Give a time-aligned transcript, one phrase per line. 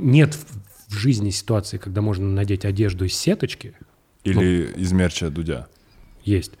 [0.00, 3.74] нет в, жизни ситуации, когда можно надеть одежду из сеточки.
[4.24, 5.68] Или из мерча Дудя.
[6.24, 6.52] Есть.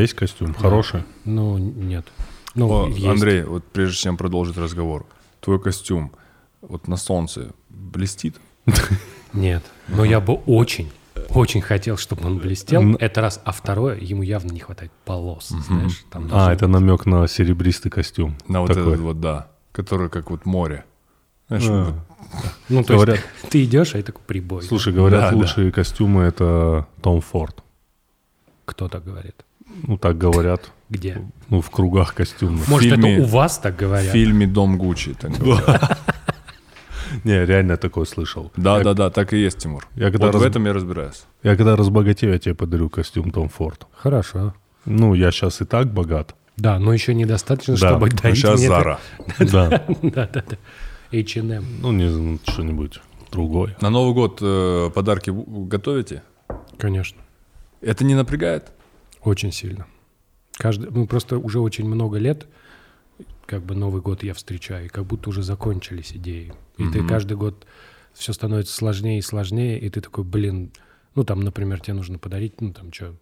[0.00, 0.54] Есть костюм.
[0.54, 1.04] Хороший?
[1.24, 2.06] Ну, нет.
[2.54, 3.06] Ну, О, есть.
[3.06, 5.06] Андрей, вот прежде чем продолжить разговор,
[5.40, 6.12] твой костюм
[6.60, 8.36] вот на солнце блестит?
[9.32, 9.62] Нет.
[9.88, 10.90] Но я бы очень,
[11.28, 12.96] очень хотел, чтобы он блестел.
[12.96, 13.40] Это раз.
[13.44, 15.48] А второе, ему явно не хватает полос.
[15.48, 18.36] Знаешь, там А, это намек на серебристый костюм.
[18.48, 18.82] На вот Такой.
[18.94, 20.84] этот вот, да, который как вот море.
[21.48, 21.94] Знаешь, А.
[22.68, 24.62] Ну, то Говорят- есть ты идешь, а это прибой.
[24.62, 25.36] Слушай, говорят, Да, да.
[25.36, 27.62] лучшие костюмы это Том Форд.
[28.64, 29.34] Кто так говорит?
[29.86, 30.70] Ну, так говорят.
[30.88, 31.22] Где?
[31.48, 32.68] Ну, в кругах костюмных.
[32.68, 34.12] Может, фильме- это у вас так в говорят?
[34.12, 35.14] фильме «Дом Гуччи».
[35.14, 35.98] так говорят.
[37.24, 38.52] Не, реально такое слышал.
[38.56, 39.86] Да, я, да, да, так и есть, Тимур.
[39.96, 41.24] Я когда, Вот в этом я разбираюсь.
[41.42, 43.86] я когда разбогатею, я тебе подарю костюм Том Форд.
[43.96, 44.54] Хорошо.
[44.84, 46.34] Ну, я сейчас и так богат.
[46.56, 48.68] Да, но еще недостаточно, Да, чтобы дарить сейчас мне...
[48.68, 49.00] Зара.
[49.38, 49.68] Да.
[50.02, 50.56] Да, да, да.
[51.12, 51.64] H&M.
[51.80, 53.00] Ну, не знаю, что-нибудь
[53.32, 53.76] другое.
[53.80, 56.22] На Новый год э, подарки в- готовите?
[56.78, 57.18] Конечно.
[57.80, 58.70] Это не напрягает?
[59.22, 59.86] Очень сильно.
[60.52, 62.46] Каждый, ну, просто уже очень много лет,
[63.46, 66.52] как бы Новый год я встречаю, и как будто уже закончились идеи.
[66.76, 67.66] И ты каждый год
[68.12, 70.72] все становится сложнее и сложнее, и ты такой, блин,
[71.14, 73.14] ну, там, например, тебе нужно подарить, ну, там, что,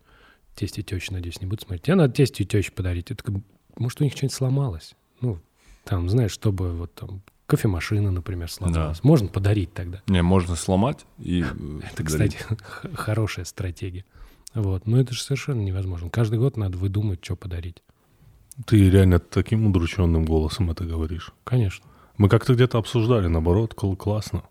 [0.55, 1.83] тесть и теща, надеюсь, не будут смотреть.
[1.83, 3.07] Тебе надо тесть и тещу подарить.
[3.07, 3.43] Такой,
[3.77, 4.95] может, у них что-нибудь сломалось?
[5.21, 5.39] Ну,
[5.85, 9.03] там, знаешь, чтобы вот там кофемашина, например, сломалась.
[9.03, 10.03] Можно подарить тогда.
[10.07, 11.43] Не, можно сломать и...
[11.43, 12.39] э, Это, кстати,
[12.95, 14.05] хорошая стратегия.
[14.55, 14.87] Вот.
[14.87, 16.11] Но это же совершенно невозможно.
[16.11, 17.83] Каждый год надо выдумать, что подарить.
[18.67, 21.33] Ты реально таким удрученным голосом это говоришь.
[21.45, 21.85] Конечно.
[22.17, 24.43] Мы как-то где-то обсуждали, наоборот, кл- классно.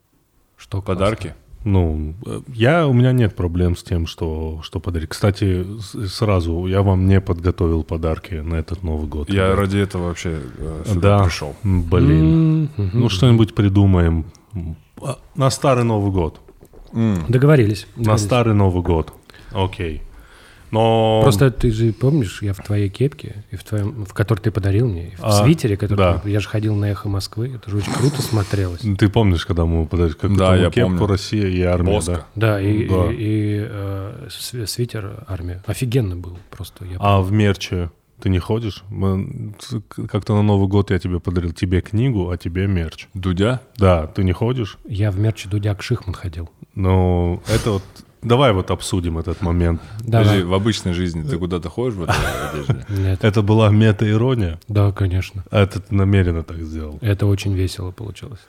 [0.56, 0.94] Что классно.
[0.94, 1.36] Подарки?
[1.66, 5.10] Ну, э, я, у меня нет проблем с тем, что, что подарить.
[5.10, 5.66] Кстати,
[6.08, 9.30] сразу, я вам не подготовил подарки на этот Новый год.
[9.30, 9.60] Я ребят.
[9.60, 11.56] ради этого вообще э, сюда да, пришел.
[11.64, 12.70] Блин.
[12.78, 12.90] Мгм.
[12.94, 14.26] Ну, что-нибудь придумаем.
[15.02, 16.40] А, На старый Новый год.
[16.94, 17.86] Договорились.
[17.98, 18.22] На договорились.
[18.26, 19.14] старый Новый год.
[19.54, 20.02] Окей.
[20.70, 21.22] Но...
[21.24, 24.90] Просто ты же помнишь, я в твоей кепке, и в твоем, в которой ты подарил
[24.90, 26.22] мне, в А, свитере, который да.
[26.26, 28.82] я же ходил на эхо Москвы, это же очень круто смотрелось.
[28.98, 31.08] Ты помнишь, когда мы подарили какую-то Да, я кепку помню.
[31.08, 32.26] Россия и армия, Боска.
[32.36, 33.06] Да, и, Да.
[33.10, 35.64] и- и, э, св- свитер армия.
[35.68, 36.84] Офигенно был просто.
[36.84, 38.84] Я А в мерче ты не ходишь?
[40.10, 43.08] Как-то на Новый год я тебе подарил тебе книгу, а тебе мерч.
[43.14, 43.62] Дудя?
[43.78, 44.78] Да, ты не ходишь?
[44.86, 46.50] Я в мерче Дудяк Шихман ходил.
[46.76, 47.84] Ну, это вот...
[48.22, 49.82] Давай вот обсудим этот момент.
[50.04, 52.16] Подожди, в обычной жизни ты куда-то ходишь в этой
[52.52, 52.86] одежде?
[52.90, 53.24] Нет.
[53.24, 54.60] Это была мета-ирония?
[54.68, 55.44] Да, конечно.
[55.52, 56.98] А это ты намеренно так сделал?
[57.02, 58.40] Это очень весело получилось.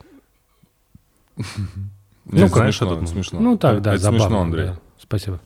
[2.24, 3.40] Нет, знаешь, смешно.
[3.40, 4.20] Ну так, да, Это забавно.
[4.20, 4.66] смешно, Андрей.
[4.66, 4.78] да.
[5.00, 5.40] Спасибо.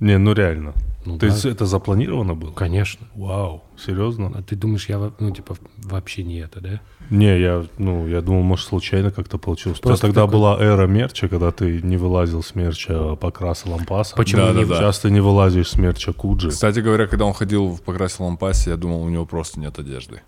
[0.00, 0.74] Не, ну реально.
[1.04, 1.26] Ну То да.
[1.32, 2.52] есть это запланировано было?
[2.52, 3.06] Конечно.
[3.14, 4.30] Вау, серьезно?
[4.34, 6.80] А ты думаешь, я, ну, типа, вообще не это, да?
[7.08, 9.78] Не, я, ну, я думал, может, случайно как-то получилось.
[9.78, 13.70] У тебя Просто тогда такой- была эра мерча, когда ты не вылазил с мерча Покраса
[13.70, 14.14] Лампаса.
[14.16, 14.76] Почему Да, не да, да.
[14.76, 16.50] Сейчас ты не вылазишь с мерча Куджи.
[16.50, 20.20] Кстати говоря, когда он ходил в покрасе лампасе, я думал, у него просто нет одежды.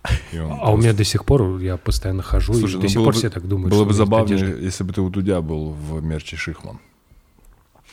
[0.63, 3.15] А у меня до сих пор, я постоянно хожу, и ну до сих было пор
[3.15, 3.71] все так думают.
[3.71, 6.79] Было что бы забавнее, если бы ты у Дудя был в мерче Шихман.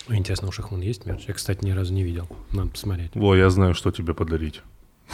[0.09, 1.25] Интересно, у Шихман есть мерч?
[1.27, 2.27] Я, кстати, ни разу не видел.
[2.51, 3.11] Надо посмотреть.
[3.15, 4.61] Во, я знаю, что тебе подарить.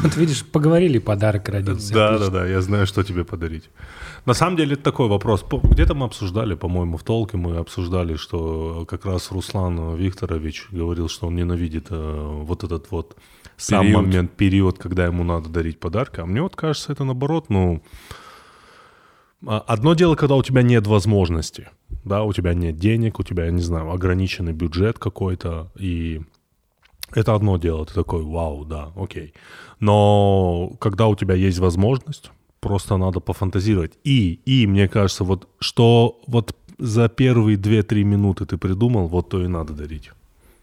[0.00, 1.94] Вот видишь, поговорили, подарок родился.
[1.94, 3.70] Да, да, да, я знаю, что тебе подарить.
[4.26, 5.44] На самом деле это такой вопрос.
[5.62, 11.28] Где-то мы обсуждали, по-моему, в толке мы обсуждали, что как раз Руслан Викторович говорил, что
[11.28, 13.16] он ненавидит э, вот этот вот
[13.56, 14.02] сам Период.
[14.02, 16.20] момент, период, когда ему надо дарить подарки.
[16.20, 17.80] А мне вот кажется, это наоборот, ну...
[19.46, 21.68] а, Одно дело, когда у тебя нет возможности,
[22.04, 26.20] да, у тебя нет денег, у тебя, я не знаю, ограниченный бюджет какой-то, и
[27.12, 29.34] это одно дело, ты такой, вау, да, окей.
[29.80, 32.30] Но когда у тебя есть возможность,
[32.60, 33.92] просто надо пофантазировать.
[34.04, 39.42] И, и мне кажется, вот что вот за первые 2-3 минуты ты придумал, вот то
[39.42, 40.10] и надо дарить.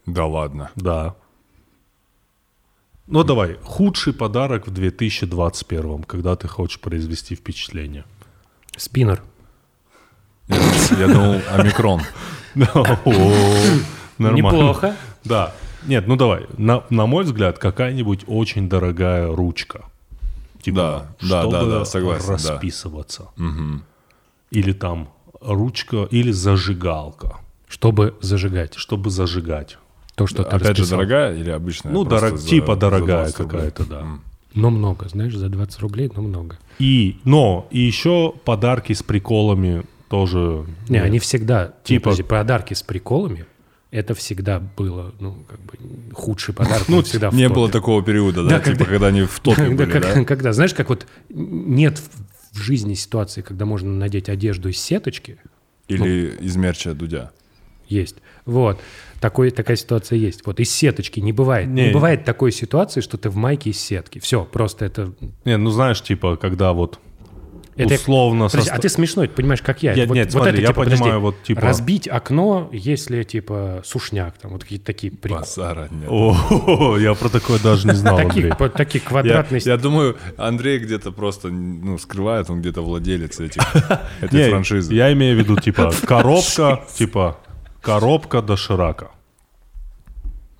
[0.06, 0.70] Да ладно.
[0.76, 1.14] Да.
[3.06, 8.04] Ну давай, худший подарок в 2021, когда ты хочешь произвести впечатление.
[8.76, 9.22] Спиннер.
[10.48, 12.00] Я, думал, омикрон.
[14.18, 14.96] Неплохо.
[15.24, 15.52] Да.
[15.86, 16.46] Нет, ну давай.
[16.58, 19.84] На, на мой взгляд, какая-нибудь очень дорогая ручка.
[20.60, 22.32] Типа, Да, да, да, согласен, да.
[22.32, 23.28] расписываться.
[24.50, 25.08] Или там
[25.40, 27.36] ручка, или зажигалка,
[27.66, 28.74] Чтобы зажигать.
[28.74, 29.78] чтобы зажигать.
[30.14, 31.90] То, что ты Опять же, дорогая или обычная?
[31.90, 33.50] Ну, дорог- за- типа дорогая 20 рублей?
[33.70, 34.06] какая-то, да.
[34.54, 36.58] Но много, знаешь, за 20 рублей, но много.
[36.78, 40.66] И, но, и еще подарки с приколами тоже.
[40.90, 41.72] Не, ну, они всегда...
[41.84, 42.10] Типа-.
[42.10, 43.46] Подожди, подарки с приколами,
[43.90, 45.78] это всегда было, ну, как бы,
[46.12, 49.90] худший подарок, ну, всегда Не было такого периода, да, типа, когда- они в топе были,
[49.90, 50.22] да?
[50.26, 55.38] когда, знаешь, как вот нет в, в жизни ситуации, когда можно надеть одежду из сеточки,
[55.88, 57.30] Или из мерча Дудя.
[57.88, 58.16] есть.
[58.44, 58.78] Вот.
[59.18, 60.44] Такой, такая ситуация есть.
[60.44, 61.68] Вот из сеточки не бывает.
[61.68, 61.92] Не, Не.
[61.92, 64.18] бывает такой ситуации, что ты в майке из сетки.
[64.18, 65.14] Все, просто это...
[65.46, 66.98] Не, ну знаешь, типа, когда вот
[67.76, 68.46] это условно...
[68.46, 69.92] Подожди, соста- а ты смешной, ты понимаешь, как я.
[69.92, 73.22] Я- вот, нет, вот смотри, это, я типа, подожди, понимаю, вот, типа- Разбить окно, если,
[73.22, 75.40] типа, сушняк, там, вот какие-то такие приколы.
[75.40, 76.08] Базара нет.
[76.08, 78.52] О, я про такое даже не знал, Андрей.
[78.76, 79.60] Такие, квадратные...
[79.64, 83.62] я думаю, Андрей где-то просто ну, скрывает, он где-то владелец этих,
[84.20, 84.94] этой франшизы.
[84.94, 87.38] Я имею в виду, типа, коробка, типа,
[87.80, 89.10] коробка доширака.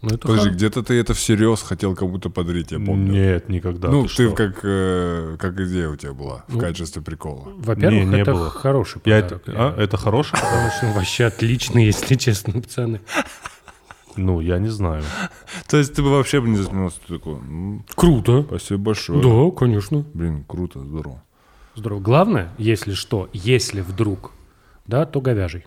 [0.02, 3.12] Ну, это Подожди, где-то ты это всерьез хотел кому-то подарить, я помню.
[3.12, 3.88] Нет, никогда.
[3.88, 4.34] ну, ты ты, что?
[4.34, 7.52] как, э, как идея у тебя была Ну, в качестве прикола.
[7.56, 8.50] Во-первых, Не, не это было.
[8.50, 9.42] хороший Я подарок.
[9.48, 10.36] это, а, это хороший?
[10.40, 13.00] Конечно, вообще отличный, если честно, пацаны.
[14.16, 15.04] Ну, я не знаю.
[15.68, 18.42] То есть ты бы вообще бы не ты такой, «М, Круто.
[18.42, 19.22] спасибо большое.
[19.22, 20.04] Да, конечно.
[20.14, 21.22] Блин, круто, здорово.
[21.76, 22.00] Здорово.
[22.00, 24.32] Главное, если что, если вдруг,
[24.84, 25.64] да, то говяжий.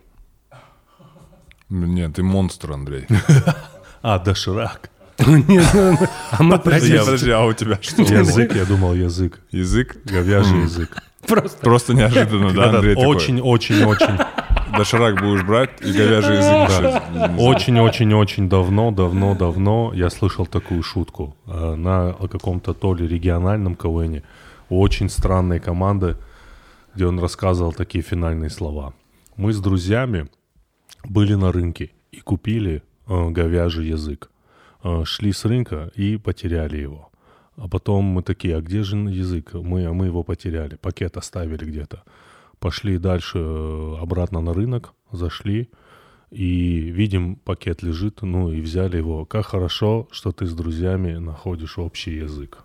[1.70, 3.06] Нет, ты монстр, Андрей.
[4.08, 4.88] А, доширак.
[5.16, 5.56] Подожди,
[7.30, 8.02] а у тебя что?
[8.02, 9.40] Язык, я думал, язык.
[9.50, 9.96] Язык?
[10.04, 11.02] Говяжий язык.
[11.26, 11.58] просто...
[11.58, 12.94] Просто неожиданно, да, Андрей?
[12.94, 14.16] Очень-очень-очень,
[14.78, 17.02] Доширак будешь брать и говяжий язык
[17.36, 24.22] очень-очень-очень давно, давно, давно я слышал такую шутку э, на каком-то то ли региональном КВН
[24.68, 26.16] у очень странной команды,
[26.94, 28.94] где он рассказывал такие финальные слова.
[29.36, 30.28] Мы с друзьями
[31.02, 34.30] были на рынке и купили говяжий язык.
[34.82, 37.10] Э, шли с рынка и потеряли его.
[37.56, 39.54] А потом мы такие, а где же язык?
[39.54, 42.02] Мы, а мы его потеряли, пакет оставили где-то.
[42.58, 45.68] Пошли дальше э, обратно на рынок, зашли
[46.30, 49.24] и видим, пакет лежит, ну и взяли его.
[49.24, 52.58] Как хорошо, что ты с друзьями находишь общий язык.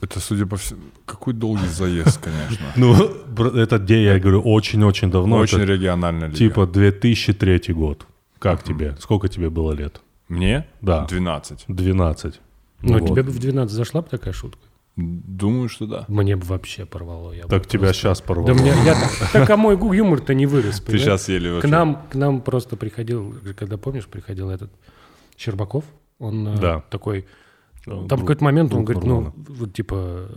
[0.00, 2.66] Это, судя по всему, какой долгий заезд, конечно.
[2.76, 2.94] Ну,
[3.54, 5.36] этот день, я говорю, очень-очень давно.
[5.36, 6.32] Очень лига.
[6.32, 8.06] типа 2003 год.
[8.40, 8.96] Как тебе?
[8.98, 10.00] Сколько тебе было лет?
[10.28, 10.66] Мне?
[10.80, 11.06] Да.
[11.06, 11.64] 12.
[11.68, 12.40] 12.
[12.82, 13.08] Ну, Вот.
[13.10, 14.60] тебе бы в 12 зашла бы такая шутка?
[14.96, 16.04] Думаю, что да.
[16.08, 17.32] Мне бы вообще порвало.
[17.32, 18.52] Я бы Так тебя просто- сейчас Да порвало.
[18.54, 18.96] мне, я,
[19.32, 20.80] так а мой юмор-то не вырос.
[20.80, 21.68] Ты сейчас еле К вообще.
[21.68, 24.70] нам, к нам просто приходил, когда, помнишь, приходил этот
[25.36, 25.84] Щербаков,
[26.18, 26.80] он э, Да.
[26.90, 27.26] такой,
[27.84, 30.28] там в друг- какой-то момент он говорит, ну, вот типа,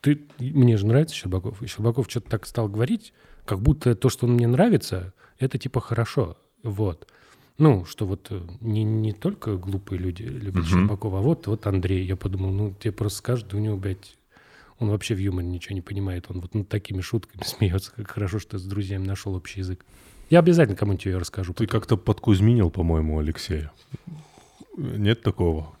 [0.00, 3.12] ты, мне же нравится Щербаков, и Щербаков что-то так стал говорить,
[3.44, 7.08] как будто то, что он мне нравится, это типа хорошо, вот.
[7.56, 12.04] Ну, что вот э, не, не только глупые люди любят Щербакова, а вот, вот Андрей.
[12.04, 14.16] Я подумал, ну, тебе просто скажут, у него, блядь,
[14.78, 16.26] он вообще в юморе ничего не понимает.
[16.28, 17.92] Он вот над такими шутками смеется.
[17.94, 19.84] Как хорошо, что с друзьями нашел общий язык.
[20.30, 21.52] Я обязательно кому-нибудь ее расскажу.
[21.52, 21.80] Ты потом.
[21.80, 23.70] как-то подкузминил, по-моему, Алексея.
[24.76, 25.76] Нет такого?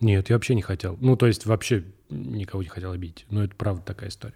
[0.00, 0.98] Нет, я вообще не хотел.
[1.00, 3.24] Ну, то есть вообще никого не хотел обидеть.
[3.30, 4.34] Но это правда такая история.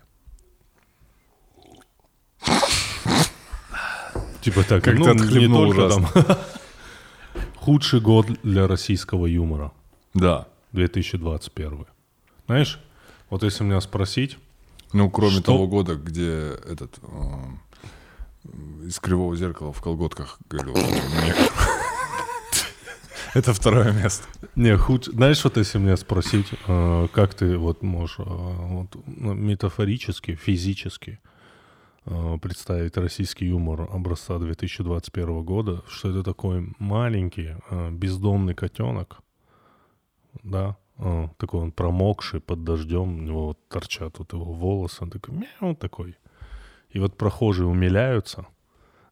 [4.40, 6.08] Типа так, Как ну, ты не отхлебнул только ужасно.
[6.24, 6.36] там.
[7.56, 9.72] Худший год для российского юмора.
[10.14, 10.46] Да.
[10.72, 11.86] 2021.
[12.46, 12.80] Знаешь,
[13.30, 14.38] вот если меня спросить,
[14.92, 15.42] Ну, кроме Что?
[15.42, 17.08] того года, где этот э,
[18.86, 20.76] из кривого зеркала в колготках говорил.
[23.34, 24.24] Это второе место.
[24.56, 25.04] не, худ...
[25.06, 31.20] знаешь, вот если меня спросить, э, как ты вот можешь э, вот, ну, метафорически, физически
[32.40, 39.20] представить российский юмор образца 2021 года, что это такой маленький э, бездомный котенок,
[40.42, 45.10] да, э, такой он промокший под дождем, у него вот торчат вот его волосы, он
[45.10, 46.16] такой мяу такой.
[46.90, 48.46] И вот прохожие умиляются,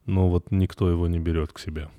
[0.05, 1.89] но вот никто его не берет к себе.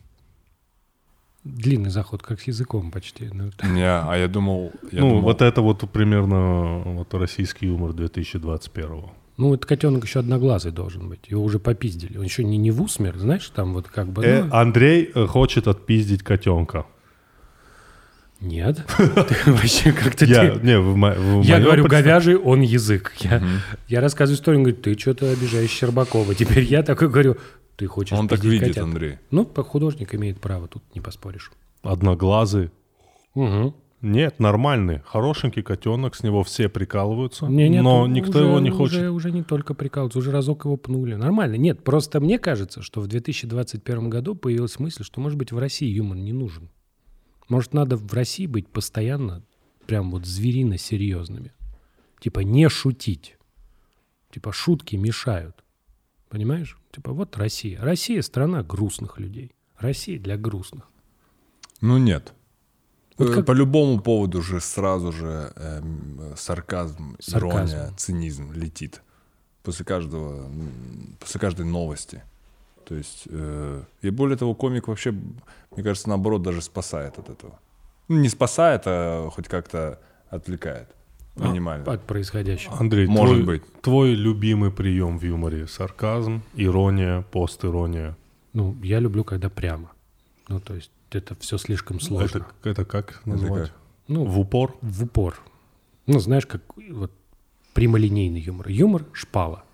[1.45, 3.31] Длинный заход, как с языком почти.
[3.33, 4.73] Ну, Не, а я думал...
[4.91, 9.05] я ну, думал- вот это вот примерно вот российский юмор 2021.
[9.39, 11.29] Ну, этот котенок еще одноглазый должен быть.
[11.29, 12.19] Его уже попиздили.
[12.19, 14.25] Он еще не, не в усмер, знаешь, там вот как бы...
[14.25, 16.87] Э, ну, Андрей э, хочет отпиздить котенка.
[18.41, 18.85] Нет.
[18.97, 20.25] Ты вообще как-то...
[20.25, 23.13] Я, ты- не, в мо- в Я говорю, представ- говяжий, он язык.
[23.21, 23.43] Я,
[23.87, 26.35] я рассказываю историю, он говорит, ты что-то обижаешь Щербакова.
[26.35, 27.37] Теперь я такой говорю,
[27.77, 29.19] ты хочешь Он так видит, котят?» Андрей.
[29.31, 31.53] Ну, художник имеет право, тут не поспоришь.
[31.83, 32.71] Одноглазый.
[33.35, 33.75] Угу.
[34.01, 38.61] Нет, нормальный, хорошенький котенок, с него все прикалываются, Не, нет, но у- никто уже- его
[38.61, 38.97] не хочет.
[38.99, 41.15] Уже, уже не только прикалываться, уже разок его пнули.
[41.15, 41.57] Нормально.
[41.57, 45.89] Нет, просто мне кажется, что в 2021 году появилась мысль, что, может быть, в России
[45.89, 46.71] юмор не нужен.
[47.49, 49.43] Может, надо в России быть постоянно
[49.87, 51.53] прям вот зверино серьезными.
[52.21, 53.37] Типа не шутить.
[54.31, 55.57] Типа шутки мешают.
[56.29, 56.79] Понимаешь?
[56.93, 57.81] Типа вот Россия.
[57.81, 59.53] Россия страна грустных людей.
[59.79, 60.89] Россия для грустных.
[61.81, 62.35] Ну нет.
[63.19, 67.75] Вот Э, как- По любому поводу же сразу же эм, э, сарказм, Сарказм.
[67.75, 69.03] ирония, цинизм летит.
[69.63, 70.49] После каждого,
[71.21, 72.23] после каждой новости.
[72.85, 77.59] То есть, э, и более того, комик вообще, мне кажется, наоборот, даже спасает от этого.
[78.09, 79.99] Ну, не спасает, а хоть как-то
[80.31, 80.89] отвлекает.
[81.37, 81.93] Минимально.
[81.93, 82.77] От происходящего.
[82.81, 83.81] Андрей, Может твой, быть.
[83.83, 85.67] твой любимый прием в юморе?
[85.69, 88.17] Сарказм, ирония, постирония.
[88.55, 89.91] Ну, я люблю, когда прямо.
[90.49, 92.39] Ну, то есть это все слишком сложно.
[92.63, 93.69] Это, это как назвать?
[93.71, 93.77] как?
[94.09, 94.77] Ну, В упор?
[94.81, 95.39] в упор.
[96.07, 97.13] Ну, знаешь, как вот
[97.75, 98.69] прямолинейный юмор.
[98.69, 99.65] Юмор— шпала.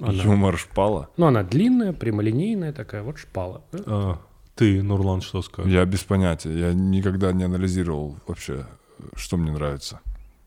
[0.00, 1.10] Она- Юмор шпала.
[1.16, 3.62] Ну, она длинная, прямолинейная такая, вот шпала.
[3.86, 4.18] А,
[4.54, 5.70] ты, Нурлан, что скажешь?
[5.70, 6.58] Я без понятия.
[6.58, 8.66] Я никогда не анализировал вообще,
[9.14, 10.00] что мне нравится.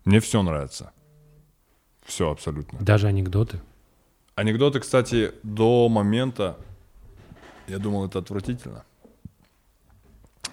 [0.05, 0.91] Мне все нравится.
[2.03, 2.79] Все абсолютно.
[2.79, 3.62] Даже анекдоты.
[4.35, 6.57] Анекдоты, кстати, до момента
[7.67, 8.84] я думал, это отвратительно.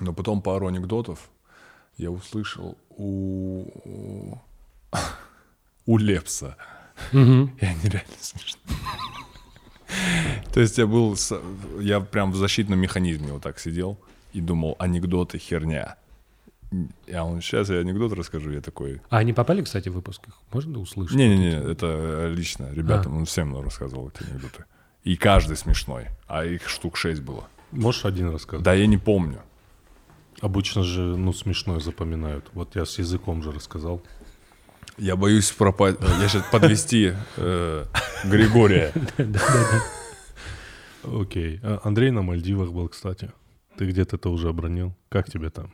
[0.01, 1.31] Но потом пару анекдотов
[1.97, 3.67] я услышал у,
[5.87, 6.57] у, Лепса.
[7.13, 7.57] Мгм.
[7.61, 8.77] И они реально смешные.
[10.53, 11.17] То есть я был,
[11.81, 13.99] я прям в защитном механизме вот так сидел
[14.33, 15.97] и думал, анекдоты херня.
[17.13, 20.29] А он, сейчас я анекдот расскажу, я такой, А они попали, кстати, в выпуск?
[20.29, 20.35] их?
[20.53, 21.17] Можно услышать?
[21.17, 24.65] не-не-не, это э, лично, ребятам, он всем рассказывал эти анекдоты.
[25.05, 27.49] И каждый смешной, а их штук шесть было.
[27.71, 28.65] Можешь один рассказать?
[28.65, 29.41] Да, я не помню.
[30.41, 32.49] Обычно же, ну, смешное запоминают.
[32.53, 34.03] Вот я с языком же рассказал.
[34.99, 37.85] Я боюсь пропасть, я сейчас подвести э,
[38.25, 38.93] Григория.
[41.05, 41.61] Окей.
[41.63, 43.33] А, Андрей на Мальдивах был, кстати.
[43.77, 44.95] Ты где-то это уже обронил.
[45.09, 45.73] Как тебе там?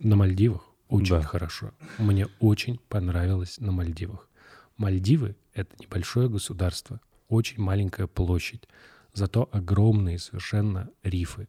[0.00, 1.22] На Мальдивах очень Да.
[1.22, 1.72] хорошо.
[1.98, 4.28] Мне очень понравилось на Мальдивах.
[4.76, 8.68] Мальдивы— это небольшое государство, очень маленькая площадь,
[9.12, 11.48] зато огромные совершенно рифы.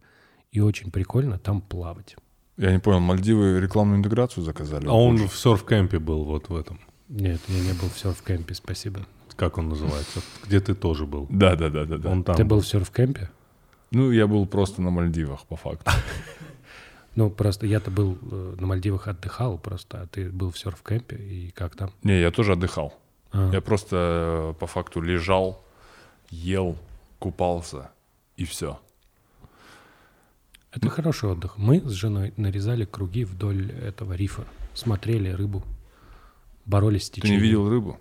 [0.52, 2.16] И очень прикольно там плавать.
[2.58, 4.88] Я не понял, Мальдивы рекламную интеграцию заказали?
[4.88, 6.80] А он в серф-кемпе был вот в этом.
[7.10, 9.06] Нет, я не был в серф-кемпе, спасибо.
[9.36, 10.22] Как он называется?
[10.46, 11.28] Где ты тоже был?
[11.30, 12.10] Да, да, да, да, да.
[12.10, 12.36] Он там.
[12.36, 13.30] Ты был в серф-кемпе?
[13.92, 15.92] Ну, я был просто на Мальдивах, по факту.
[17.16, 21.50] Ну, просто я-то был э, на Мальдивах отдыхал просто, а ты был в серф-кемпе, и
[21.52, 21.92] как там?
[22.04, 22.94] Не, я тоже отдыхал.
[23.32, 25.64] А, Я просто э, по факту лежал,
[26.36, 26.76] ел,
[27.20, 27.90] купался
[28.38, 28.80] и все.
[30.72, 31.58] Это хороший отдых.
[31.58, 35.64] Мы с женой нарезали круги вдоль этого рифа, смотрели рыбу,
[36.66, 37.40] боролись с Ты течением.
[37.42, 38.00] не видел рыбу?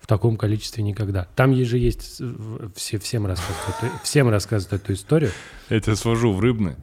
[0.00, 1.26] В таком количестве никогда.
[1.36, 2.20] Там же есть,
[2.74, 5.30] все, всем, рассказывают, всем рассказывают эту историю.
[5.70, 6.74] Я тебя свожу в рыбный.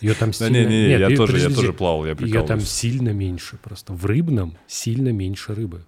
[0.00, 0.56] Ее там Да сильно...
[0.58, 3.56] не, не, Нет, я её- тоже, я подожди, тоже плавал, я Ее там сильно меньше
[3.62, 3.92] просто.
[3.92, 5.84] В рыбном сильно меньше рыбы.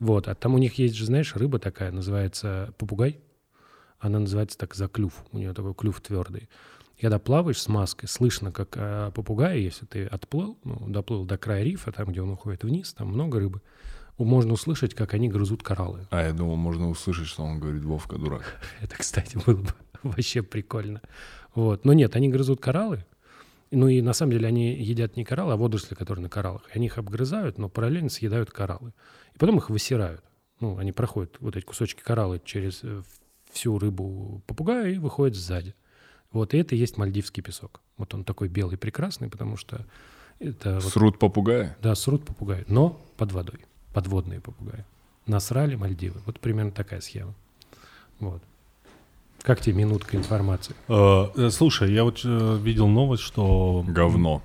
[0.00, 3.20] Вот, а там у них есть же, знаешь, рыба такая, называется попугай.
[3.98, 5.12] Она называется так за клюв.
[5.30, 6.48] У нее такой клюв твердый.
[6.96, 11.36] И Когда плаваешь с маской, слышно, как а, попугай, если ты отплыл, ну, доплыл до
[11.36, 13.60] края рифа, там, где он уходит вниз, там много рыбы,
[14.24, 16.06] можно услышать, как они грызут кораллы.
[16.10, 18.60] А, я думал, можно услышать, что он говорит, Вовка, дурак.
[18.80, 19.68] Это, кстати, было бы
[20.02, 21.02] вообще прикольно.
[21.54, 21.84] Вот.
[21.84, 23.04] Но нет, они грызут кораллы.
[23.70, 26.62] Ну и на самом деле они едят не кораллы, а водоросли, которые на кораллах.
[26.74, 28.92] Они их обгрызают, но параллельно съедают кораллы.
[29.40, 30.22] Потом их высирают.
[30.60, 33.02] Ну, они проходят вот эти кусочки кораллы через э,
[33.50, 35.74] всю рыбу попугая и выходят сзади.
[36.30, 37.80] Вот, и это и есть мальдивский песок.
[37.96, 39.86] Вот он такой белый прекрасный, потому что
[40.40, 41.74] это вот Срут попугая?
[41.80, 43.60] да, срут попугаи, но под водой.
[43.94, 44.84] Подводные попугаи.
[45.26, 46.20] Насрали Мальдивы.
[46.26, 47.32] Вот примерно такая схема.
[48.18, 48.42] Вот.
[49.40, 50.76] Как тебе минутка информации?
[50.88, 54.42] Э, э, Слушай, я вот э, видел новость, что Говно.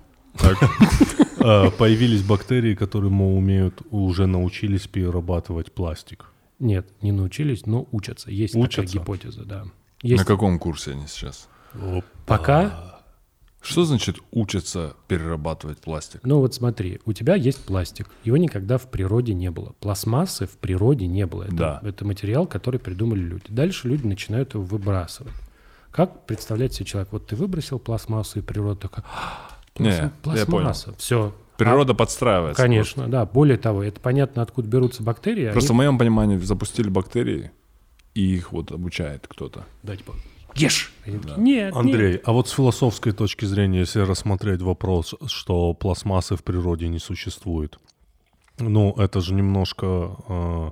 [1.68, 6.26] Э, появились бактерии, которые, мол, умеют, уже научились перерабатывать пластик.
[6.60, 8.32] Нет, не научились, но учатся.
[8.32, 8.82] Есть Учатся?
[8.94, 9.64] такая гипотеза, да.
[10.02, 11.48] Есть На каком курсе они сейчас?
[12.26, 13.02] пока,
[13.62, 16.22] Что значит учатся перерабатывать пластик?
[16.24, 19.74] ну вот смотри, у тебя есть пластик, его никогда в природе не было.
[19.80, 21.44] Пластмассы в природе не было.
[21.44, 21.80] Это, Да.
[21.84, 23.46] это материал, который придумали люди.
[23.50, 25.34] Дальше люди начинают его выбрасывать.
[25.92, 27.12] Как представляет себе человек?
[27.12, 30.94] Вот ты выбросил пластмассу, и природа такая, «А, Не, я пластмасса.
[30.98, 31.34] Все.
[31.58, 32.62] Природа подстраивается.
[32.62, 33.26] Конечно, да.
[33.26, 35.50] Более того, это понятно, откуда берутся бактерии.
[35.52, 37.52] Просто в они- моем понимании запустили бактерии,
[38.14, 39.66] и их вот обучает кто-то.
[39.84, 40.14] Да, типа,
[40.56, 40.92] ешь!
[41.06, 41.76] Они такие, нет, нет.
[41.76, 47.00] Андрей, а вот с философской точки зрения, если рассмотреть вопрос, что пластмассы в природе не
[47.00, 47.80] существует,
[48.58, 50.70] ну, это же немножко э,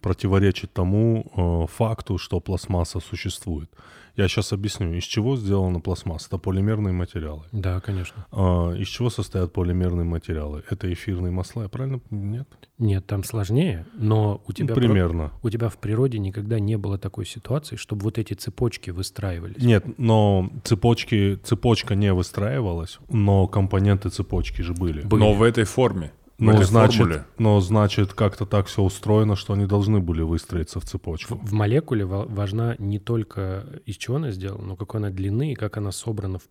[0.00, 3.70] противоречит тому э, факту, что пластмасса существует.
[4.18, 6.26] Я сейчас объясню, из чего сделана пластмасса.
[6.26, 7.44] Это полимерные материалы.
[7.52, 8.26] Да, конечно.
[8.32, 10.64] А, из чего состоят полимерные материалы?
[10.68, 12.00] Это эфирные масла, я правильно?
[12.10, 12.48] Нет?
[12.78, 15.32] Нет, там сложнее, но у тебя, Ну, про- примерно.
[15.42, 19.62] у тебя в природе никогда не было такой ситуации, чтобы вот эти цепочки выстраивались.
[19.62, 25.02] Нет, но цепочки, цепочка не выстраивалась, но компоненты цепочки же были.
[25.02, 25.20] Были.
[25.20, 26.10] Но в этой форме.
[26.38, 27.24] В Ну, значит, формуле.
[27.38, 31.36] но значит, как-то так все устроено, что они должны были выстроиться в цепочку.
[31.42, 35.54] В молекуле ва- важна не только из чего она сделана, но какой она длины и
[35.56, 36.48] как она собрана в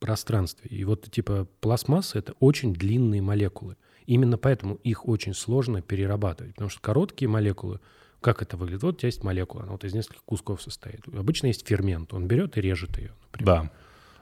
[0.00, 0.70] пространстве.
[0.70, 3.76] И вот типа пластмасса— это очень длинные молекулы.
[4.06, 6.54] Именно поэтому их очень сложно перерабатывать.
[6.54, 7.80] Потому что короткие молекулы,
[8.20, 8.82] как это выглядит?
[8.84, 11.00] Вот у тебя есть молекула, она вот из нескольких кусков состоит.
[11.12, 13.12] Обычно есть фермент, он берет и режет ее.
[13.32, 13.46] например.
[13.64, 13.70] Да.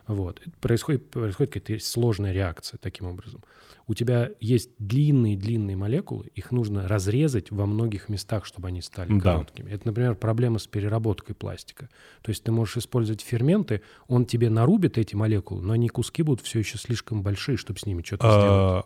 [0.07, 0.41] Вот.
[0.61, 3.41] Происходит, происходит какая-то сложная реакция таким образом.
[3.87, 9.33] У тебя есть длинные-длинные молекулы, их нужно разрезать во многих местах, чтобы они стали Да.
[9.33, 9.69] короткими.
[9.69, 11.89] Это, например, проблема с переработкой пластика.
[12.23, 16.45] То есть ты можешь использовать ферменты, он тебе нарубит эти молекулы, но они куски будут
[16.45, 18.85] все еще слишком большие, чтобы с ними что-то сделать.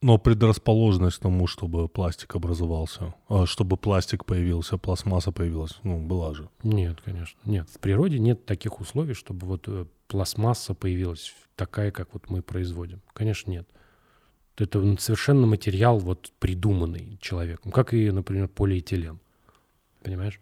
[0.00, 6.34] но предрасположенность к тому, чтобы пластик образовался, а, чтобы пластик появился, пластмасса появилась, ну, была
[6.34, 6.48] же.
[6.62, 7.38] Нет, конечно.
[7.46, 7.68] Нет.
[7.70, 13.00] В природе нет таких условий, чтобы вот э, пластмасса появилась такая, как вот мы производим.
[13.12, 13.68] Конечно, нет.
[14.56, 19.18] Это совершенно материал вот придуманный человеком, как и, например, полиэтилен.
[20.02, 20.38] Понимаешь?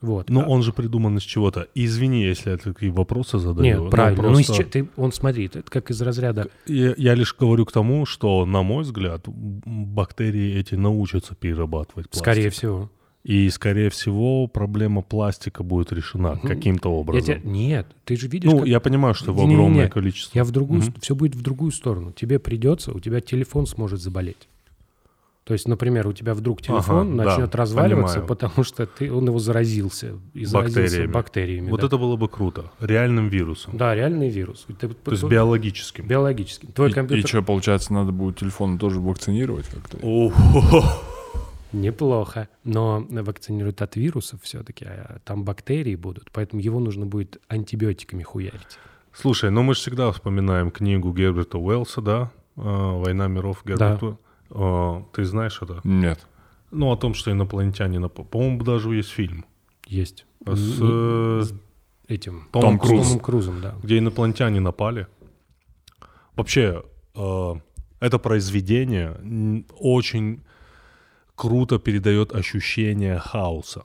[0.00, 0.30] Вот.
[0.30, 1.68] Ну, А- он же придуман из чего-то.
[1.74, 3.64] Извини, если я такие вопросы задаю.
[3.64, 4.22] Нет, но правильно.
[4.22, 6.48] Ну, просто че- ты, он, смотри, это как из разряда...
[6.66, 12.22] я, я лишь говорю к тому, что, на мой взгляд, бактерии эти научатся перерабатывать пластик.
[12.22, 12.90] Скорее всего.
[13.22, 16.48] И, скорее всего, проблема пластика будет решена Мгм.
[16.48, 17.22] каким-то Я образом.
[17.40, 18.50] тебя- Нет, ты же видишь...
[18.50, 20.38] Ну, как- я понимаю, что его Не-не-не, огромное количество.
[20.38, 20.94] Я в другую, Мгм.
[21.00, 22.12] все будет в другую сторону.
[22.12, 24.48] Тебе придется, у тебя телефон сможет заболеть.
[25.44, 28.28] То есть, например, у тебя вдруг телефон Ага, начнет да, разваливаться, понимаю.
[28.28, 30.12] потому что ты, он его заразился.
[30.32, 31.12] И заразился Бактериями.
[31.12, 31.70] бактериями.
[31.70, 31.86] Вот да.
[31.88, 32.70] это было бы круто.
[32.78, 33.76] Реальным вирусом.
[33.76, 34.64] Да, реальный вирус.
[34.78, 36.06] Ты- То есть ты- биологическим.
[36.06, 36.68] биологический.
[36.68, 37.28] Твой И, компьютер...
[37.28, 39.98] что, получается, надо будет телефон тоже вакцинировать как-то?
[41.72, 42.48] Неплохо.
[42.64, 48.78] Но вакцинируют от вирусов все-таки, а там бактерии будут, поэтому его нужно будет антибиотиками хуярить.
[49.12, 52.30] Слушай, ну мы же всегда вспоминаем книгу Герберта Уэллса, да?
[52.56, 54.18] А, «Война миров» Герберта.
[54.50, 55.80] А, Ты знаешь это?
[55.84, 56.26] Нет.
[56.70, 58.00] Ну, о том, что инопланетяне...
[58.08, 59.44] По-моему, даже есть фильм.
[59.86, 60.24] Есть.
[60.46, 61.54] С, Н- э, с
[62.06, 62.48] этим.
[62.52, 63.04] Томом с Крузом.
[63.06, 63.74] Томом Крузом, да.
[63.82, 65.08] где инопланетяне напали.
[66.36, 70.42] Вообще, это произведение очень
[71.40, 73.84] круто передает ощущение хаоса,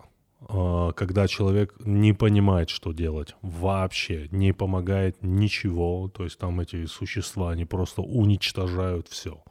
[0.50, 6.86] э, когда человек не понимает, что делать, вообще не помогает ничего, то есть там эти
[6.86, 9.42] существа, они просто уничтожают все,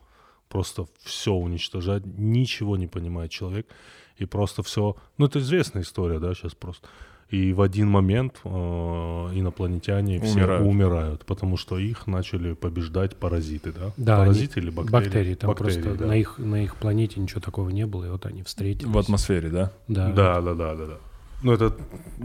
[0.50, 3.66] просто все уничтожают, ничего не понимает человек,
[4.18, 6.86] и просто все, ну это известная история, да, сейчас просто.
[7.30, 10.66] И в один момент э, инопланетяне все Умирают.
[10.66, 11.24] умирают.
[11.24, 13.92] потому что их начали побеждать паразиты, да?
[13.96, 14.92] Да, паразиты или бактерии?
[14.92, 15.34] Бактерии.
[15.34, 16.06] Там Бактерии, просто да.
[16.06, 18.92] на, их, на их планете ничего такого не было, и вот они встретились.
[18.92, 19.72] В атмосфере, да?
[19.88, 20.12] Да.
[20.12, 20.98] Да, да, да, да, да.
[21.42, 21.76] Ну это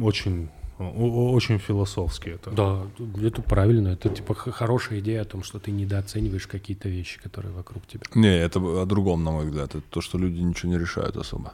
[0.02, 2.52] очень, очень философски это.
[2.52, 2.84] Да,
[3.22, 3.90] это правильно.
[3.90, 8.02] Это типа хорошая идея о том, что ты недооцениваешь какие-то вещи, которые вокруг тебя.
[8.16, 9.76] Не, это о другом, на мой взгляд.
[9.76, 11.54] Это то, что люди ничего не решают особо.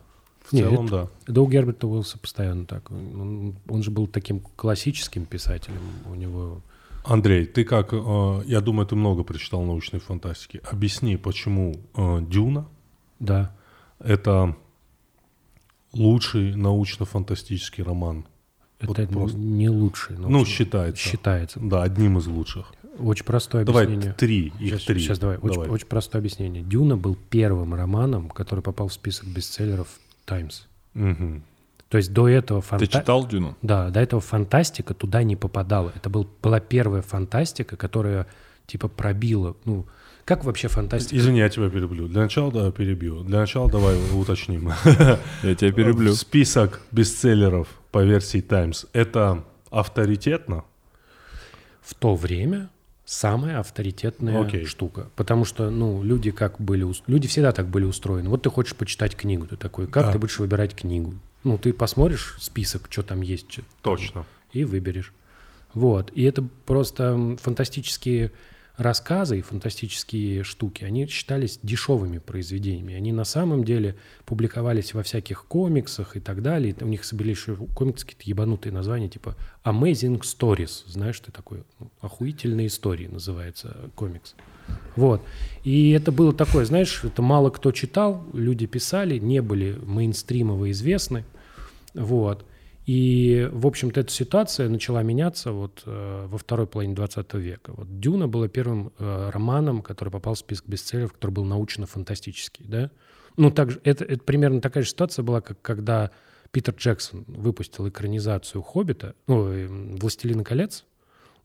[0.49, 1.07] В Не, целом, да.
[1.27, 2.91] Да у Герберта Уиллса постоянно так.
[2.91, 5.79] Он, он же был таким классическим писателем.
[6.09, 6.61] У него...
[7.03, 10.61] Андрей, ты как, э, я думаю, ты много прочитал научной фантастики.
[10.71, 12.67] Объясни, почему э, Дюна
[13.19, 13.55] Да.
[13.99, 14.55] это
[15.93, 18.25] лучший научно-фантастический роман?
[18.81, 19.37] Вот Это просто.
[19.37, 20.17] не лучший.
[20.17, 21.01] Ну, очень- считается.
[21.01, 21.59] Считается.
[21.61, 22.73] Да, одним из лучших.
[22.99, 24.13] Очень простое Давай объяснение.
[24.13, 24.99] три, их Сейчас, три.
[24.99, 25.37] сейчас давай.
[25.37, 25.69] Очень, Давай.
[25.69, 26.63] очень простое объяснение.
[26.63, 29.87] Дюна был первым романом, который попал в список бестселлеров
[30.25, 30.67] Times.
[30.93, 31.43] Мгм.
[31.89, 32.87] То есть до этого Ты фанта...
[32.87, 33.55] читал Дюну?
[33.61, 35.91] Да, до этого фантастика туда не попадала.
[35.95, 38.27] Это был, была первая фантастика, которая
[38.65, 39.55] типа пробила.
[39.65, 39.85] Ну,
[40.25, 41.15] как вообще фантастика?
[41.15, 42.07] Извини, я тебя перебью.
[42.07, 43.23] Для начала, да, перебью.
[43.23, 44.71] Для начала давай уточним.
[45.43, 46.13] Я тебя переблю.
[46.15, 48.87] Список бестселлеров по версии Times.
[48.91, 50.65] Это авторитетно?
[51.81, 52.69] В то время
[53.05, 54.65] самая авторитетная Окей.
[54.65, 55.09] штука.
[55.15, 56.85] Потому что, ну, люди как были...
[57.07, 58.29] Люди всегда так были устроены.
[58.29, 60.11] Вот ты хочешь почитать книгу, ты такой, как Да.
[60.11, 61.13] ты будешь выбирать книгу?
[61.43, 64.25] Ну, ты посмотришь список, что там есть, Точно.
[64.51, 65.13] и выберешь.
[65.75, 66.11] Вот.
[66.15, 68.31] И это просто фантастические
[68.77, 72.93] рассказы и фантастические штуки, они считались дешевыми произведениями.
[72.95, 76.75] Они на самом деле публиковались во всяких комиксах и так далее.
[76.77, 80.83] И у них были еще комиксы какие-то ебанутые названия, типа Amazing Stories.
[80.87, 81.63] Знаешь, что такое?
[81.79, 84.35] Ну, Охуительные истории называется комикс.
[84.95, 85.21] Вот.
[85.63, 91.23] И это было такое, знаешь, это мало кто читал, люди писали, не были мейнстримово известны.
[91.93, 92.45] Вот.
[92.85, 97.73] И, в общем-то, эта ситуация начала меняться вот э, во второй половине 20 века.
[97.75, 102.91] Вот «Дюна» была первым э, романом, который попал в список бестселлеров, который был научно-фантастический, да?
[103.37, 106.11] Ну, также, это, это примерно такая же ситуация была, как когда
[106.51, 110.85] Питер Джексон выпустил экранизацию «Хоббита», ну, э, «Властелина колец»,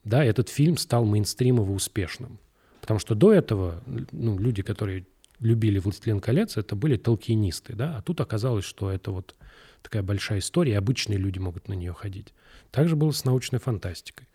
[0.04, 2.38] да, этот фильм стал мейнстримово успешным.
[2.82, 5.06] Потому что до этого ну, люди, которые
[5.38, 9.34] любили «Властелин колец», это были толкинисты, да, а тут оказалось, что это вот
[9.82, 12.32] такая большая история, и обычные люди могут на нее ходить.
[12.70, 14.26] Также было с научной фантастикой.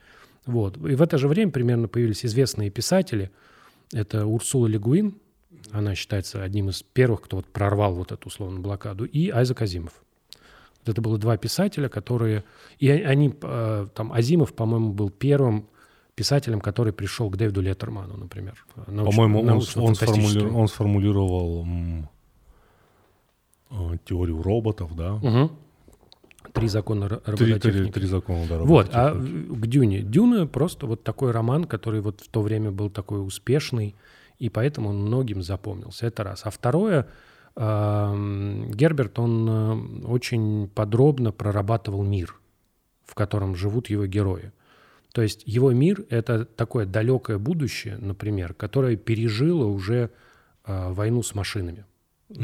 [0.46, 0.78] Вот.
[0.78, 3.32] И в это же время примерно появились известные писатели.
[3.94, 5.18] Это Урсула Легуин,
[5.72, 10.04] она считается одним из первых, кто вот прорвал вот эту условную блокаду, и Айзек Азимов.
[10.80, 12.44] Вот это было два писателя, которые...
[12.78, 15.68] И они, э, там, Азимов, по-моему, был первым
[16.14, 18.64] писателем, который пришел к Дэвиду Леттерману, например.
[18.86, 21.66] По-моему, он, он, сформули- он сформулировал
[24.06, 25.16] теорию роботов, да?
[25.16, 25.52] Мгм.
[26.54, 27.92] Три закона ро- Три, три- робототехники.
[27.94, 29.60] три закона да, Вот, а робототехники.
[29.62, 30.02] к Дюне.
[30.02, 33.96] Дюна просто вот такой роман, который вот в то время был такой успешный,
[34.40, 36.06] и поэтому он многим запомнился.
[36.08, 36.42] Это раз.
[36.46, 37.08] А второе,
[37.58, 42.36] Герберт, он э, очень подробно прорабатывал мир,
[43.06, 44.52] в котором живут его герои.
[45.14, 50.12] То есть его мир— это такое далекое будущее, например, которое пережило уже
[50.66, 51.86] э, войну с машинами.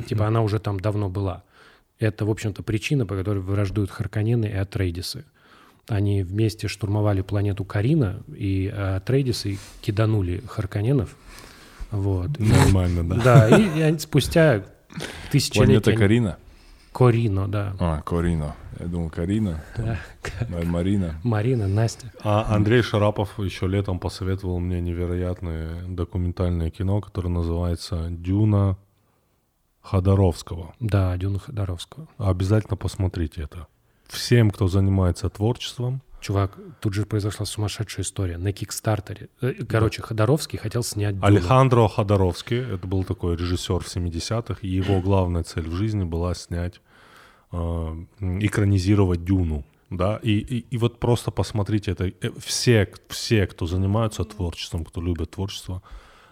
[0.07, 1.43] Типа она уже там давно была.
[1.99, 5.25] Это, в общем-то, причина, по которой враждуют Харконены и Атрейдисы.
[5.87, 11.15] Они вместе штурмовали планету Карина, и Атрейдисы киданули Харконенов.
[11.91, 12.39] Вот.
[12.39, 13.15] Нормально, да.
[13.23, 14.63] Да, и, и они спустя
[15.31, 15.65] тысячелетия...
[15.81, 16.37] Планета Карина.
[16.91, 17.75] Корино, да.
[17.79, 18.55] А, Корино.
[18.79, 19.63] Я думал, Карина.
[19.77, 19.99] Да.
[20.49, 21.19] Ма- Марина.
[21.23, 22.11] Марина, Настя.
[22.23, 28.77] А Андрей Шарапов еще летом посоветовал мне невероятное документальное кино, которое называется «Дюна
[29.81, 30.73] Ходоровского».
[30.79, 32.07] Да, Дюна Ходоровского.
[32.17, 33.67] Обязательно посмотрите это.
[34.07, 38.37] Всем, кто занимается творчеством, Чувак, тут же произошла сумасшедшая история.
[38.37, 39.29] На Кикстартере.
[39.41, 41.25] э, Короче, Ходоровский хотел снять Дюну.
[41.25, 46.35] Алехандро Ходоровский, это был такой режиссер в 70-х, и его главная цель в жизни была
[46.35, 46.79] снять,
[47.51, 49.63] э, экранизировать Дюну.
[49.89, 52.05] Да, и, и, и вот просто посмотрите это.
[52.21, 55.81] Э, Все, все, кто занимаются творчеством, кто любит творчество,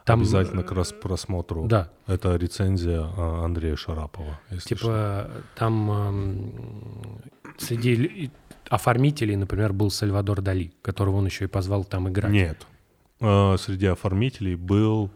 [0.10, 1.65] Там, обязательно к рас- просмотру.
[1.67, 4.39] Да, Это рецензия а, Андрея Шарапова.
[4.52, 4.76] Если что.
[4.76, 7.22] типа там эм,
[7.58, 8.32] среди
[8.69, 12.32] оформителей, например, был Сальвадор Дали, которого он еще и позвал там играть.
[12.32, 12.67] Нет.
[13.22, 15.10] Э, Среди оформителей был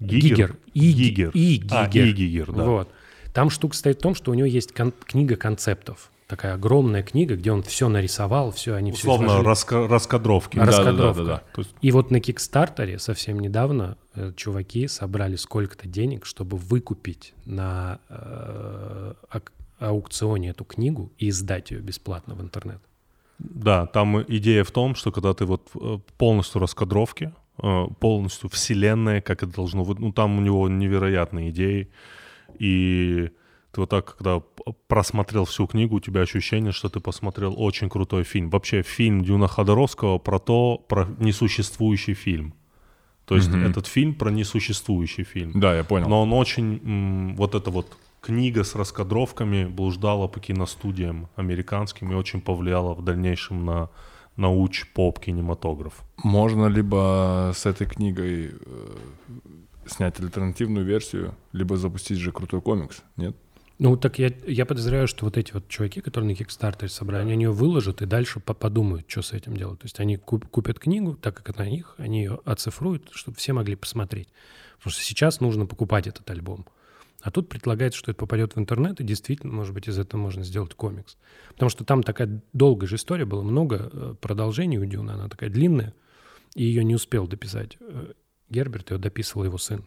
[0.00, 0.28] Гигер.
[0.36, 0.56] Гигер.
[0.74, 1.30] И, Гигер.
[1.34, 2.06] И А, Гигер.
[2.06, 2.64] и Гигер, да.
[2.64, 2.88] Вот.
[3.32, 6.10] Там штука стоит в том, что у него есть кон- книга концептов.
[6.34, 9.48] Такая огромная книга, где он все нарисовал, все они все Условно, изложили.
[9.52, 10.58] раска- раскадровки.
[10.58, 10.92] Раскадровка.
[10.96, 11.42] Да-да-да-да-да.
[11.54, 17.34] То есть И вот на Кикстартере совсем недавно э, чуваки собрали сколько-то денег, чтобы выкупить
[17.44, 19.14] на э,
[19.78, 22.80] аукционе эту книгу и издать ее бесплатно в интернет.
[23.38, 29.20] Да, там идея в том, что когда ты вот э, полностью раскадровки, э, полностью вселенная,
[29.20, 31.92] как это должно быть, ну там у него невероятные идеи,
[32.58, 33.30] и
[33.70, 34.40] ты вот так, когда
[34.88, 38.50] просмотрел всю книгу, у тебя ощущение, что ты посмотрел очень крутой фильм.
[38.50, 42.54] Вообще фильм Дюна Ходоровского про то, про несуществующий фильм.
[43.26, 43.64] То есть Мгм.
[43.66, 45.52] этот фильм про несуществующий фильм.
[45.54, 46.08] Да, я понял.
[46.08, 47.86] Но он очень, м, вот эта вот
[48.20, 53.88] книга с раскадровками блуждала по киностудиям американским и очень повлияла в дальнейшем на
[54.36, 56.02] науч-поп-кинематограф.
[56.22, 58.96] Можно либо с этой книгой э,
[59.86, 63.36] снять альтернативную версию, либо запустить же крутой комикс, нет?
[63.78, 67.44] Ну, так я, я подозреваю, что вот эти вот чуваки, которые на Кикстартере собрали, они
[67.44, 69.80] ее выложат и дальше по- подумают, что с этим делать.
[69.80, 73.52] То есть они куп- купят книгу, так как это их, они ее оцифруют, чтобы все
[73.52, 74.28] могли посмотреть.
[74.76, 76.66] Потому что сейчас нужно покупать этот альбом.
[77.20, 80.44] А тут предлагается, что это попадет в интернет, и действительно, может быть, из этого можно
[80.44, 81.16] сделать комикс.
[81.54, 85.50] Потому что там такая долгая же история была, много э, продолжений у Дюна, она такая
[85.50, 85.94] длинная,
[86.54, 88.12] и ее не успел дописать э,
[88.50, 89.84] Герберт, ее дописывал его сын.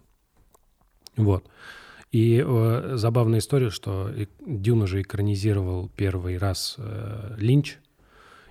[1.15, 1.47] Вот.
[2.11, 7.77] И э, забавная история, что и- Дюна же экранизировал первый раз э, Линч,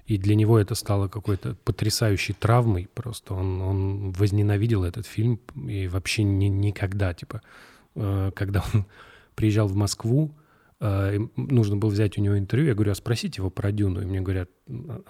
[0.07, 2.89] и для него это стало какой-то потрясающей травмой.
[2.95, 7.43] Просто он, он возненавидел этот фильм и вообще ни- никогда, типа,
[7.95, 8.85] э, когда он
[9.35, 10.33] приезжал в Москву,
[10.81, 12.69] э, нужно было взять у него интервью.
[12.69, 14.03] Я говорю, а спросите его про Дюну.
[14.03, 14.51] И мне говорят,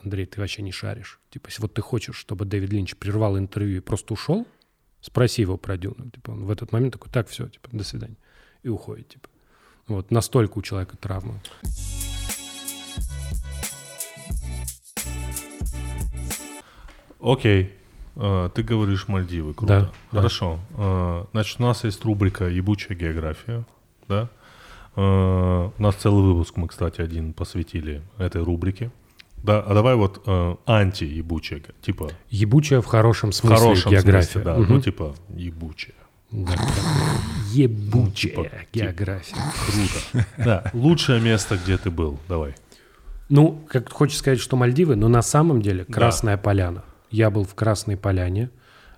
[0.03, 1.21] Андрей, ты вообще не шаришь.
[1.31, 4.47] Типа, если вот ты хочешь, чтобы Дэвид Линч прервал интервью и просто ушел,
[5.01, 6.11] спроси его про Дюну.
[6.11, 8.17] Типа, он в этот момент такой, так, все, типа, до свидания.
[8.67, 9.29] И уходит, типа.
[9.87, 11.35] Вот, настолько у человека травма.
[17.21, 17.73] Окей.
[18.17, 19.81] Э, Ты говоришь Мальдивы, круто.
[19.81, 19.81] Да,
[20.13, 20.19] да.
[20.19, 20.59] Хорошо.
[20.77, 23.65] Э, Значит, у нас есть рубрика «Ебучая география»,
[24.09, 24.29] да?
[24.97, 28.91] Э, У нас целый выпуск мы, кстати, один посвятили этой рубрике.
[29.43, 34.27] Да, а давай вот э, анти-ебучая, типа Ебучая в хорошем в смысле хорошем география.
[34.33, 34.73] смысле, да, Мгм.
[34.75, 35.95] ну типа ебучая.
[36.31, 36.55] Да,
[37.53, 39.37] Ебучая типа, география.
[39.67, 40.27] Круто.
[40.37, 42.55] Да, лучшее место, где ты был, давай.
[43.29, 46.85] Ну, как хочешь сказать, что Мальдивы, но на самом деле Красная Поляна.
[47.11, 48.51] Я был в Красной Поляне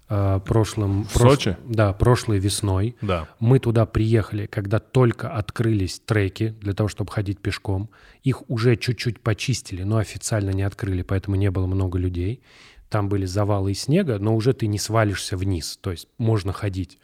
[0.08, 1.04] э, прошлым...
[1.04, 1.56] В Сочи?
[1.64, 2.96] Да, прошлой весной.
[3.00, 3.28] Да.
[3.38, 7.90] Мы туда приехали, когда только открылись треки для того, чтобы ходить пешком.
[8.22, 12.42] Их уже чуть-чуть почистили, но официально не открыли, поэтому не было много людей.
[12.88, 16.98] Там были завалы из снега, но уже ты не свалишься вниз, то есть можно ходить.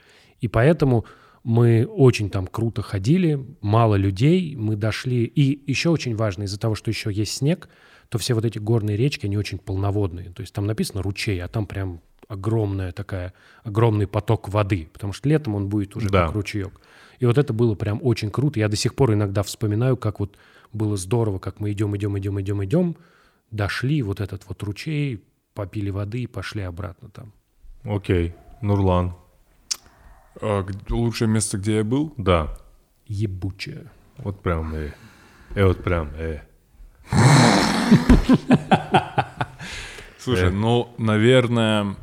[0.44, 1.06] И поэтому
[1.42, 5.24] мы очень там круто ходили, мало людей, мы дошли.
[5.24, 7.70] И еще очень важно, из-за того, что еще есть снег,
[8.10, 10.28] то все вот эти горные речки, они очень полноводные.
[10.32, 15.30] То есть там написано ручей, а там прям огромная такая, огромный поток воды, потому что
[15.30, 16.26] летом он будет уже Да.
[16.26, 16.78] как ручеек.
[17.20, 18.60] И вот это было прям очень круто.
[18.60, 20.36] Я до сих пор иногда вспоминаю, как вот
[20.74, 22.96] было здорово, как мы идем, идем, идем, идем, идем,
[23.50, 27.32] дошли вот этот вот ручей, попили воды и пошли обратно там.
[27.84, 28.34] Окей.
[28.60, 29.14] Нурлан.
[30.40, 32.12] А, лучшее место, где я был?
[32.16, 32.56] Да.
[33.06, 33.90] Ебучая.
[34.18, 34.92] Вот прям, э.
[35.54, 36.40] Э, вот прям, э.
[40.18, 40.50] Слушай, Э.
[40.50, 41.96] ну, наверное,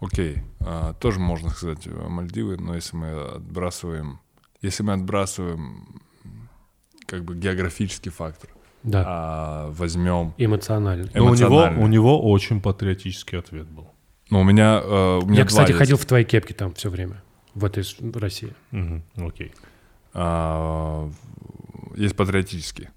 [0.00, 4.20] окей, а, тоже можно сказать э, Мальдивы, но если мы отбрасываем,
[4.60, 6.02] если мы отбрасываем
[7.06, 8.50] как бы географический фактор,
[8.82, 11.08] Да, а возьмем, эмоционально.
[11.14, 13.88] Но у него, у него очень патриотический ответ был.
[14.30, 15.78] ну, у меня, э, у меня Я, два кстати, есть.
[15.78, 17.22] ходил в твоей кепке там все время,
[17.54, 18.52] в этой в России.
[18.70, 19.52] Мгм, Окей.
[20.14, 21.10] А,
[21.96, 22.88] есть патриотический.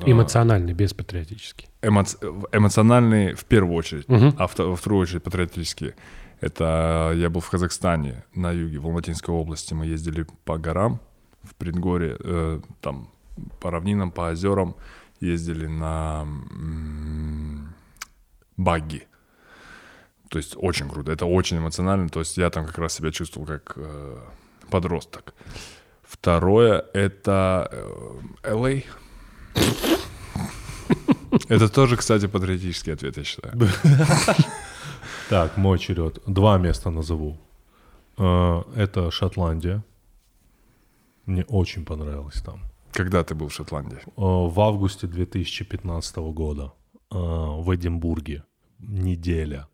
[0.00, 1.68] А, Эмоциональный, без патриотический.
[1.82, 2.18] эмоц-
[2.52, 4.34] эмоциональный в первую очередь, Мгм.
[4.38, 5.94] а во вторую очередь патриотический.
[6.40, 9.74] Это я был в Казахстане, на юге, в Алматинской области.
[9.74, 11.00] Мы ездили по горам,
[11.42, 13.08] в предгорье, э, там
[13.60, 14.76] по равнинам, по озерам.
[15.20, 17.74] Ездили на м,
[18.56, 19.06] багги.
[20.28, 21.12] То есть очень круто.
[21.12, 22.08] Это очень эмоционально.
[22.08, 24.18] То есть я там как раз себя чувствовал как э,
[24.70, 25.34] подросток.
[26.02, 27.68] Второе— это
[28.42, 28.84] э, LA.
[31.48, 33.54] Это тоже, кстати, патриотический ответ, я считаю.
[35.28, 36.22] Так, мой черед.
[36.26, 37.36] Два места назову.
[38.16, 39.82] Э, Это Шотландия.
[41.26, 42.60] Мне очень понравилось там.
[42.92, 43.98] Когда ты был в Шотландии?
[44.06, 46.72] Э, В августе 2015 года
[47.10, 48.42] э, в Эдинбурге
[48.78, 49.66] неделя.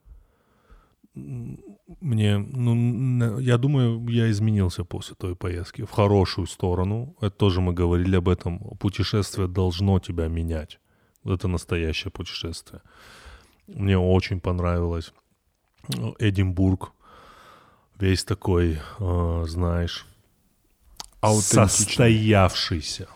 [1.15, 7.15] Мне, ну, я думаю, я изменился после той поездки в хорошую сторону.
[7.21, 8.59] Это тоже мы говорили об этом.
[8.81, 10.81] Путешествие должно тебя менять.
[11.25, 12.83] Это настоящее путешествие.
[13.69, 15.13] Мне очень понравилось.
[15.89, 16.93] Э, Эдинбург
[17.99, 20.07] весь такой, э, знаешь,
[21.23, 23.09] состоявшийся.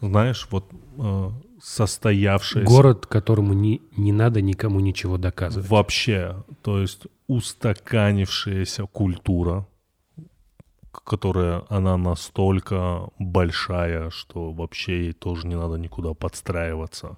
[0.00, 1.30] Знаешь, вот э,
[1.60, 2.68] состоявшийся.
[2.68, 5.68] Город, которому не, не надо никому ничего доказывать.
[5.68, 9.66] Вообще, то есть устаканившаяся культура,
[11.04, 17.16] которая, она настолько большая, что вообще ей тоже не надо никуда подстраиваться.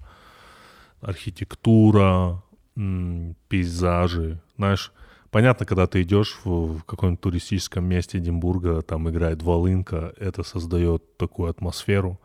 [1.01, 2.43] Архитектура,
[2.75, 4.39] пейзажи.
[4.57, 4.91] Знаешь,
[5.31, 11.17] понятно, когда ты идешь в, в каком-нибудь туристическом месте Эдинбурга, там играет волынка, это создает
[11.17, 12.19] такую атмосферу.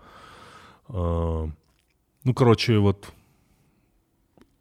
[2.27, 3.13] Ну, короче, вот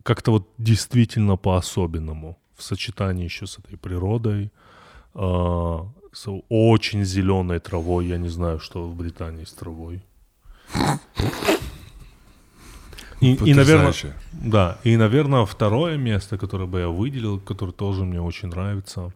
[0.04, 4.52] как-то вот действительно по-особенному в сочетании еще с этой природой,
[5.16, 8.06] а, с очень зеленой травой.
[8.06, 10.04] Я не знаю, что в Британии с травой.
[13.20, 13.94] И, и, наверное,
[14.32, 19.12] да, и, наверное, второе место, которое бы я выделил, которое тоже мне очень нравится,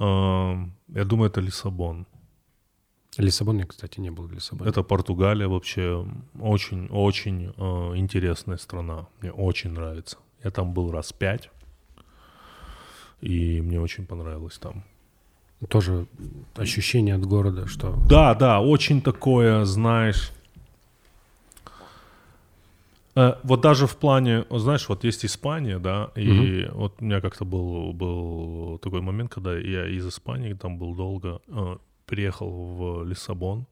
[0.00, 2.06] а, я думаю, это Лиссабон.
[3.18, 4.70] Лиссабон, я, кстати, не был в Лиссабоне.
[4.70, 6.06] Это Португалия вообще
[6.40, 9.06] очень-очень э, интересная страна.
[9.20, 10.18] Мне очень нравится.
[10.44, 11.50] Я там был раз пять,
[13.20, 14.84] и мне очень понравилось там.
[15.68, 16.06] Тоже
[16.54, 17.96] ощущение от города, что...
[18.08, 20.30] Да, да, очень такое, знаешь.
[23.14, 27.46] э, вот даже в плане, знаешь, вот есть Испания, да, и вот у меня как-то
[27.46, 33.66] был, был такой момент, когда я из Испании, там был долго, э, приехал в Лиссабон,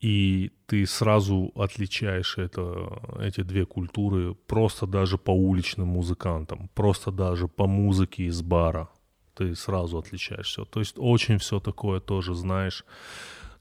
[0.00, 7.46] и ты сразу отличаешь это, эти две культуры просто даже по уличным музыкантам, просто даже
[7.46, 8.88] по музыке из бара.
[9.34, 10.64] Ты сразу отличаешь все.
[10.64, 12.84] То есть очень все такое тоже знаешь.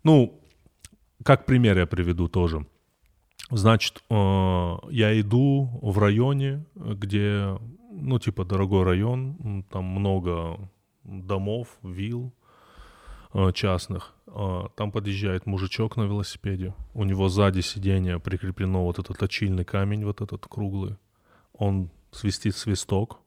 [0.04, 0.42] Ну,
[1.24, 2.66] как пример я приведу тоже.
[3.52, 4.16] Значит, э,
[4.90, 7.58] я иду в районе, где,
[7.92, 10.58] ну, типа, дорогой район, там много
[11.04, 12.34] домов, вилл
[13.54, 14.14] частных.
[14.28, 16.74] Э, там подъезжает мужичок на велосипеде.
[16.94, 20.98] У него сзади сиденья прикреплено вот этот точильный камень, вот этот круглый.
[21.54, 23.20] Он свистит свисток,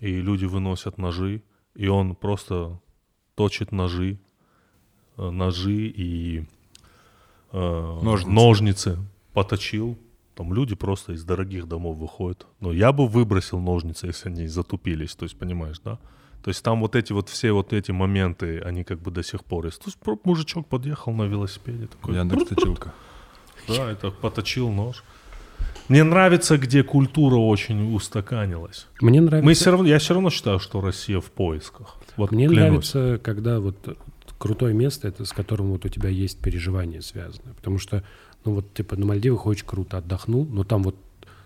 [0.00, 1.42] и люди выносят ножи,
[1.74, 2.80] и он просто
[3.34, 4.18] точит ножи,
[5.16, 6.44] ножи и
[7.52, 8.28] Ножницы.
[8.30, 8.98] ножницы
[9.32, 9.98] поточил.
[10.34, 12.46] Там люди просто из дорогих домов выходят.
[12.60, 15.14] Но я бы выбросил ножницы, если они затупились.
[15.14, 15.98] То есть, понимаешь, да?
[16.46, 19.44] То есть там вот эти вот все вот эти моменты, они как бы до сих
[19.44, 19.80] пор есть.
[19.82, 22.14] То есть мужичок подъехал на велосипеде такой.
[22.14, 22.92] Яндекс точилка.
[23.66, 25.02] Да, это поточил нож.
[25.88, 28.86] Мне нравится, где культура очень устаканилась.
[29.00, 31.96] Мне нравится, Мы все равно, я все равно считаю, что Россия в поисках.
[32.16, 32.94] Вот мне клянусь.
[32.94, 33.98] нравится, когда вот
[34.38, 37.54] крутое место, это с которым вот у тебя есть переживания связаны.
[37.56, 38.04] Потому что,
[38.44, 40.94] ну вот, типа, на Мальдивах очень круто отдохнул, но там вот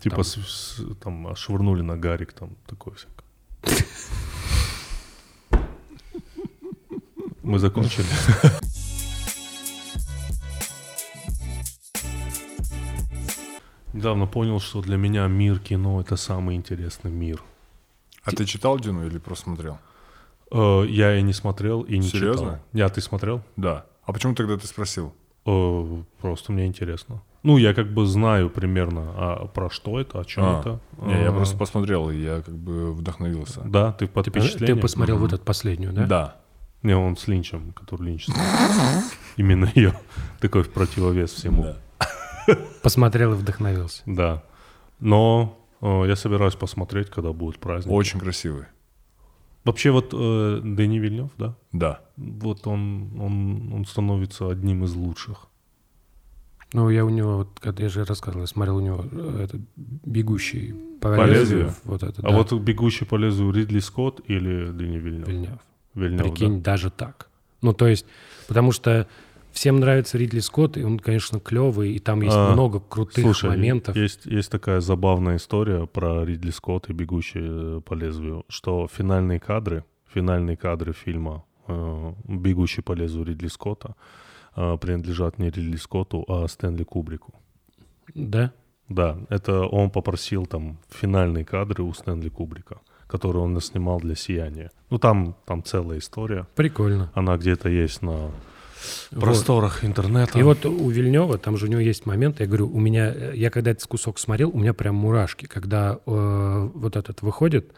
[0.02, 3.24] Типа там- с- с- там швырнули на гарик, там такое всякое.
[7.50, 8.06] Мы закончили.
[13.92, 17.42] Недавно понял, что для меня мир кино это самый интересный мир.
[18.22, 19.78] А ты читал Дюну или просто смотрел?
[20.52, 22.32] Э, Я и не смотрел, и не Серьезно?
[22.46, 22.58] читал.
[22.72, 23.42] Я, ты смотрел?
[23.56, 23.86] Да.
[24.04, 25.12] А почему тогда ты спросил?
[25.46, 27.22] Э, Просто мне интересно.
[27.42, 30.80] Ну, я как бы знаю примерно, а про что это, о чем А, это.
[30.98, 33.62] Не, я Э, просто посмотрел, и я как бы вдохновился.
[33.64, 34.80] Да, ты под ты, ты впечатлением?
[34.80, 36.06] посмотрел вот эту последнюю, да?
[36.06, 36.36] Да.
[36.82, 38.26] Не, он с Линчем, который Линч.
[39.36, 39.94] Именно ее.
[40.40, 41.62] Такой в противовес всему.
[41.64, 42.56] Да.
[42.82, 44.02] Посмотрел и вдохновился.
[44.06, 44.42] Да.
[44.98, 47.92] Но э, я собираюсь посмотреть, когда будет праздник.
[47.92, 48.64] Очень красивый.
[49.64, 51.54] Вообще вот э, Дени Вильнев, да?
[51.72, 52.00] Да.
[52.16, 55.48] Вот он, он, он становится одним из лучших.
[56.72, 59.60] Ну, я у него, вот, когда я же рассказывал, я смотрел у него э, этот
[59.76, 61.64] бегущий по, По лезвию.
[61.64, 61.74] лезвию?
[61.84, 65.28] Вот это, А вот «Бегущий по лезвию» Ридли Скотт или Дени Вильнев?
[65.28, 65.58] Вильнев.
[65.94, 67.28] Вильнев, Прикинь, даже так.
[67.62, 68.06] Ну, то есть,
[68.48, 69.06] потому что
[69.52, 73.50] всем нравится Ридли Скотт, и он, конечно, клевый, и там есть А, много крутых Слушай,
[73.50, 73.96] моментов.
[73.96, 79.40] Есть, есть такая забавная история про Ридли Скотт и «Бегущий э, по лезвию», что финальные
[79.40, 83.94] кадры, финальные кадры фильма э, «Бегущий по лезвию» Ридли Скотта
[84.56, 87.34] э, принадлежат не Ридли Скотту, а Стэнли Кубрику.
[88.14, 88.52] Да?
[88.88, 94.70] Да, это он попросил там финальные кадры у Стэнли Кубрика, которые он снимал для «Сияния».
[94.90, 96.46] Ну, там, там целая история.
[96.54, 97.10] Прикольно.
[97.14, 98.30] Она где-то есть на
[99.10, 99.20] Вот.
[99.20, 100.38] просторах интернета.
[100.38, 103.50] И вот у Вильнева, там же у него есть момент, я говорю, у меня, я
[103.50, 107.72] когда этот кусок смотрел, у меня прям мурашки, когда э, вот этот выходит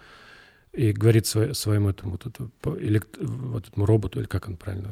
[0.72, 4.88] и говорит сво- своему этому вот, элект- вот этому роботу, или как он правильно,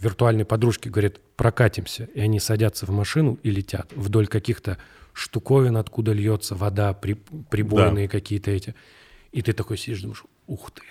[0.00, 2.04] виртуальной подружке, говорит, прокатимся.
[2.14, 4.78] И они садятся в машину и летят вдоль каких-то
[5.12, 7.14] штуковин, откуда льется вода, при,
[7.50, 8.74] прибойные какие-то эти.
[9.32, 10.82] И ты такой сидишь, думаешь, ух ты.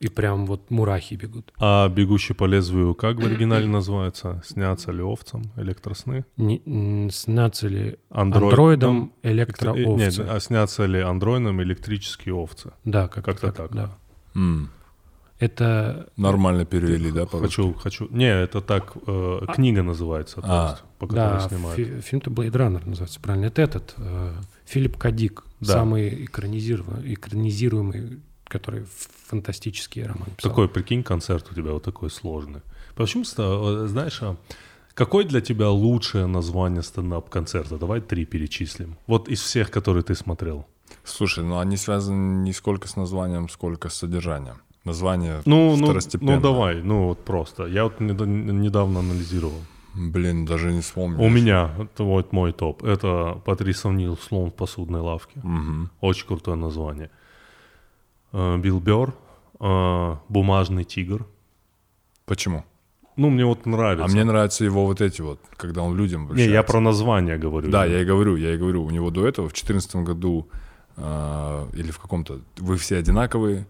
[0.00, 1.52] И прям вот мурахи бегут.
[1.58, 4.40] А «Бегущий по лезвию» как в оригинале называется?
[4.46, 6.24] «Снятся ли овцам электросны»?
[6.36, 10.20] Не, снятся ли Андроид- андроидом Нет, электроовцы?
[10.20, 12.70] а снятся ли андроидом электрические овцы?
[12.84, 13.72] Да, как Как-то так.
[13.74, 13.98] Да.
[14.36, 14.70] М,
[15.40, 17.42] Это Нормально перевели, да, по-русски?
[17.62, 18.08] Хочу, хочу.
[18.10, 20.70] Не, это так, э, книга называется, то А.
[20.70, 21.76] есть, по которой да, снимают.
[21.76, 23.46] фи- фильм-то Blade Runner называется, правильно?
[23.46, 24.32] Это этот э,
[24.66, 25.72] Филипп Кадик, Да.
[25.74, 28.84] самый экранизируемый, экранизируемый, который
[29.26, 30.50] фантастический роман писал.
[30.50, 32.60] Такой, прикинь, концерт у тебя вот такой сложный.
[32.94, 34.36] Почему, э, знаешь, а
[34.94, 37.78] какое для тебя лучшее название стендап-концерта?
[37.78, 38.96] Давай три перечислим.
[39.06, 40.66] Вот из всех, которые ты смотрел.
[41.04, 44.56] Слушай, ну они связаны не сколько с названием, сколько с содержанием.
[44.84, 46.36] Название Ну, ну, второстепенно.
[46.36, 47.66] ну давай, ну вот просто.
[47.66, 49.60] Я вот недавно анализировал.
[49.94, 51.18] Блин, даже не вспомню.
[51.20, 55.40] У меня, это вот мой топ, это Патрис Нил «Слон в посудной лавке».
[55.42, 55.90] Мгм.
[56.00, 57.10] Очень крутое название.
[58.32, 59.14] Э, Билл Бёрр,
[59.60, 61.26] э, «Бумажный тигр».
[62.26, 62.64] Почему?
[63.16, 64.04] Ну, мне вот нравится.
[64.04, 67.68] А мне нравятся его вот эти вот, когда он людям Не, я про название говорю.
[67.68, 68.84] Да, я и говорю, я и говорю.
[68.84, 70.48] У него до этого в 2014 году
[70.96, 73.66] а, или в каком-то «Вы все одинаковые»,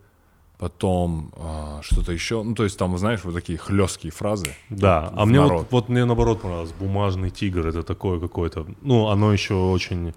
[0.59, 2.43] потом а, что-то еще.
[2.43, 4.55] Ну, то есть там, знаешь, вот такие хлесткие фразы.
[4.71, 5.67] Да, а мне вот, народ.
[5.71, 6.73] вот мне наоборот понравилось.
[6.79, 8.67] Бумажный тигр это такое какое-то.
[8.83, 10.15] Ну, оно еще очень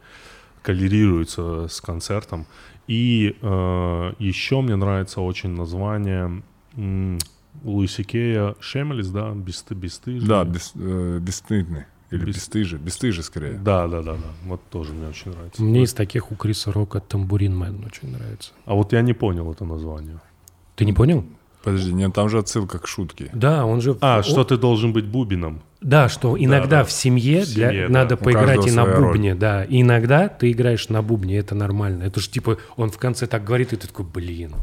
[0.63, 2.45] коллерируется с концертом.
[2.87, 6.41] И э, еще мне нравится очень название
[6.75, 7.17] м,
[7.63, 10.27] Луиси Кея Шемелис, да, Бесты, бесстыжие.
[10.27, 11.85] Да, бес- э, бесстыдный.
[12.09, 12.79] Или Бес- бесстыжие.
[12.79, 13.53] Бесстыжие скорее.
[13.53, 14.27] Да, да, да, да.
[14.45, 15.61] Вот тоже мне очень нравится.
[15.63, 18.51] Мне из таких у Криса Рока Тамбурин Мэн очень нравится.
[18.65, 20.19] А вот я не понял это название.
[20.81, 21.23] Ты не понял?
[21.63, 23.29] Подожди, нет, там же отсылка к шутке.
[23.33, 23.95] Да, он же...
[24.01, 25.61] А, он- что ты должен быть бубином.
[25.79, 26.83] Да, что иногда да.
[26.85, 27.93] в семье, В для- семье, да.
[27.93, 29.07] надо У поиграть и на своя роль.
[29.13, 29.63] бубне, да.
[29.65, 32.01] И иногда ты играешь на бубне, это нормально.
[32.05, 34.53] Это же типа, он в конце так говорит, и ты такой, блин.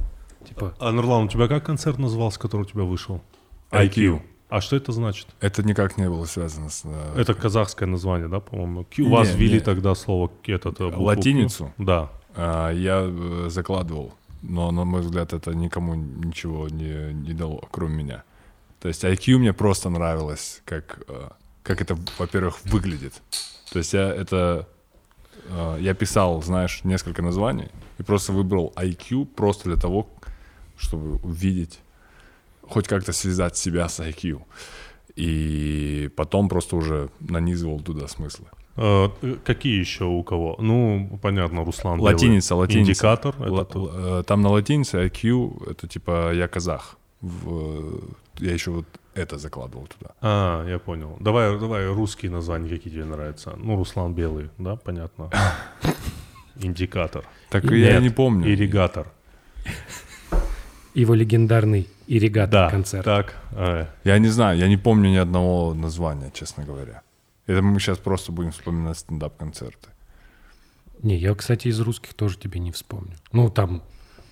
[0.48, 3.20] Типа, А, Нурлан, у тебя как концерт назывался, который у тебя вышел?
[3.70, 4.20] IQ.
[4.48, 5.28] А что это значит?
[5.40, 6.82] Это никак не было связано с...
[6.84, 8.84] э, Это казахское название, да, по-моему?
[8.90, 9.02] Q.
[9.04, 9.60] Не, У вас ввели не.
[9.60, 11.04] тогда слово этот, э, букву Q?
[11.04, 11.72] Латиницу?
[11.78, 12.10] Да.
[12.34, 18.05] а, я э, закладывал, но, на мой взгляд, это никому ничего не, не дало, кроме
[18.05, 18.22] меня.
[18.80, 21.28] То есть IQ мне просто нравилось, как, э,
[21.62, 23.14] как это, во-первых, выглядит.
[23.72, 24.68] То есть я это...
[25.49, 27.68] э, Я писал, знаешь, несколько названий
[27.99, 30.07] и просто выбрал IQ просто для того,
[30.76, 31.80] чтобы увидеть,
[32.62, 34.43] хоть как-то связать себя с IQ.
[35.16, 38.47] И потом просто уже нанизывал туда смыслы.
[38.79, 40.57] Э, э, какие еще у кого?
[40.61, 41.99] Ну, понятно, Руслан.
[41.99, 42.12] Белый.
[42.14, 42.91] Латиница, латиница.
[42.91, 43.35] Индикатор.
[43.41, 46.97] Л- этот, л- э, Там на латинице IQ, это типа я казах.
[47.20, 48.01] В-
[48.41, 50.12] Я еще вот это закладывал туда.
[50.20, 51.16] А, я понял.
[51.20, 53.55] Давай, давай русские названия, какие тебе нравятся.
[53.59, 55.29] Ну, Руслан Белый, да, понятно.
[56.62, 57.24] Индикатор.
[57.51, 58.47] Так Нет, я не помню.
[58.53, 59.07] Ирригатор.
[60.95, 63.05] его легендарный ирригатор Да, концерт.
[63.05, 63.35] так.
[63.53, 67.03] э, Я не знаю, я не помню ни одного названия, честно говоря.
[67.49, 69.88] Это мы сейчас просто будем вспоминать стендап-концерты.
[71.03, 73.14] Не, я, кстати, из русских тоже тебе не вспомню.
[73.32, 73.82] Ну, там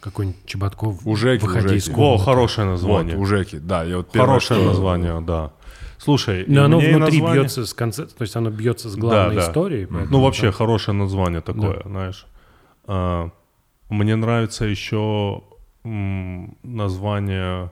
[0.00, 1.04] какой-нибудь Чеботков.
[1.06, 1.96] У Жеки, у выходи из Жеки.
[1.96, 2.24] Во, комнаты.
[2.24, 3.16] хорошее название.
[3.16, 3.82] Вот, у Жеки, да.
[3.84, 5.52] Я вот первое, Хорошее что- название, да.
[5.98, 9.40] Слушай, Но оно внутри название- бьется с концерта, то есть оно бьется с главной Да,
[9.42, 9.48] да.
[9.48, 9.86] историей.
[9.88, 12.26] Ну, поэтому вообще, там- хорошее название такое, знаешь.
[12.86, 13.30] А,
[13.88, 15.42] мне нравится еще
[15.84, 17.70] м, название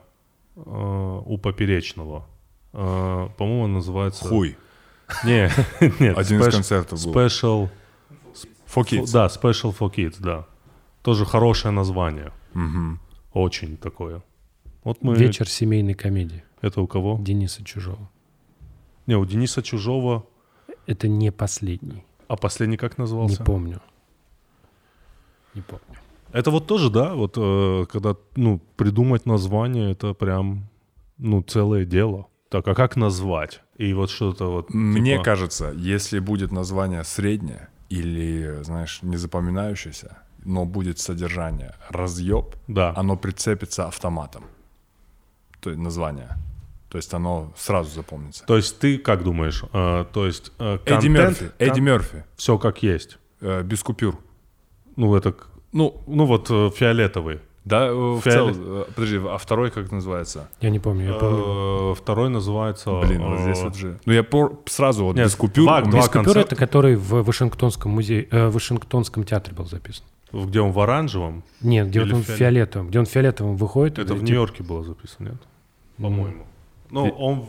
[0.57, 2.25] а, у Поперечного.
[2.73, 4.25] А, по-моему, называется...
[4.27, 4.57] Хуй.
[5.23, 5.49] Не,
[5.99, 6.17] нет.
[6.17, 7.13] Один из концертов был.
[7.13, 7.69] Special...
[8.73, 9.11] For Kids.
[9.13, 10.45] Да, Special for Kids, да.
[11.01, 12.31] Тоже хорошее название.
[12.53, 12.99] Мгм.
[13.33, 14.21] Очень такое.
[14.83, 15.15] Вот мы...
[15.15, 17.17] Вечер семейной комедии Это у кого?
[17.21, 18.09] Дениса Чужого.
[19.07, 20.25] Не, у Дениса Чужого...
[20.87, 22.03] Это не последний.
[22.27, 23.43] А последний как Не назывался?
[23.43, 23.81] помню.
[25.53, 25.85] Не помню.
[26.31, 30.67] Это вот тоже, да, вот э, когда, ну, придумать название, это прям,
[31.17, 32.27] ну, целое дело.
[32.55, 33.61] Так, а как назвать?
[33.75, 34.73] И вот что-то вот...
[34.73, 42.55] Мне типа, кажется, если будет название среднее или, знаешь, не запоминающееся, но будет содержание разъеб,
[42.67, 42.93] Да.
[42.95, 44.45] оно прицепится автоматом.
[45.59, 46.29] То есть название.
[46.89, 48.45] То есть оно сразу запомнится.
[48.45, 49.61] То есть ты как думаешь?
[49.73, 51.51] Э, то есть э, Эдди Мерфи.
[51.59, 52.23] Эдди Мерфи.
[52.37, 53.17] Все как есть.
[53.41, 54.17] э, без купюр.
[54.95, 55.35] Ну, это...
[55.73, 57.41] Ну, Ну, вот э, фиолетовый.
[57.65, 58.53] Да, э, в целом.
[58.57, 60.47] э, Подожди, а второй как называется?
[60.61, 61.05] Я не помню.
[61.07, 61.91] Я помню.
[61.91, 62.91] Э, Второй называется...
[63.01, 63.99] Блин, вот здесь вот же.
[64.05, 64.25] Ну, я
[64.67, 65.67] сразу вот без купюр.
[65.87, 70.05] Без купюр это который в Вашингтонском музее, в Вашингтонском театре был записан.
[70.31, 71.43] Где он в оранжевом?
[71.61, 73.99] Нет, где он фиолет- фиолетовым, где он фиолетовым выходит.
[73.99, 75.41] Это в Нью-Йорке было записано, нет?
[75.97, 76.43] По-моему.
[76.91, 77.45] Ну, он...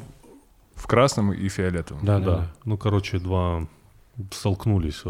[0.75, 2.05] В красном и фиолетовом.
[2.05, 2.53] Да, да.
[2.67, 3.67] Ну, короче, два
[4.31, 5.03] столкнулись.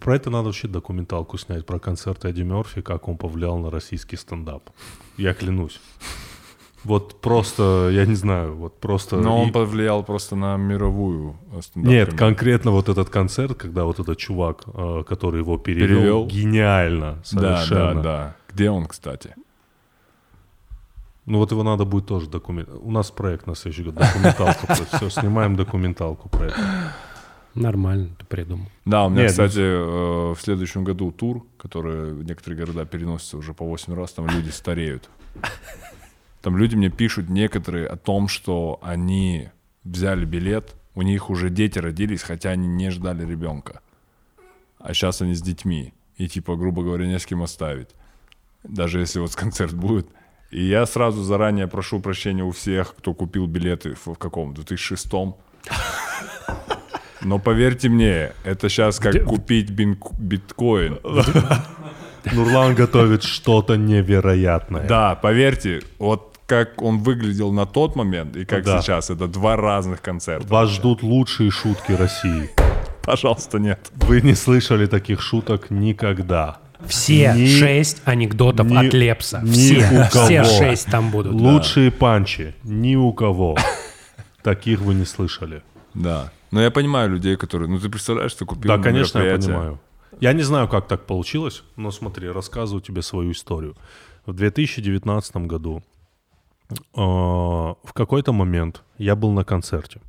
[0.00, 4.16] Про это надо вообще документалку снять, про концерт Эдди Мерфи, как он повлиял на российский
[4.16, 4.70] стендап.
[5.16, 5.80] Я клянусь.
[6.84, 9.16] Вот просто, я не знаю, вот просто...
[9.16, 13.84] Но он и- повлиял просто на мировую э, стендап Нет, конкретно вот этот концерт, когда
[13.84, 16.26] вот этот чувак, э, который его перевел, Перевел?
[16.26, 17.94] гениально Да, совершенно.
[17.94, 18.36] да, да.
[18.54, 19.34] Где он, кстати?
[21.26, 22.68] Ну вот его надо будет тоже документ...
[22.80, 24.66] У нас проект на следующий год, документалку.
[24.96, 26.92] Все, снимаем документалку про это.
[27.58, 28.66] Нормально ты придумал.
[28.84, 33.36] Да, у меня, Нет, ну кстати, э, в следующем году тур, который некоторые города переносится
[33.36, 35.08] уже по 8 раз, там люди стареют.
[36.40, 39.48] Там люди мне пишут некоторые о том, что они
[39.82, 43.80] взяли билет, у них уже дети родились, хотя они не ждали ребенка.
[44.78, 45.92] А сейчас они с детьми.
[46.16, 47.88] И типа, грубо говоря, не с кем оставить.
[48.62, 50.06] Даже если вот концерт будет.
[50.50, 54.54] И я сразу заранее прошу прощения у всех, кто купил билеты в, в каком?
[54.54, 55.12] 2006
[57.22, 60.98] но поверьте мне, это сейчас как Где- купить бин- биткоин.
[62.32, 64.86] Нурлан готовит что-то невероятное.
[64.86, 68.80] Да, поверьте, вот как он выглядел на тот момент и как Да.
[68.80, 70.46] сейчас, это два разных концерта.
[70.48, 72.50] Вас ждут лучшие шутки России.
[73.02, 73.90] Пожалуйста, нет.
[73.96, 76.58] Вы не слышали таких шуток никогда.
[76.86, 79.40] Все Ни- шесть анекдотов ни- от Лепса.
[79.42, 80.24] ни Все, у кого.
[80.26, 81.32] все шесть там будут.
[81.32, 83.56] Лучшие панчи ни у кого.
[84.42, 85.62] Таких вы не слышали.
[85.94, 86.30] Да.
[86.50, 87.68] Но я понимаю людей, которые...
[87.68, 89.78] Ну, ты представляешь, ты купил Да, конечно, я понимаю.
[90.20, 93.76] Я не знаю, как так получилось, но смотри, рассказываю тебе свою историю.
[94.26, 95.82] В 2019 году
[96.70, 100.00] э, в какой-то момент я был на концерте.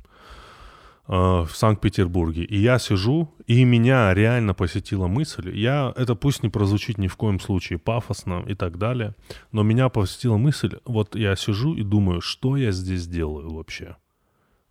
[1.08, 2.44] э, в Санкт-Петербурге.
[2.44, 5.50] И я сижу, и меня реально посетила мысль.
[5.56, 9.14] Я, это пусть не прозвучит ни в коем случае пафосно и так далее,
[9.52, 13.96] но меня посетила мысль, вот я сижу и думаю, что я здесь делаю вообще?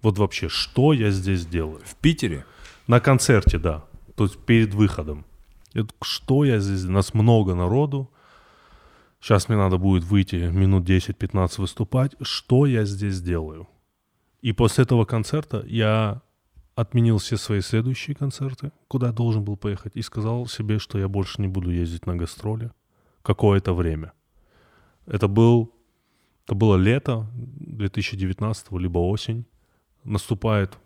[0.01, 1.81] Вот вообще, что я здесь делаю?
[1.85, 2.45] В Питере?
[2.87, 3.85] На концерте, да.
[4.15, 5.25] То есть перед выходом.
[5.73, 6.83] Я что я здесь?
[6.85, 8.09] Нас много народу.
[9.19, 12.15] Сейчас мне надо будет выйти минут 10-15 выступать.
[12.21, 13.67] Что я здесь делаю?
[14.41, 16.21] И после этого концерта я
[16.75, 21.09] отменил все свои следующие концерты, куда я должен был поехать, и сказал себе, что я
[21.09, 22.71] больше не буду ездить на гастроли
[23.21, 24.13] какое-то время.
[25.05, 25.73] Это, был,
[26.45, 29.45] это было лето 2019 либо осень.
[30.03, 30.77] Наступает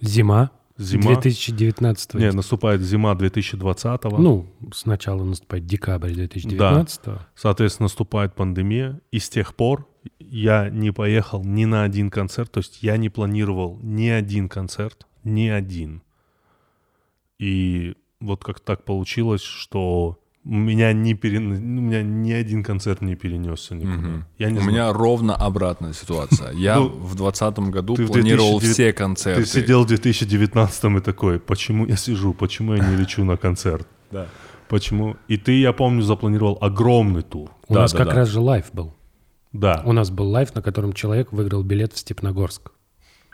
[0.00, 0.50] Зима.
[0.78, 1.14] зима.
[1.14, 7.00] 2019 Не, наступает зима 2020 Ну, сначала наступает декабрь 2019
[7.34, 9.86] Соответственно, наступает пандемия, и с тех пор
[10.18, 15.06] я не поехал ни на один концерт, то есть я не планировал ни один концерт,
[15.24, 16.02] ни один.
[17.38, 21.52] И вот как так получилось, что меня, не перен...
[21.52, 23.92] у меня ни один концерт не перенесся никуда.
[24.08, 24.24] Мгм.
[24.38, 24.72] Я не У знаю.
[24.72, 26.52] меня ровно обратная ситуация.
[26.54, 29.42] Я Ну, в 2020 году планировал 2009 все концерты.
[29.42, 33.86] Ты сидел в 2019 и такой, почему я сижу, почему я не лечу на концерт?
[34.10, 34.26] Да.
[34.68, 35.16] Почему?
[35.28, 37.50] И ты, я помню, запланировал огромный тур.
[37.68, 38.14] У Да, нас да, как да.
[38.14, 38.94] раз же лайв был.
[39.52, 39.82] Да.
[39.84, 42.70] У нас был live, на котором человек выиграл билет в Степногорск.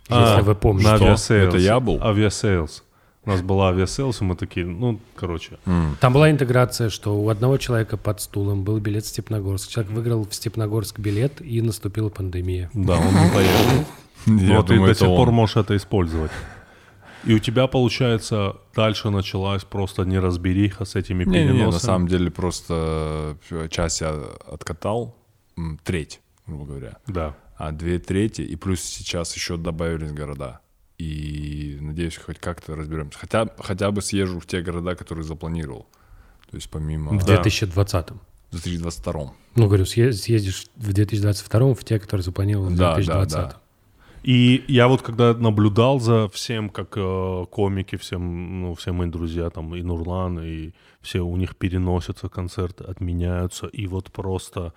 [0.08, 0.88] А, Если вы помните.
[0.90, 1.04] На Что?
[1.06, 1.48] Aviasales.
[1.48, 1.98] Это я был?
[2.02, 2.84] Aviasales.
[3.26, 5.58] У нас была Aviasales, и мы такие, ну, короче.
[6.00, 9.68] Там была интеграция, что у одного человека под стулом был билет в Степногорск.
[9.68, 12.70] Человек выиграл в Степногорск билет, и наступила пандемия.
[12.72, 13.84] Да, он не поехал.
[14.26, 16.30] Но ты до сих пор можешь это использовать.
[17.24, 21.72] И у тебя, получается, дальше началась просто неразбериха с этими переносами.
[21.72, 24.14] на самом деле просто э, часть я
[24.52, 25.16] откатал,
[25.82, 27.34] треть, грубо говоря, Да.
[27.56, 30.60] а две трети, и плюс сейчас еще добавились города.
[30.98, 31.55] И
[31.96, 33.18] надеюсь, хоть как-то разберемся.
[33.18, 35.86] Хотя, хотя бы съезжу в те города, которые запланировал.
[36.50, 37.12] То есть помимо...
[37.12, 37.42] В В Да.
[37.42, 38.08] 2020.
[38.52, 39.32] 2022.
[39.56, 43.36] Ну, говорю, съез- съездишь в 2022 в те, которые запланировал в Да, да, 2020.
[43.36, 43.56] да.
[44.22, 49.50] И я вот когда наблюдал за всем, как э, комики, всем, ну, все мои друзья,
[49.50, 54.72] там, и Нурлан, и все у них переносятся концерты, отменяются, и вот просто...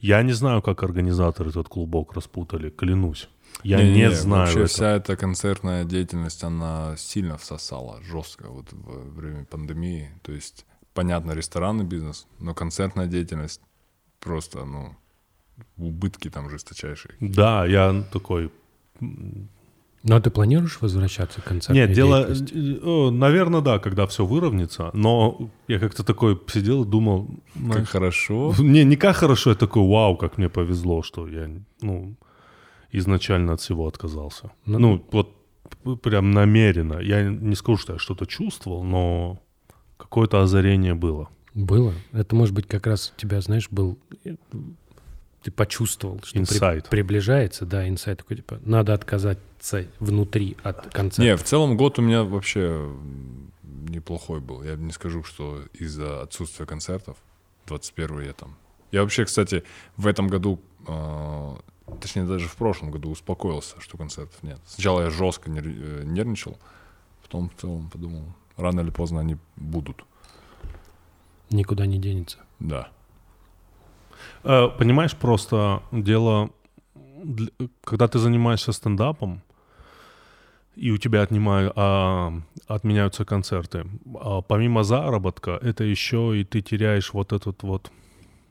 [0.00, 3.28] Я не знаю, как организаторы этот клубок распутали, клянусь.
[3.62, 4.68] Я не, Не-не-не, знаю Вообще этого.
[4.68, 10.10] вся эта концертная деятельность, она сильно всосала, жестко вот во время пандемии.
[10.22, 13.60] То есть, понятно, ресторанный бизнес, но концертная деятельность
[14.18, 14.96] просто, ну,
[15.76, 17.14] убытки там жесточайшие.
[17.20, 18.50] Да, я такой...
[20.04, 23.10] Но ты планируешь возвращаться к концертной Нет, дело, деятельности?
[23.12, 28.52] наверное, да, когда все выровняется, но я как-то такой сидел и думал, Как знаешь, хорошо.
[28.58, 31.48] Не, не как хорошо, я такой, вау, как мне повезло, что я,
[31.80, 32.16] ну,
[32.92, 34.50] изначально от всего отказался.
[34.66, 35.34] Ну, Ну, вот
[36.02, 36.98] прям намеренно.
[37.00, 39.42] Я не скажу, что я что-то чувствовал, но
[39.96, 41.28] какое-то озарение было.
[41.54, 41.92] Было.
[42.12, 43.98] Это, может быть, как раз у тебя, знаешь, был...
[45.42, 46.88] Ты почувствовал, что при- Инсайт.
[46.88, 51.22] приближается, да, инсайт такой, типа, надо отказаться внутри от концерта.
[51.22, 52.88] Не, в целом год у меня вообще
[53.88, 54.62] неплохой был.
[54.62, 57.16] Я не скажу, что из-за отсутствия концертов
[57.66, 58.56] 21 я там.
[58.92, 59.64] Я вообще, кстати,
[59.96, 61.54] в этом году, э,
[62.00, 64.58] точнее даже в прошлом году успокоился, что концертов нет.
[64.66, 66.58] Сначала я жестко нер- э, нервничал,
[67.22, 68.24] потом в целом подумал,
[68.56, 70.04] рано или поздно они будут.
[71.50, 72.38] Никуда не денется.
[72.58, 72.88] Да.
[74.44, 76.50] Э, Понимаешь, просто дело,
[77.84, 79.42] когда ты занимаешься стендапом,
[80.74, 82.32] и у тебя отнимаю, а,
[82.66, 83.86] отменяются концерты,
[84.18, 87.92] а помимо заработка, это еще и ты теряешь вот этот вот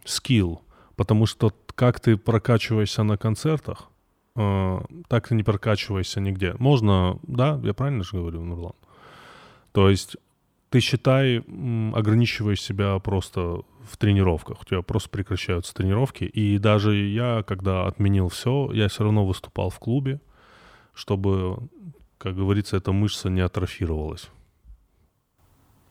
[0.05, 0.61] скилл,
[1.01, 3.89] потому что как ты прокачиваешься на концертах,
[4.35, 6.53] э, так ты не прокачиваешься нигде.
[6.59, 8.75] Можно, да, я правильно же говорю, Нурлан?
[9.71, 10.15] То есть
[10.69, 14.61] ты считай, ограничиваешь себя просто в тренировках.
[14.61, 16.25] У тебя просто прекращаются тренировки.
[16.25, 20.21] И даже я, когда отменил все, я все равно выступал в клубе,
[20.93, 21.57] чтобы,
[22.19, 24.29] как говорится, эта мышца не атрофировалась.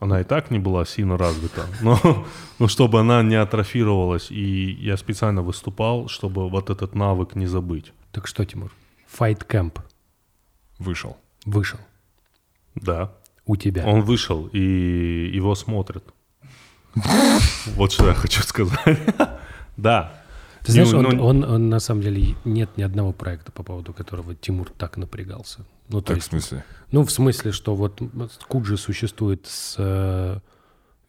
[0.01, 2.24] Она и так не была сильно развита, но,
[2.59, 7.92] но чтобы она не атрофировалась, и я специально выступал, чтобы вот этот навык не забыть.
[8.11, 8.72] Так что, Тимур,
[9.18, 9.78] Fight Camp
[10.78, 11.16] Вышел.
[11.44, 11.78] вышел
[12.74, 13.12] Да.
[13.44, 13.84] у тебя.
[13.86, 16.05] Он вышел, и его смотрят.
[17.76, 18.98] Вот что я хочу сказать.
[19.76, 20.12] Да.
[20.64, 23.92] Ты знаешь, он, ну, он- он, на самом деле нет ни одного проекта, по поводу
[23.94, 25.64] которого Тимур так напрягался.
[25.91, 26.64] Ну, то Так, в есть, смысле?
[26.93, 28.01] ну, в смысле, что вот
[28.49, 30.38] Куджи существует с э,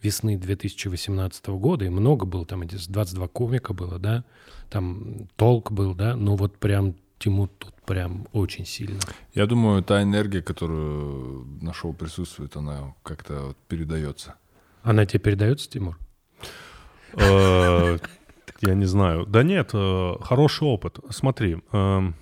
[0.01, 4.23] весны 2018 года, и много было, там эти 22 комика было, да,
[4.69, 8.99] там толк был, да, но вот прям Тимур тут прям очень сильно.
[9.35, 14.33] Я думаю, та энергия, которую на шоу присутствует, она как-то вот передается.
[14.81, 15.99] Она тебе передается, Тимур?
[17.13, 17.99] Э,
[18.61, 19.25] Я не знаю.
[19.27, 20.99] Да нет, э, хороший опыт.
[21.11, 22.15] Смотри, эм,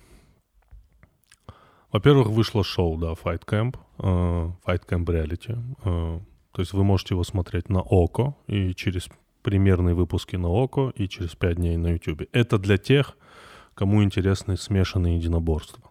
[1.92, 4.02] во-первых, вышло шоу, да, Fight Camp, э,
[4.66, 5.58] Fight Camp Reality.
[5.84, 6.20] Э,
[6.52, 9.08] То есть вы можете его смотреть на ОКО и через
[9.42, 12.22] примерные выпуски на ОКО и через 5 дней на YouTube.
[12.32, 13.16] Это для тех,
[13.74, 15.82] кому интересны смешанные единоборства.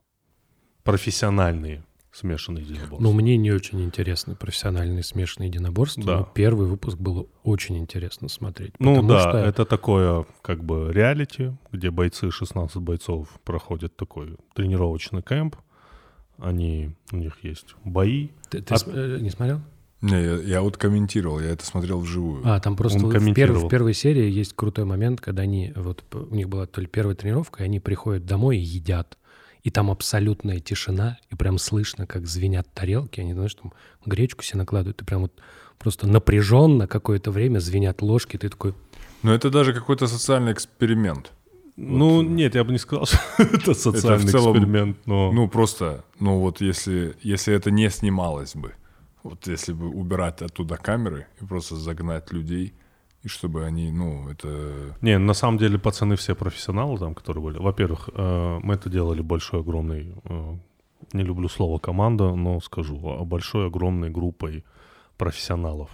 [0.83, 2.99] Профессиональные смешанные единоборства.
[3.03, 6.17] Ну, мне не очень интересны профессиональные смешанные единоборства, Да.
[6.19, 8.73] но первый выпуск было очень интересно смотреть.
[8.79, 15.21] Ну да, что это такое как бы реалити, где бойцы, 16 бойцов проходят такой тренировочный
[15.21, 15.55] кемп.
[16.41, 18.29] Они, у них есть бои.
[18.49, 19.61] Ты, ты а- см- не смотрел?
[20.01, 22.41] Не, я, я вот комментировал, я это смотрел вживую.
[22.45, 26.03] А, там просто Он в, перв- в первой серии есть крутой момент, когда они, вот
[26.13, 29.17] у них была то ли первая тренировка, и они приходят домой и едят.
[29.61, 33.19] И там абсолютная тишина, и прям слышно, как звенят тарелки.
[33.19, 33.73] Они, знаешь, там
[34.05, 35.33] гречку себе накладывают, и прям вот
[35.77, 38.37] просто напряженно какое-то время звенят ложки.
[38.37, 38.73] Ты такой,
[39.21, 41.33] Но это даже какой-то социальный эксперимент.
[41.81, 45.31] Ну нет, я бы не сказал, что это социальный целом, эксперимент, но...
[45.31, 48.73] Ну, просто, ну вот если, если это не снималось бы,
[49.23, 52.73] вот если бы убирать оттуда камеры и просто загнать людей,
[53.23, 54.95] и чтобы они, ну, это...
[55.01, 57.57] Не, на самом деле пацаны все профессионалы там, которые были.
[57.57, 60.55] Во-первых, э, мы это делали большой, огромной, э,
[61.13, 64.63] не люблю слово команда, но скажу, а большой, огромной группой
[65.17, 65.89] профессионалов.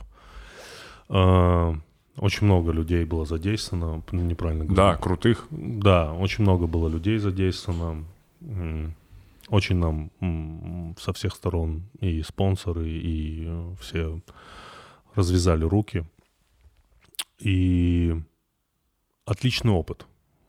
[2.18, 4.76] Очень много людей было задействовано, неправильно говорю.
[4.78, 5.47] Да, крутых.
[5.51, 8.05] Да, очень много было людей задействовано.
[9.49, 14.20] Очень нам со всех сторон и спонсоры, и э, все
[15.13, 16.03] развязали руки.
[17.39, 18.16] И
[19.26, 20.07] отличный опыт.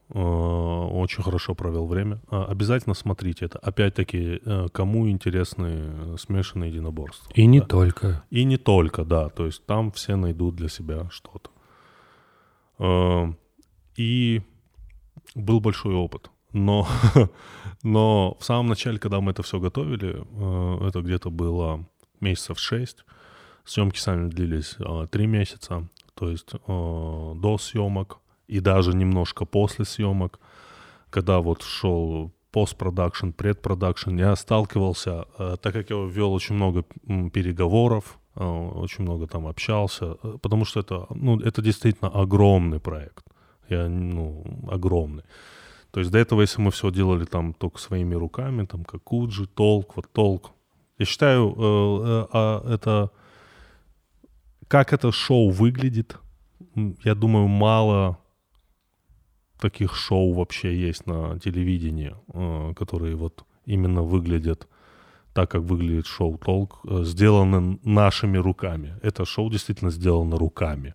[0.09, 2.21] Э, Очень хорошо провел время.
[2.31, 3.59] А, Обязательно смотрите это.
[3.59, 7.31] Опять-таки, э, кому интересны смешанные единоборства.
[7.35, 7.67] и не Да.
[7.67, 8.25] только.
[8.31, 9.29] И не только, да.
[9.29, 11.51] То есть там все найдут для себя что-то.
[12.79, 13.33] Э,
[13.97, 14.43] И
[15.35, 16.31] был большой опыт.
[16.53, 16.87] Но,
[17.83, 21.87] но в самом начале, когда мы это все готовили, э, это где-то было
[22.21, 23.05] месяцев шесть.
[23.65, 25.89] Съемки сами длились э, три месяца.
[26.15, 26.59] То есть э,
[27.37, 30.41] до съемок и даже немножко после съемок,
[31.11, 36.85] когда вот шел постпродакшн, предпродакшн, я сталкивался, так как я вел очень много
[37.35, 43.25] переговоров, очень много там общался, э, потому что это, ну, это действительно огромный проект.
[43.69, 45.25] Я, ну, огромный.
[45.91, 49.47] То есть до этого, если мы все делали там только своими руками, там как Куджи,
[49.47, 50.53] толк, вот толк.
[50.99, 53.11] Я считаю, э, э, а это
[54.69, 56.19] как это шоу выглядит,
[57.05, 58.19] я думаю, мало
[59.59, 64.69] таких шоу вообще есть на телевидении, э, которые вот именно выглядят
[65.37, 68.95] так, как выглядит шоу «Толк», э, сделаны нашими руками.
[69.03, 70.95] Это шоу действительно сделано руками.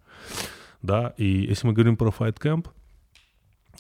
[0.82, 2.66] Да, и если мы говорим про Fight Camp,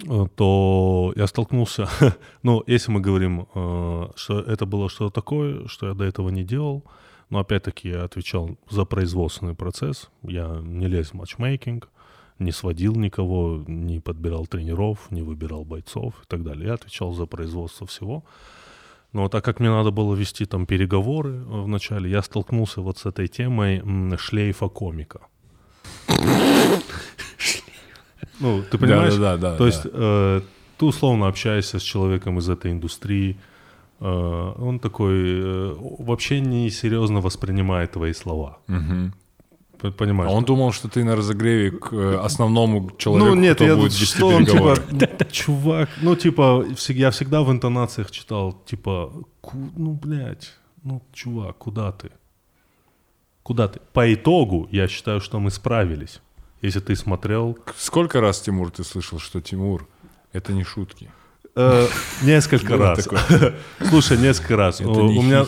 [0.08, 1.90] э, то я столкнулся,
[2.44, 6.44] ну, если мы говорим, э, что это было что-то такое, что я до этого не
[6.44, 6.84] делал,
[7.32, 11.90] но опять-таки я отвечал за производственный процесс, я не лез в матчмейкинг,
[12.38, 16.68] не сводил никого, не подбирал тренеров, не выбирал бойцов и так далее.
[16.68, 18.24] Я отвечал за производство всего.
[19.14, 22.98] Но так как мне надо было вести там переговоры э, в начале, я столкнулся вот
[22.98, 23.82] с этой темой
[24.18, 25.20] шлейфа комика.
[28.40, 29.16] Ну, ты понимаешь?
[29.16, 29.58] Да, да, да.
[29.58, 30.42] То есть э,
[30.78, 33.38] ты условно общаешься с человеком из этой индустрии,
[34.00, 38.58] э, он такой вообще не серьезно воспринимает твои слова.
[39.82, 40.32] П- А Понимаешь?
[40.32, 43.94] он думал, что ты на разогреве к э, основному человеку, ну нет, кто я будет
[43.94, 44.76] вести что он типа,
[45.32, 49.12] чувак, ну типа, я всегда в интонациях читал, типа,
[49.42, 50.54] «Ку- ну блядь,
[50.84, 52.12] ну чувак, куда ты?
[53.44, 53.80] Куда ты?
[53.94, 56.22] По итогу я считаю, что мы справились.
[56.62, 59.88] Если ты смотрел, Сколько раз, Тимур, ты слышал, что Тимур—
[60.32, 61.10] это не шутки?
[61.56, 61.88] Э,
[62.24, 63.08] несколько раз.
[63.90, 64.80] Слушай, несколько раз.
[64.80, 65.46] У- меня,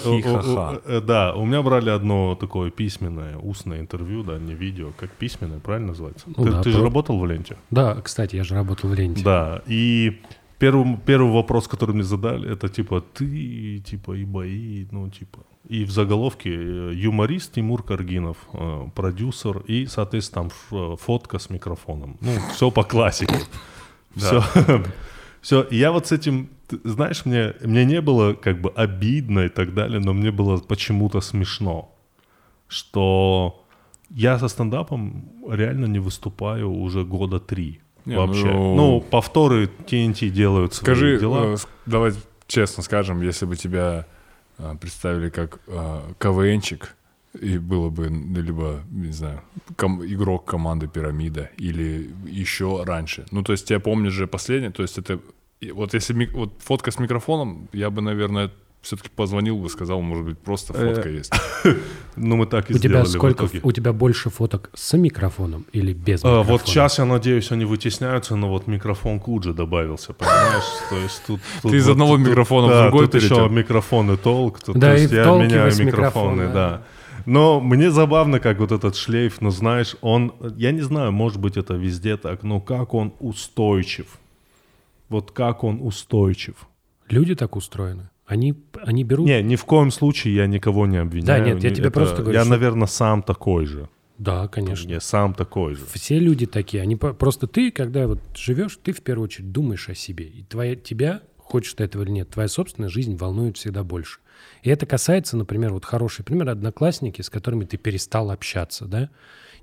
[0.86, 5.60] э, да, у меня брали одно такое письменное, устное интервью, да, не видео, как письменное,
[5.60, 6.26] правильно называется?
[6.36, 7.56] Ну ты да, ты же работал в ленте?
[7.72, 9.24] Да, кстати, я же работал в ленте.
[9.24, 10.22] Да, и
[10.60, 15.40] первый, первый вопрос, который мне задали, это типа ты, типа и бои, ну типа.
[15.70, 22.18] И в заголовке э, юморист Тимур Каргинов, э, продюсер и, соответственно, там фотка с микрофоном.
[22.20, 23.36] Ну, все по классике.
[24.18, 24.44] Все.
[25.44, 25.62] Все.
[25.62, 29.50] И я вот с этим, ты знаешь, мне, мне не было как бы обидно и
[29.50, 31.94] так далее, но мне было почему-то смешно,
[32.68, 33.64] что
[34.10, 37.80] я со стендапом реально не выступаю уже года три.
[38.06, 38.46] Не, вообще.
[38.46, 41.54] ну- Ну, повторы TNT делают свои Скажи, дела.
[41.54, 42.12] э, с- давай
[42.48, 44.06] честно скажем, если бы тебя
[44.60, 46.96] а, представили как а, КВНчик,
[47.42, 49.42] и было бы либо, не знаю,
[49.76, 53.26] ком- игрок команды «Пирамида» или еще раньше.
[53.32, 55.20] Ну, то есть я помню же последнее, то есть это...
[55.68, 58.52] и Вот если мик- вот фотка с микрофоном, я бы, наверное,
[58.82, 61.34] все-таки позвонил бы, сказал, может быть, просто фотка есть.
[62.16, 63.50] Ну, мы так и У тебя сделали сколько?
[63.64, 66.44] У тебя больше фоток с микрофоном или без А, микрофона?
[66.52, 70.64] вот сейчас, я надеюсь, они вытесняются, но вот микрофон к же добавился, понимаешь?
[70.90, 73.50] То есть тут, Ты из одного микрофона в другой тут еще перетер.
[73.50, 76.54] микрофон и толк, Да, то и есть я меняю микрофоны, да.
[76.54, 76.82] да.
[77.26, 81.58] Но мне забавно, как вот этот шлейф, ну знаешь, он, я не знаю, может быть
[81.58, 84.06] это везде так, но как он устойчив.
[85.14, 86.68] Вот как он устойчив.
[87.08, 88.10] Люди так устроены.
[88.26, 89.28] Они, они берут...
[89.28, 91.28] Не, ни в коем случае я никого не обвиняю.
[91.28, 93.90] Да, нет, я тебе это- просто говорю, Я, что- наверное, сам такой же.
[94.18, 94.90] Да, конечно.
[94.90, 95.86] Я сам такой же.
[95.94, 96.82] Все люди такие.
[96.82, 100.26] Они просто ты, когда вот живешь, ты в первую очередь думаешь о себе.
[100.26, 104.20] И твоя, тебя, хочешь ты этого или нет, твоя собственная жизнь волнует всегда больше.
[104.64, 109.10] И это касается, например, вот хороший пример, одноклассники, с которыми ты перестал общаться, да?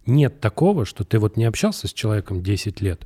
[0.07, 3.05] Нет такого, что ты вот не общался с человеком 10 лет,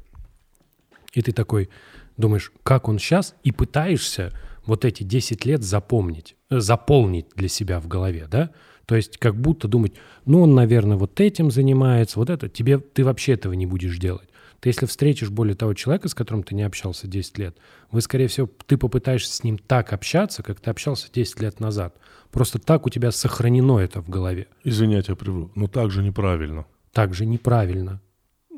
[1.15, 1.71] и ты такой
[2.17, 4.33] думаешь, как он сейчас, и пытаешься
[4.67, 8.51] вот эти 10 лет запомнить, э, заполнить для себя в голове, да?
[8.87, 9.95] То есть как будто думать,
[10.27, 12.49] ну он, наверное, вот этим занимается, вот это.
[12.49, 14.29] Тебе ты вообще этого не будешь делать.
[14.61, 17.57] Ты если встретишь более того человека, с которым ты не общался 10 лет,
[17.91, 21.97] вы, скорее всего, ты попытаешься с ним так общаться, как ты общался 10 лет назад.
[22.31, 24.49] Просто так у тебя сохранено это в голове.
[24.65, 25.51] Извини, я прерву.
[25.55, 26.67] Ну так же неправильно.
[26.93, 28.01] Так же неправильно.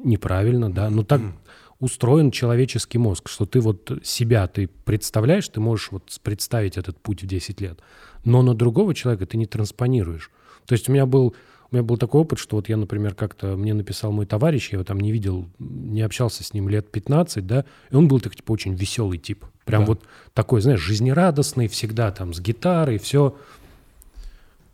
[0.05, 0.91] Неправильно, да.
[0.91, 1.21] Но так
[1.81, 7.23] устроен человеческий мозг, что ты вот себя ты представляешь, ты можешь вот представить этот путь
[7.23, 7.79] в 10 лет,
[8.25, 10.31] но на другого человека ты не транспонируешь.
[10.67, 11.35] То есть у меня был
[11.71, 14.77] у меня был такой опыт, что вот я, например, как-то мне написал мой товарищ, я
[14.77, 18.37] его там не видел, не общался с ним лет 15, да, и он был так,
[18.37, 19.45] типа, очень веселый тип.
[19.65, 19.87] Прям Да.
[19.89, 20.03] вот
[20.33, 23.37] такой, знаешь, жизнерадостный, всегда там с гитарой, все.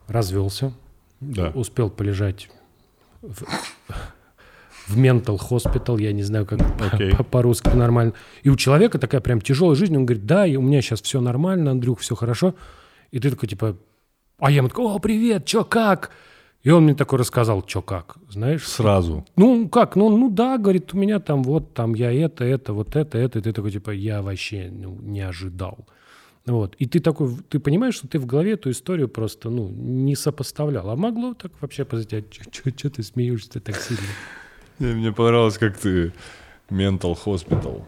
[0.06, 0.74] Развелся,
[1.20, 1.50] Да.
[1.54, 2.50] успел полежать
[3.22, 3.44] в,
[4.88, 6.60] в ментал хоспитал, я не знаю, как
[6.92, 7.14] Окей.
[7.14, 8.14] по- по-русски нормально.
[8.42, 11.20] И у человека такая прям тяжелая жизнь, он говорит, да, и у меня сейчас все
[11.20, 12.54] нормально, Андрюх, все хорошо.
[13.10, 13.76] И ты такой, типа,
[14.38, 16.10] а я ему такой, о, привет, чё, как?
[16.62, 18.66] И он мне такой рассказал, чё, как, знаешь.
[18.66, 19.26] Сразу.
[19.36, 22.94] Ну, как, ну, ну да, говорит, у меня там вот, там я это, это, вот
[22.94, 23.40] это, это.
[23.40, 25.86] И ты такой, типа, я вообще ну, не ожидал.
[26.46, 26.74] Вот.
[26.76, 30.88] И ты такой, ты понимаешь, что ты в голове эту историю просто, ну, не сопоставлял.
[30.90, 32.42] А могло так вообще произойти.
[32.50, 34.02] Что ты смеешься так сильно?
[34.82, 36.12] Не, Мне понравилось, как ты
[36.70, 37.84] ментал хоспитал.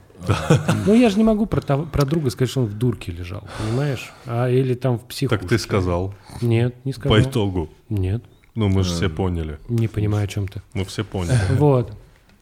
[0.86, 3.46] Ну, я же не могу про, того- про друга сказать, что он в дурке лежал,
[3.58, 4.12] понимаешь?
[4.26, 5.38] А или там в психушке.
[5.40, 6.14] Так ты сказал.
[6.40, 7.18] Нет, не сказал.
[7.18, 7.68] По итогу.
[7.90, 8.22] Нет,
[8.54, 9.58] Ну, мы же все поняли.
[9.68, 10.62] не понимаю, о чем ты.
[10.72, 11.38] Мы все поняли.
[11.58, 11.92] Вот.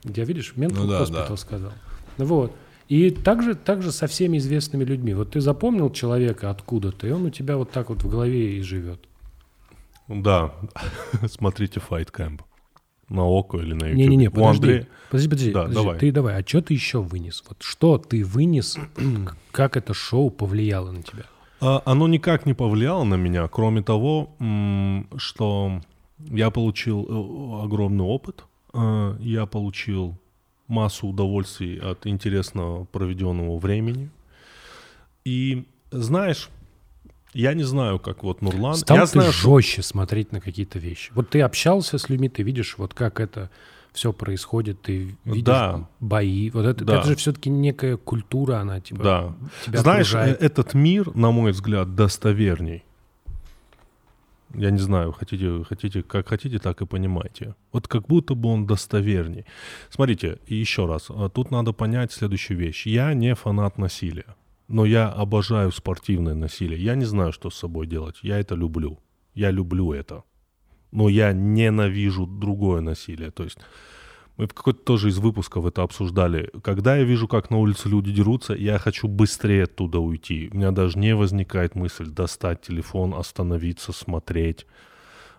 [0.04, 1.36] Я, видишь, ментал Ну да, хоспитал да.
[1.36, 1.72] сказал.
[2.18, 2.52] Вот.
[2.88, 5.14] И также, также со всеми известными людьми.
[5.14, 8.62] Вот ты запомнил человека откуда-то, и он у тебя вот так вот в голове и
[8.62, 9.00] живет.
[10.08, 10.52] Да.
[11.30, 12.40] Смотрите Fight Camp.
[13.12, 13.96] На Око или на YouTube.
[13.98, 14.66] Не-не-не, подожди.
[14.66, 15.74] Андрея- Подожди, подожди, Да, подожди.
[15.82, 15.98] давай.
[15.98, 17.44] Ты давай, а что ты еще вынес?
[17.48, 18.78] Вот что ты вынес,
[19.52, 21.24] как это шоу повлияло на тебя?
[21.60, 24.30] А, Оно никак не повлияло на меня, кроме того,
[25.16, 25.80] что
[26.18, 27.06] я получил
[27.60, 28.44] э, огромный опыт,
[28.74, 30.16] э, я получил
[30.68, 34.08] массу удовольствий от интересно проведенного времени.
[35.24, 36.48] И знаешь,
[37.32, 38.74] я не знаю, как вот Нурлан.
[38.76, 41.12] Стал я ты знаю, что- жестче смотреть на какие-то вещи.
[41.14, 43.50] Вот ты общался с людьми, ты видишь, вот как это
[43.92, 45.86] все происходит, ты видишь Да.
[46.00, 46.50] бои.
[46.50, 46.98] Вот это, Да.
[46.98, 49.34] это же все-таки некая культура, она типа Да.
[49.66, 50.42] тебя Знаешь, окружает.
[50.42, 52.84] э, этот мир, на мой взгляд, достоверней.
[54.54, 57.54] Я не знаю, хотите, хотите, как хотите, так и понимаете.
[57.72, 59.46] Вот как будто бы он достоверней.
[59.88, 62.86] Смотрите, еще раз, тут надо понять следующую вещь.
[62.86, 64.26] Я не фанат насилия,
[64.72, 66.82] но я обожаю спортивное насилие.
[66.82, 68.16] Я не знаю, что с собой делать.
[68.22, 68.98] Я это люблю.
[69.34, 70.22] Я люблю это.
[70.92, 73.30] Но я ненавижу другое насилие.
[73.30, 73.58] То есть
[74.38, 76.50] мы в какой-то тоже из выпусков это обсуждали.
[76.62, 80.48] Когда я вижу, как на улице люди дерутся, я хочу быстрее оттуда уйти.
[80.52, 84.66] У меня даже не возникает мысль достать телефон, остановиться, смотреть.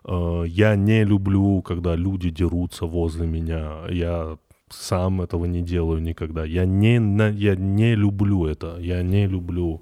[0.06, 3.88] Э, Я не люблю, когда люди дерутся возле меня.
[3.90, 4.38] Я
[4.80, 6.46] сам этого не делаю никогда.
[6.46, 6.96] Я не,
[7.32, 8.78] я не люблю это.
[8.80, 9.82] Я не люблю...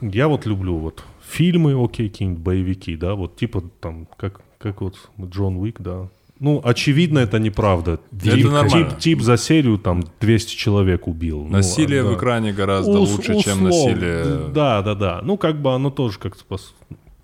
[0.00, 4.94] Я вот люблю вот фильмы, окей, какие-нибудь боевики, да, вот типа там, как, как вот
[5.20, 6.08] Джон Уик, да.
[6.40, 7.98] Ну, очевидно, это неправда.
[8.12, 8.90] Это Тип, нормально.
[8.90, 11.42] тип, тип за серию там 200 человек убил.
[11.42, 12.10] Ну, Насилие да.
[12.10, 14.48] в экране гораздо Ус- лучше, чем услов- насилие.
[14.54, 15.20] Да, да, да.
[15.24, 16.44] Ну, как бы оно тоже как-то...
[16.44, 16.74] спос-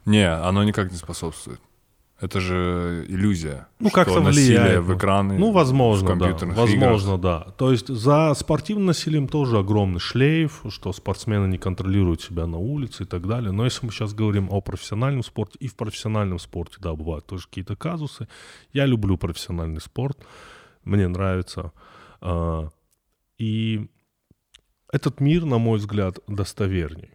[0.05, 1.61] Не, оно никак не способствует.
[2.21, 3.67] Это же иллюзия.
[3.81, 4.85] Ну, как-то влияет.
[4.85, 5.37] в экраны.
[5.37, 6.37] Ну, возможно, в да.
[6.55, 7.41] Возможно, да.
[7.59, 13.03] То есть за спортивным насилием тоже огромный шлейф, что спортсмены не контролируют себя на улице
[13.03, 13.51] и так далее.
[13.51, 17.49] Но если мы сейчас говорим о профессиональном спорте, и в профессиональном спорте, да, бывают тоже
[17.49, 18.29] какие-то казусы.
[18.73, 20.19] Я люблю профессиональный спорт,
[20.85, 21.73] мне нравится.
[22.21, 22.69] А,
[23.39, 23.89] И
[24.93, 27.11] этот мир, на мой взгляд, достоверней.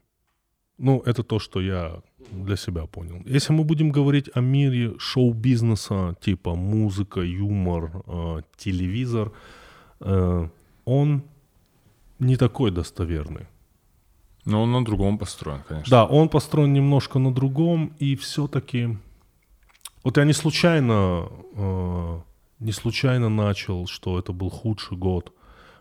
[0.77, 3.21] Ну, это то, что я для себя понял.
[3.25, 9.31] Если мы будем говорить о мире шоу-бизнеса, типа музыка, юмор, э, телевизор,
[10.01, 10.49] э,
[10.85, 11.23] он
[12.19, 13.47] не такой достоверный.
[14.45, 15.91] Но он на другом построен, конечно.
[15.91, 18.97] Да, он построен немножко на другом, и все-таки...
[20.03, 22.19] Вот я не случайно, э,
[22.59, 25.33] не случайно начал, что это был худший год,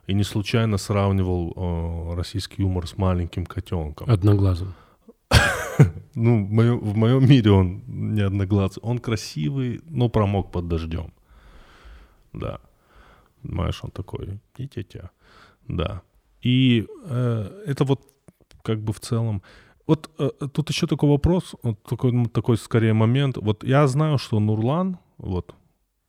[0.09, 4.11] и не случайно сравнивал э, российский юмор с маленьким котенком.
[4.11, 4.75] Одноглазым.
[6.19, 8.83] Ну, в моем, в моем мире он не одноглазый.
[8.83, 11.13] Он красивый, но промок под дождем.
[12.33, 12.59] Да.
[13.43, 15.11] Понимаешь, он такой, тя
[15.69, 16.03] Да.
[16.43, 18.01] И э, это вот
[18.63, 19.43] как бы в целом...
[19.87, 23.37] Вот э, тут еще такой вопрос, вот такой, ну, такой скорее момент.
[23.37, 25.55] Вот я знаю, что Нурлан, вот,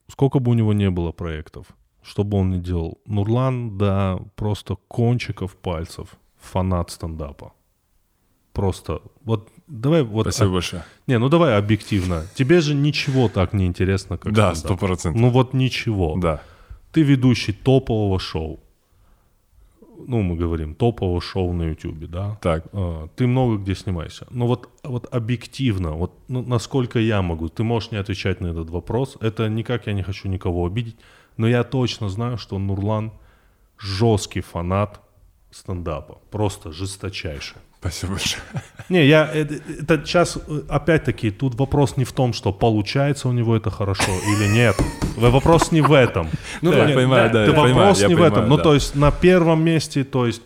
[0.08, 1.68] сколько бы у него не было проектов,
[2.02, 7.54] что бы он ни делал, Нурлан, да, просто кончиков пальцев фанат стендапа.
[8.54, 10.24] Просто, вот, давай вот...
[10.24, 10.84] Спасибо а- большое.
[11.08, 12.26] не, ну давай объективно.
[12.36, 15.22] Тебе же ничего так не интересно, как Да, сто процентов.
[15.22, 16.18] Ну вот ничего.
[16.18, 16.42] Да.
[16.92, 18.60] Ты ведущий топового шоу.
[20.08, 22.38] Ну, мы говорим, топового шоу на Ютубе, да?
[22.42, 22.66] Так.
[22.74, 24.26] А, Ты много где снимаешься.
[24.32, 28.70] Но вот, вот объективно, вот ну, насколько я могу, ты можешь не отвечать на этот
[28.70, 29.18] вопрос.
[29.22, 30.96] Это никак я не хочу никого обидеть.
[31.38, 33.12] Но я точно знаю, что Нурлан
[33.78, 35.02] жесткий фанат
[35.52, 36.20] стендапа.
[36.32, 37.58] Просто жесточайший.
[37.80, 38.42] Спасибо большое.
[38.90, 43.56] Не, я это, это сейчас опять-таки тут вопрос не в том, что получается у него
[43.56, 44.76] это хорошо или нет.
[45.16, 46.28] Вопрос не в этом.
[46.62, 48.50] Ну да, я понимаю, да, вопрос не в этом.
[48.50, 50.42] Ну то есть на первом месте, то есть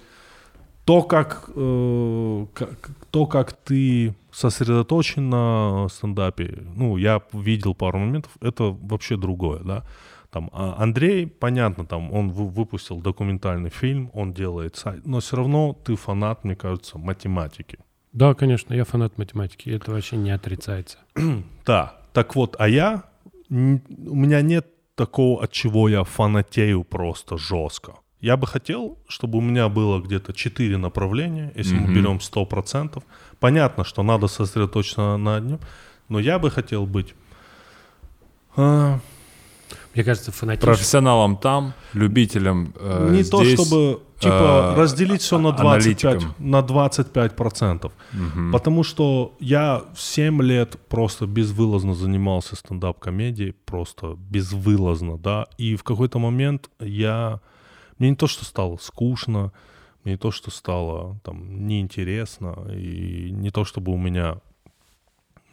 [0.86, 1.08] то
[1.56, 6.60] э, как- то как ты сосредоточен на стендапе.
[6.76, 8.32] Ну я видел пару моментов.
[8.42, 9.84] Это вообще другое, да.
[10.34, 15.36] Там а Андрей, понятно, там он вы- выпустил документальный фильм, он делает сайт, но все
[15.38, 17.78] равно ты фанат, мне кажется, математики.
[18.14, 20.98] Да, конечно, я фанат математики, это вообще не отрицается.
[21.66, 23.04] Да, так вот, а я,
[23.50, 24.66] у меня нет
[24.96, 27.94] такого, от чего я фанатею просто жестко.
[28.20, 31.94] Я бы хотел, чтобы у меня было где-то 4 направления, если мы Мгм.
[31.94, 33.04] берем 100%.
[33.40, 35.60] Понятно, что надо сосредоточиться на одном,
[36.10, 37.14] но я бы хотел быть...
[38.56, 39.00] а,
[39.94, 40.66] Мне кажется, фанатизм...
[40.66, 43.30] Профессионалом там, любителем э, не здесь.
[43.30, 46.36] то, чтобы типа э, разделить все на а- 25, аналитиком.
[46.40, 47.92] на 25%.
[48.14, 48.52] Мгм.
[48.52, 56.20] Потому что я 7 лет просто безвылазно занимался стендап-комедией, просто безвылазно, да, и в какой-то
[56.20, 57.40] момент я...
[58.00, 59.52] Мне не то, что стало скучно,
[60.04, 64.38] мне не то, что стало там неинтересно, и не то, чтобы у меня,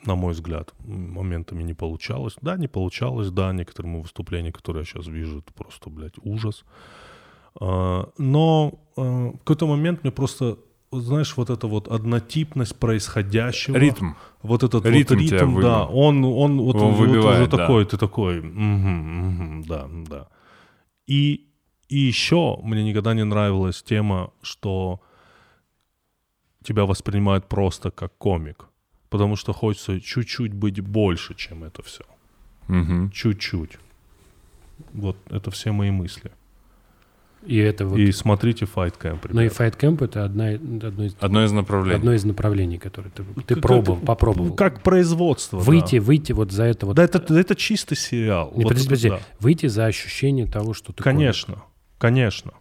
[0.04, 2.36] на мой взгляд, моментами не получалось.
[2.40, 6.64] Да, не получалось, да, некоторые выступления, которые я сейчас вижу, это просто, блядь, ужас.
[7.60, 10.58] А, Но а, в какой-то момент мне просто,
[10.92, 13.76] знаешь, вот эта вот однотипность происходящего.
[13.76, 14.12] Ритм.
[14.42, 15.60] Вот этот Ритм вот ритм, выбил.
[15.68, 17.56] да, он, он, вот, Он он вот выбивает, уже да.
[17.58, 20.28] такой, ты такой, «Мгм, мгм, да, да.
[21.06, 21.46] И,
[21.88, 25.00] и еще мне никогда не нравилась тема, что
[26.62, 28.69] тебя воспринимают просто как комик,
[29.10, 32.04] потому что хочется чуть-чуть быть больше, чем это все,
[32.68, 33.10] Мгм.
[33.10, 33.78] чуть-чуть.
[34.94, 36.30] Вот это все мои мысли.
[37.46, 37.98] И это вот...
[37.98, 39.46] И смотрите Fight Camp, Ну и.
[39.48, 41.96] Fight Camp— это одна, одно, из, Одно из направлений.
[41.96, 44.54] одно из направлений, которое ты, ты Как- пробовал, как- попробовал.
[44.54, 45.58] Как производство.
[45.58, 45.64] да.
[45.64, 46.96] Выйти, выйти вот за это вот...
[46.96, 48.52] Да, это, это чистый сериал.
[48.54, 49.08] Не, Вот подожди, это подожди.
[49.08, 49.20] да.
[49.40, 51.62] Выйти за ощущение того, что ты Конечно,
[51.96, 52.52] конечно.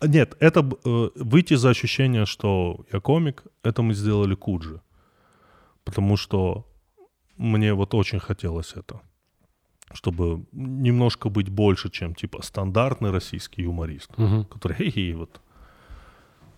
[0.00, 4.80] Нет, это э, выйти за ощущение, что я комик, это мы сделали Куджи.
[5.88, 6.66] Потому что
[7.38, 9.00] мне вот очень хотелось это.
[9.94, 14.10] Чтобы немножко быть больше, чем типа стандартный российский юморист.
[14.18, 14.44] Мгм.
[14.44, 15.40] который хе-хе, вот.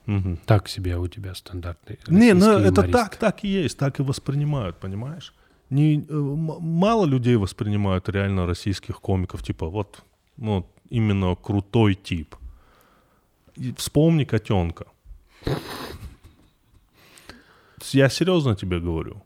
[0.06, 0.36] Мгм.
[0.46, 2.92] Так себе у тебя стандартный Не, ну российский это юморист.
[2.92, 5.32] так, так и есть, так и воспринимают, понимаешь?
[5.70, 6.14] Не, э,
[6.60, 10.02] мало людей воспринимают реально российских комиков, типа вот,
[10.36, 12.34] ну, именно крутой тип.
[13.60, 14.84] И вспомни котенка.
[17.92, 19.22] Я серьезно тебе говорю.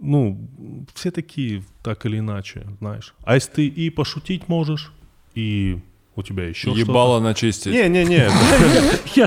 [0.00, 0.48] Ну,
[0.94, 3.14] все такие, так или иначе, знаешь.
[3.24, 4.92] А если ты и пошутить можешь,
[5.34, 5.80] и
[6.18, 6.70] у тебя еще.
[6.70, 7.68] Ебало на чести.
[7.68, 8.28] Не-не-не,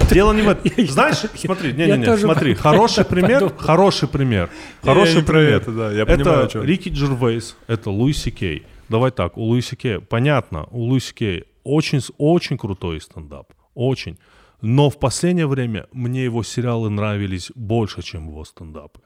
[0.14, 0.88] дело не в этом.
[0.88, 4.50] Знаешь, смотри, не-не-не, смотри, хороший пример, хороший пример,
[4.82, 5.62] хороший пример.
[5.62, 6.62] это, я понимаю, Это.
[6.62, 8.64] Рики Джервейс, это Луиси Кей.
[8.90, 14.18] Давай так, у Луиси Кей, понятно, у Луиси Кей очень, очень крутой стендап, очень.
[14.62, 19.02] Но в последнее время мне его сериалы нравились больше, чем его стендапы.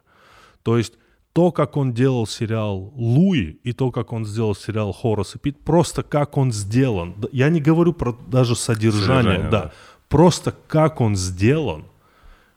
[0.63, 0.93] То есть
[1.33, 5.59] то, как он делал сериал Луи и то, как он сделал сериал Хорас и Пит,
[5.59, 7.15] просто как он сделан.
[7.31, 9.63] Я не говорю про даже содержание, Содержание, да.
[9.63, 9.71] да.
[10.07, 11.85] Просто как он сделан,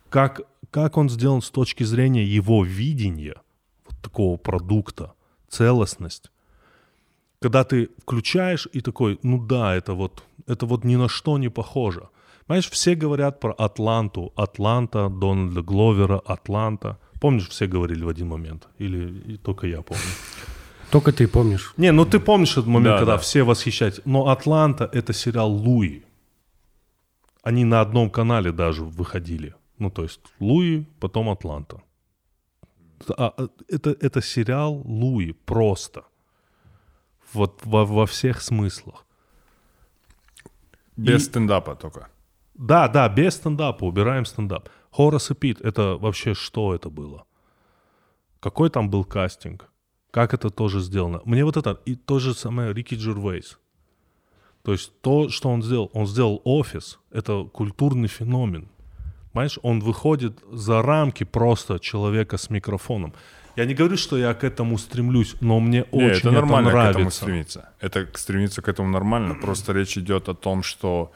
[0.09, 3.35] как, как он сделан с точки зрения его видения
[3.89, 5.13] вот такого продукта,
[5.49, 6.31] целостность.
[7.41, 11.49] Когда ты включаешь и такой, ну да, это вот, это вот ни на что не
[11.49, 12.09] похоже.
[12.49, 16.97] Понимаешь, все говорят про Атланту, Атланта, Дональда Гловера, Атланта.
[17.21, 18.69] Помнишь, все говорили в один момент?
[18.79, 20.03] Или только я помню?
[20.91, 21.75] Только ты помнишь.
[21.77, 23.19] Не, ну ты помнишь этот момент, Да, когда да.
[23.19, 24.01] все восхищаются.
[24.07, 26.03] Но Атланта— это сериал Луи.
[27.43, 29.55] Они на одном канале даже выходили.
[29.79, 31.83] Ну, то есть Луи, потом Атланта.
[33.17, 36.03] А, а, это, это сериал Луи просто.
[37.35, 39.05] Вот во, во всех смыслах.
[40.97, 42.09] Без И- стендапа только.
[42.59, 44.69] Да, да, без стендапа, убираем стендап.
[44.91, 47.25] Хорас и Пит, это вообще что это было?
[48.41, 49.71] Какой там был кастинг?
[50.11, 51.21] Как это тоже сделано?
[51.25, 53.59] Мне вот это, и то же самое Рики Джервейс.
[54.63, 58.69] То есть то, что он сделал, он сделал офис, это культурный феномен.
[59.33, 63.15] Понимаешь, он выходит за рамки просто человека с микрофоном.
[63.57, 66.75] Я не говорю, что я к этому стремлюсь, но мне Не, очень это нормально к
[66.75, 67.21] этому нравится.
[67.23, 67.69] стремиться.
[67.81, 69.35] Это стремиться к этому нормально.
[69.35, 71.13] Просто речь идет о том, что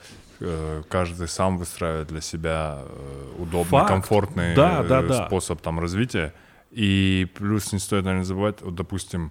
[0.88, 3.88] каждый сам выстраивает для себя э, удобный, Факт.
[3.88, 5.26] комфортный Да, э, да, да.
[5.26, 6.32] способ там развития.
[6.70, 9.30] И плюс не стоит, наверное, забывать, вот, допустим,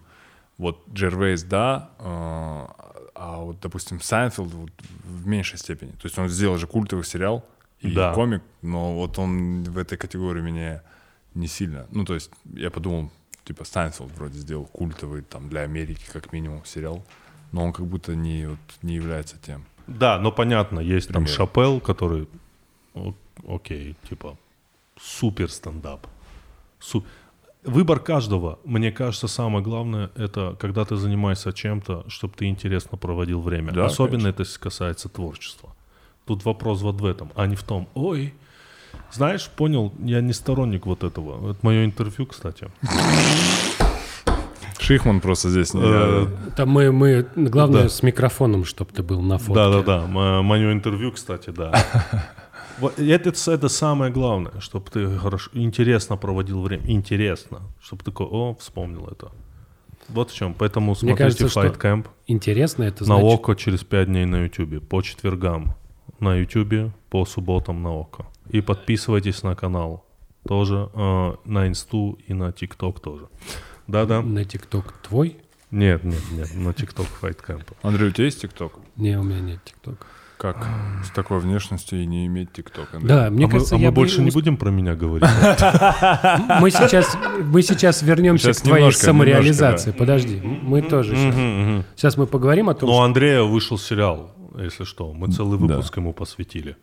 [0.57, 2.03] вот Джервейс, да, э,
[3.15, 4.71] а вот, допустим, Сайнфелд вот,
[5.03, 5.91] в меньшей степени.
[5.91, 7.45] То есть он сделал же культовый сериал
[7.79, 8.13] и Да.
[8.13, 10.81] комик, но вот он в этой категории мне
[11.33, 11.87] не сильно.
[11.91, 13.09] Ну, то есть я подумал,
[13.43, 17.03] типа Сайнфелд вроде сделал культовый там для Америки как минимум сериал,
[17.51, 19.65] но он как будто не, вот, не является тем.
[19.97, 21.37] Да, но понятно, есть там Пример.
[21.37, 22.27] Шаппелл, который,
[22.95, 23.13] о-
[23.47, 24.37] окей, типа,
[24.99, 26.07] супер стендап.
[26.79, 27.05] Су-
[27.63, 33.39] Выбор каждого, мне кажется, самое главное, это когда ты занимаешься чем-то, чтобы ты интересно проводил
[33.41, 33.71] время.
[33.71, 35.69] Да, Особенно это касается творчества.
[36.25, 38.33] Тут вопрос вот в этом, а не в том, ой,
[39.11, 41.51] знаешь, понял, я не сторонник вот этого.
[41.51, 42.67] Это мое интервью, кстати.
[44.81, 45.81] Шихман просто здесь не...
[45.83, 47.89] Э, Там мы, мы главное Да.
[47.89, 49.53] с микрофоном, чтобы ты был на фотке.
[49.53, 51.71] Да-да-да, мое интервью, кстати, да.
[52.97, 56.83] Это, это самое главное, чтобы ты хорошо, интересно проводил время.
[56.87, 57.61] Интересно.
[57.79, 59.31] Чтобы такой, о, вспомнил это.
[60.09, 60.55] Вот в чем.
[60.55, 63.33] Поэтому смотрите кажется, что Fight Camp Интересно, это на значит...
[63.33, 64.79] ОКО через 5 дней на Ютубе.
[64.79, 65.75] По четвергам
[66.19, 68.25] на Ютубе, по субботам на ОКО.
[68.49, 70.03] И подписывайтесь на канал.
[70.47, 73.27] Тоже э, на Инсту и на ТикТок тоже.
[73.87, 74.21] Да-да.
[74.21, 75.37] На ТикТок твой?
[75.71, 77.63] Нет, нет, нет, на ТикТок Fight Camp.
[77.81, 78.73] Андрей, у тебя есть ТикТок?
[78.97, 80.05] Не, у меня нет ТикТока.
[80.37, 80.67] Как
[81.05, 82.89] с такой внешностью и не иметь ТикТок?
[83.03, 84.95] Да, мне а мы, кажется, а мы я бы больше не усп- будем про меня
[84.95, 85.29] говорить.
[86.59, 89.91] Мы сейчас, мы сейчас вернемся к твоей самореализации.
[89.91, 91.85] Подожди, мы тоже сейчас.
[91.95, 95.13] Сейчас мы поговорим о том, Но у Андрея вышел сериал, если что.
[95.13, 96.75] Мы целый выпуск ему посвятили.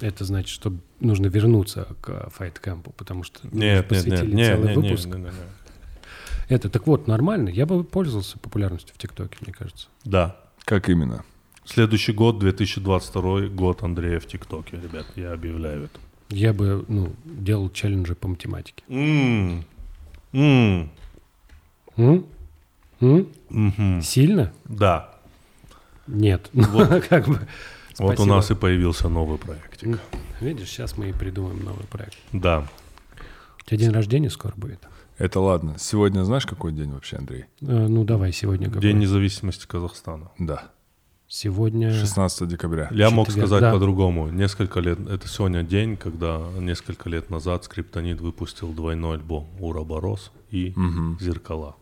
[0.00, 4.56] это значит, что нужно вернуться к файт-кэмпу, потому что мы Нет, нет, нет, посвятили нет,
[4.56, 5.06] целый нет, выпуск.
[5.06, 5.34] нет, нет, нет.
[6.52, 7.48] Это так вот, нормально.
[7.48, 9.88] Я бы пользовался популярностью в ТикТоке, мне кажется.
[10.04, 10.36] Да.
[10.66, 11.24] Как именно?
[11.64, 15.98] Следующий год, 2022 год Андрея в ТикТоке, ребят, я объявляю это.
[16.28, 18.84] Я бы, ну, делал челленджи по математике.
[18.88, 19.64] М.
[20.34, 20.90] М.
[21.96, 22.26] М?
[23.00, 23.28] М?
[23.48, 24.02] Мгм.
[24.02, 24.52] Сильно?
[24.66, 25.08] Да.
[26.06, 26.50] Нет.
[27.08, 27.48] как бы.
[27.98, 28.26] Вот у Спасибо.
[28.26, 29.98] нас и появился новый проектик.
[30.40, 32.18] Видишь, сейчас мы и придумаем новый проект.
[32.32, 32.66] Да.
[33.58, 34.86] У тебя день рождения скоро будет.
[35.22, 35.76] Это ладно.
[35.78, 37.44] Сегодня знаешь, какой день вообще, Андрей?
[37.60, 38.88] Э, Ну, давай сегодня говори.
[38.88, 40.32] День независимости Казахстана.
[40.36, 40.72] Да.
[41.28, 41.92] Сегодня...
[41.92, 42.88] 16 декабря.
[42.90, 43.72] Я мог сказать да.
[43.72, 44.30] по-другому.
[44.30, 50.72] Несколько лет, это сегодня день, когда несколько лет назад Скриптонит выпустил двойной альбом «Ураборос» и
[50.74, 51.18] Мгм.
[51.20, 51.76] «Зеркала».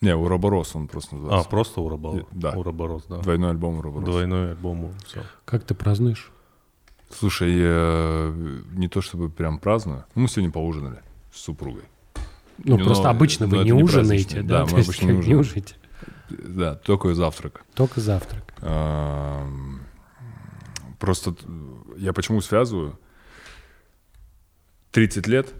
[0.00, 1.50] Не, Уроборос он просто А, называется.
[1.50, 2.26] просто Ураборос.
[2.32, 2.52] Да.
[2.52, 3.18] Ураборос, да.
[3.18, 4.08] Двойной альбом Уроборос.
[4.08, 5.20] Двойной альбом, все.
[5.44, 6.32] Как ты празднуешь?
[7.18, 8.34] Слушай, я
[8.72, 10.04] не то чтобы прям праздную.
[10.14, 11.00] Ну, Мы сегодня поужинали
[11.32, 11.84] с супругой.
[12.58, 14.64] Ну, Ну, просто но- обычно но вы не не ужинаете, да?
[14.64, 15.40] Да, мы обычно не ужинаем.
[15.40, 15.74] ужинаете.
[16.30, 17.64] Да, только завтрак.
[17.74, 18.44] Только завтрак.
[20.98, 21.34] Просто
[21.96, 22.98] я почему связываю?
[24.92, 25.52] 30 лет,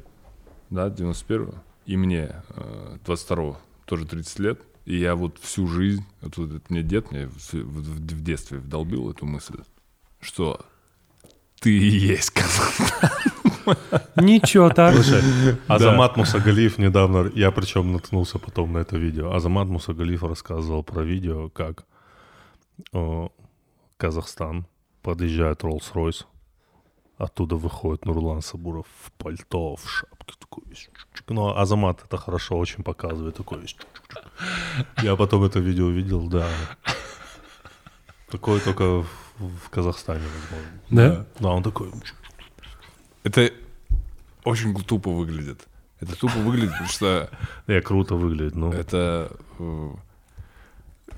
[0.70, 1.54] да, 91-го,
[1.86, 4.60] и мне э, 22-го тоже 30 лет.
[4.84, 9.10] И я вот всю жизнь, вот, вот мне дед мне в, в- в детстве вдолбил
[9.10, 9.56] эту мысль,
[10.20, 10.64] что
[11.62, 13.10] ты и есть Казахстан.
[14.16, 14.96] Ничего так.
[15.68, 19.32] Азамат Мусагалиев недавно, я причем наткнулся потом на это видео.
[19.32, 21.84] Азамат Мусагалиев рассказывал про видео, как
[22.92, 23.28] э,
[23.96, 24.66] Казахстан
[25.02, 26.24] подъезжает Роллс-Ройс,
[27.16, 31.30] оттуда выходит Нурлан Сабуров в пальто, в шапке такой весь чук-чук.
[31.30, 33.76] Ну, а Азамат это хорошо очень показывает, такой весь.
[35.02, 36.48] Я потом это видео видел, да.
[38.28, 39.04] Такое только
[39.48, 40.80] в, Казахстане, возможно.
[40.90, 41.26] Да?
[41.40, 41.90] Да, он такой...
[43.22, 43.52] Это
[44.44, 45.66] очень тупо выглядит.
[46.00, 47.30] Это тупо выглядит, потому что
[47.66, 48.72] Я круто выглядит, ну.
[48.72, 49.30] это...
[49.58, 49.90] э,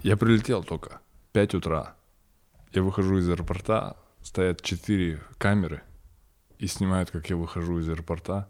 [0.03, 1.01] Я прилетел только
[1.33, 1.95] 5 утра.
[2.73, 5.83] Я выхожу из аэропорта, стоят 4 камеры
[6.59, 8.49] и снимают, как я выхожу из аэропорта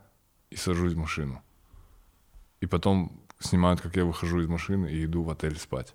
[0.51, 1.43] и сажусь в машину.
[2.61, 5.95] И потом снимают, как я выхожу из машины и иду в отель спать.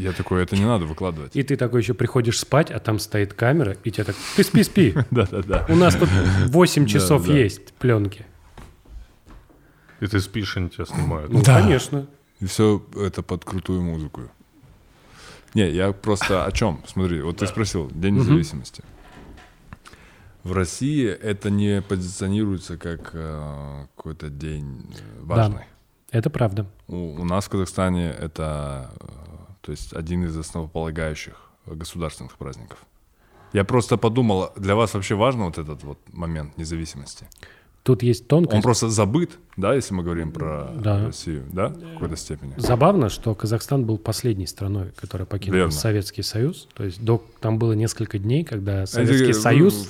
[0.00, 1.36] Я такой, это не надо выкладывать.
[1.36, 4.62] И ты такой еще приходишь спать, а там стоит камера, и тебе так, ты спи,
[4.62, 4.94] спи.
[5.10, 5.66] Да-да-да.
[5.68, 6.08] У нас тут
[6.46, 7.34] 8 часов да.
[7.34, 8.24] есть пленки.
[10.00, 11.30] И ты спишь, они тебя снимают.
[11.30, 12.06] Ну, конечно.
[12.40, 14.22] И все это под крутую музыку.
[15.52, 16.80] Не, я просто о чем?
[16.86, 18.82] Смотри, вот ты спросил, День независимости.
[20.44, 25.64] В России это не позиционируется как э, какой-то день э, важный.
[26.10, 26.66] Это правда.
[26.88, 29.29] У, у нас в Казахстане это э,
[29.60, 31.34] то есть один из основополагающих
[31.66, 32.78] государственных праздников.
[33.52, 37.26] Я просто подумал, для вас вообще важно вот этот вот момент независимости?
[37.82, 38.54] Тут есть тонкость.
[38.54, 41.06] Он просто забыт, да, если мы говорим про Да.
[41.06, 42.52] Россию, да, в какой-то степени?
[42.58, 45.72] Забавно, что Казахстан был последней страной, которая покинула Верно.
[45.72, 46.68] Советский Союз.
[46.74, 49.88] То есть до, там было несколько дней, когда э, Советский ну, Союз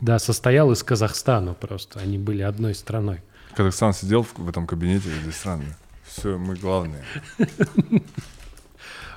[0.00, 1.98] да, состоял из Казахстана просто.
[1.98, 3.20] Они были одной страной.
[3.56, 5.76] Казахстан сидел в, в этом кабинете, здесь странно.
[6.04, 7.02] Все, мы главные.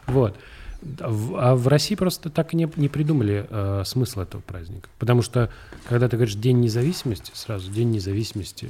[0.07, 0.37] Вот.
[1.01, 4.89] А в- России просто так и не, не придумали э, смысл этого праздника.
[4.99, 5.51] Потому что,
[5.89, 8.69] когда ты говоришь День независимости, сразу День независимости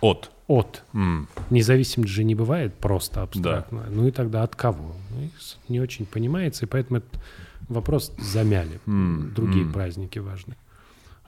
[0.00, 0.30] От.
[0.48, 0.82] от.
[0.94, 1.28] М.
[1.50, 3.84] Независимость же не бывает просто абстрактно.
[3.90, 4.96] Ну и тогда от кого?
[5.10, 5.30] Ну,
[5.68, 7.20] не очень понимается, и поэтому этот
[7.68, 8.80] вопрос замяли.
[8.86, 9.72] М, Другие м.
[9.72, 10.56] праздники важны.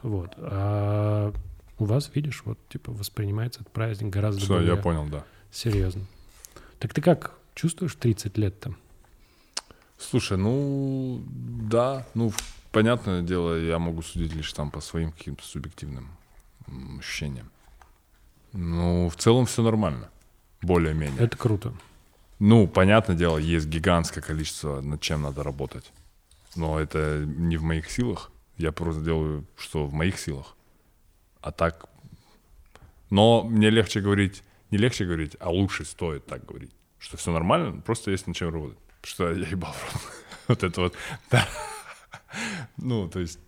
[0.01, 0.31] Вот.
[0.37, 1.31] А
[1.77, 5.23] у вас, видишь, вот типа воспринимается этот праздник гораздо Все, более я понял, да.
[5.51, 6.01] серьезно.
[6.79, 8.77] Так ты как чувствуешь 30 лет там?
[9.97, 12.31] Слушай, ну да, ну
[12.71, 16.09] понятное дело, я могу судить лишь там по своим каким-то субъективным
[16.99, 17.49] ощущениям.
[18.51, 20.09] Ну, в целом все нормально.
[20.61, 21.19] Более-менее.
[21.19, 21.73] Это круто.
[22.39, 25.91] Ну, понятное дело, есть гигантское количество, над чем надо работать.
[26.55, 28.31] Но это не в моих силах.
[28.57, 30.55] Я просто делаю, что в моих силах.
[31.41, 31.85] А так...
[33.09, 36.71] Но мне легче говорить, не легче говорить, а лучше стоит так говорить.
[36.97, 38.79] Что все нормально, просто есть над чем работать.
[39.05, 40.01] Что я ебал в рот.
[40.47, 40.93] Вот это вот.
[41.31, 41.47] Да.
[42.77, 43.39] Ну, то есть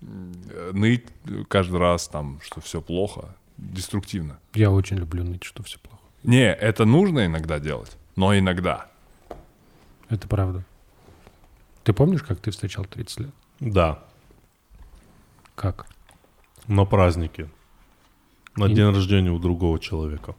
[0.00, 1.04] ныть
[1.48, 4.38] каждый раз там, что все плохо, деструктивно.
[4.54, 6.02] Я очень люблю ныть, что все плохо.
[6.22, 8.88] Не, это нужно иногда делать, но иногда.
[10.08, 10.64] Это правда.
[11.84, 13.34] Ты помнишь, как ты встречал 30 лет?
[13.60, 14.02] Да,
[15.54, 15.86] Как?
[16.68, 17.50] на празднике.
[18.56, 20.34] На И- день рождения у другого человека.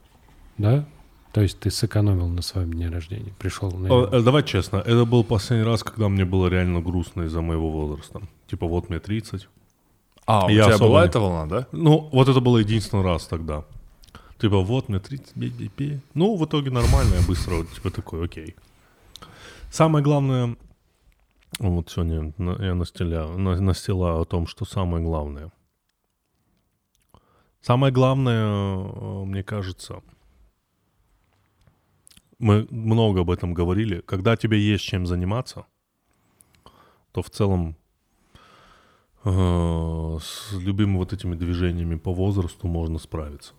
[0.58, 0.86] Да?
[1.32, 5.24] То есть ты сэкономил на своем дне рождения, пришел на э, Давай честно, это был
[5.24, 8.22] последний раз, когда мне было реально грустно из-за моего возраста.
[8.48, 9.48] Типа вот мне 30.
[10.26, 11.68] А, у Я тебя особо была не- эта волна, да?
[11.72, 13.64] Ну, вот это было единственный раз тогда.
[14.40, 16.00] Типа вот мне 30, бе-бе-бе.
[16.16, 18.56] Ну, в итоге нормально, я быстро вот, типа такой, окей.
[19.72, 20.56] Самое главное,
[21.60, 25.52] вот сегодня я настеляю, на- настилаю о том, что самое главное.
[27.62, 30.02] Самое главное, э, мне кажется,
[32.39, 35.66] мы много об этом говорили, когда тебе есть чем заниматься,
[37.11, 37.75] то в целом
[39.25, 43.53] э, с любыми вот этими движениями по возрасту можно справиться.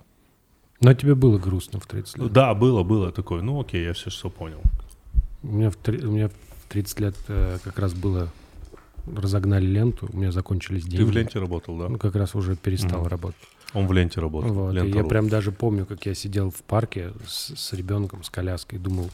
[0.80, 2.32] Но тебе было грустно в 30 лет.
[2.32, 3.42] Да, было, было такое.
[3.42, 4.62] Ну окей, я все, все понял.
[5.42, 6.32] У меня в, у меня в
[6.70, 8.30] 30 лет э, как раз было...
[9.06, 10.98] Разогнали ленту, у меня закончились деньги.
[10.98, 11.88] Ты в ленте работал, да?
[11.88, 13.08] Ну, как раз уже перестал Мгм.
[13.08, 13.48] работать.
[13.72, 14.52] Он в ленте работал.
[14.52, 15.08] Вот, Лента я ру.
[15.08, 19.10] прям даже помню, как я сидел в парке с, с ребенком, с коляской, думал,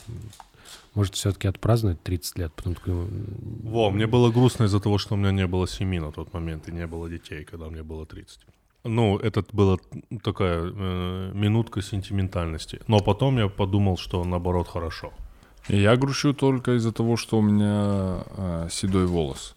[0.95, 2.53] может, все-таки отпраздновать 30 лет.
[2.55, 6.11] Потом такой, Во, мне было грустно из-за того, что у меня не было семьи на
[6.11, 8.41] тот момент и не было детей, когда мне было 30.
[8.85, 9.79] Ну, это была
[10.23, 12.81] такая э, минутка сентиментальности.
[12.87, 15.13] Но потом я подумал, что наоборот хорошо.
[15.69, 19.55] Я грущу только из-за того, что у меня э, седой волос.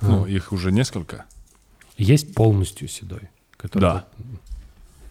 [0.00, 1.24] Ну, а, их уже несколько.
[1.96, 3.30] есть полностью седой.
[3.58, 4.06] Который Да.
[4.16, 4.26] вот-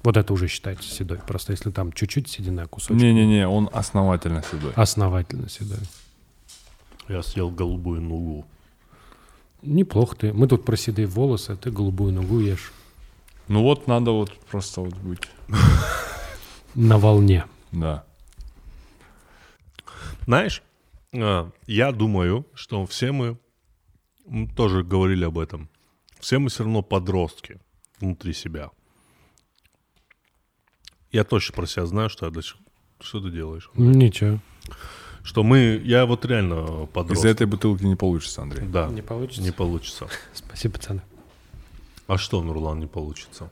[0.04, 1.18] Вот это уже считается седой.
[1.20, 2.96] Просто если там чуть-чуть седина, кусочек.
[3.02, 4.72] Не-не-не, он основательно седой.
[4.76, 5.80] Основательно седой.
[7.10, 8.46] Я съел голубую нугу.
[9.64, 10.34] Неплохо ты.
[10.34, 12.72] Мы тут про седые волосы, а ты голубую ногу ешь.
[13.50, 15.28] Ну вот надо вот просто вот быть.
[16.76, 17.46] На волне.
[17.72, 18.06] Да.
[20.26, 20.62] Знаешь,
[21.14, 23.38] а, я думаю, что все мы,
[24.26, 25.70] мы тоже говорили об этом,
[26.20, 27.60] все мы все равно подростки
[28.00, 28.70] внутри себя.
[31.12, 32.58] Я точно про себя знаю, что я до сих-
[33.00, 33.70] Что ты делаешь?
[33.76, 34.40] Ничего.
[35.24, 35.82] Что мы...
[35.84, 37.26] Я вот реально Из подросток.
[37.30, 38.68] этой бутылки не получится, Андрей.
[38.68, 39.42] Да, Не получится?
[39.42, 40.08] не получится.
[40.34, 41.02] Спасибо, пацаны.
[42.08, 43.50] А что, Нурлан, не получится?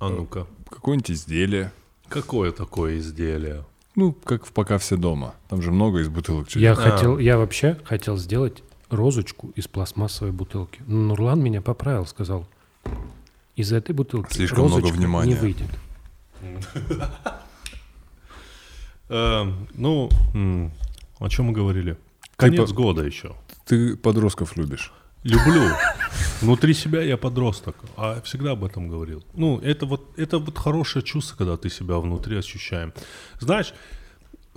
[0.00, 0.46] А ну-ка.
[0.70, 1.72] Какое-нибудь изделие.
[2.08, 3.64] Какое такое изделие?
[3.94, 5.34] Ну, как в «Пока все дома».
[5.48, 6.48] Там же много из бутылок.
[6.48, 6.76] чуть- Я А.
[6.76, 10.80] хотел, я вообще хотел сделать розочку из пластмассовой бутылки.
[10.86, 12.46] Но Нурлан меня поправил, сказал,
[13.58, 15.32] из этой бутылки Слишком много розочка внимания.
[15.32, 15.68] не выйдет.
[19.08, 19.44] Э,
[19.74, 20.08] ну,
[21.18, 21.96] о чем мы говорили?
[22.36, 23.34] Конец года еще.
[23.66, 24.92] Ты подростков любишь.
[25.24, 25.62] Люблю.
[26.40, 29.24] Внутри себя я подросток, а всегда об этом говорил.
[29.34, 32.92] Ну, это вот, это вот хорошее чувство, когда ты себя внутри ощущаем.
[33.40, 33.74] Знаешь,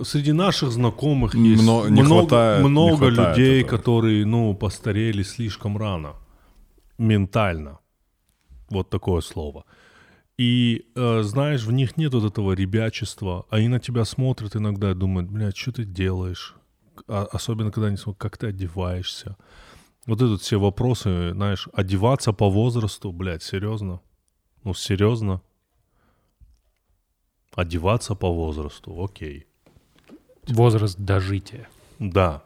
[0.00, 3.76] среди наших знакомых Мно- есть не много, хватает- не много хватает людей, этого.
[3.78, 6.12] которые, ну, постарели слишком рано.
[6.98, 7.78] Ментально.
[8.72, 9.64] Вот такое слово.
[10.38, 13.44] И, э, знаешь, в них нет вот этого ребячества.
[13.50, 16.54] Они на тебя смотрят иногда и думают, блядь, что ты делаешь?
[17.06, 19.36] А- особенно, когда они смотрят, как ты одеваешься.
[20.06, 24.00] Вот это все вопросы, знаешь, одеваться по возрасту, блядь, серьезно?
[24.64, 25.42] Ну, серьезно?
[27.54, 29.46] Одеваться по возрасту, окей.
[30.48, 31.68] Возраст дожития.
[31.98, 32.42] Да.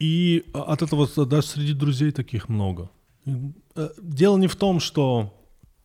[0.00, 2.90] И от этого даже среди друзей таких много.
[3.26, 5.32] Э, Дело не в том, что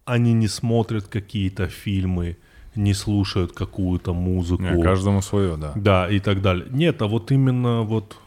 [0.06, 2.38] они не смотрят какие-то фильмы,
[2.76, 4.64] не слушают какую-то музыку.
[4.64, 5.74] Не, каждому свое, да.
[5.76, 6.68] Да, и так далее.
[6.72, 8.18] Нет, а вот именно вот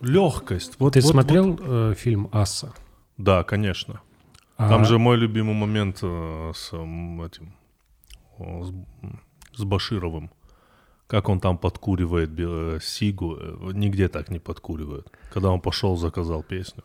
[0.00, 0.74] легкость.
[0.78, 2.72] Вот, Ты вот- смотрел вот- э, фильм «Асса»?
[3.18, 4.00] Да, конечно.
[4.56, 7.52] А, Там же мой любимый момент э, с этим,
[8.38, 8.72] с,
[9.60, 10.30] с Башировым.
[11.06, 13.36] Как он там подкуривает э, сигу.
[13.38, 15.10] э, Нигде так не подкуривают.
[15.32, 16.82] Когда он пошел, заказал песню.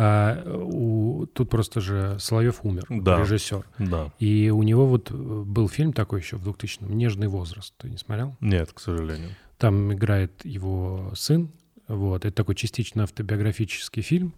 [0.00, 3.18] А, у- тут просто же Соловьев умер, Да.
[3.20, 3.66] режиссер.
[3.80, 4.12] Да.
[4.20, 7.74] И у него вот э, был фильм такой еще в 2000-м «Нежный возраст».
[7.78, 8.36] Ты не смотрел?
[8.40, 9.30] Нет, к сожалению.
[9.58, 11.50] Там играет его сын.
[11.88, 12.24] Вот.
[12.24, 14.34] Это такой частично автобиографический фильм.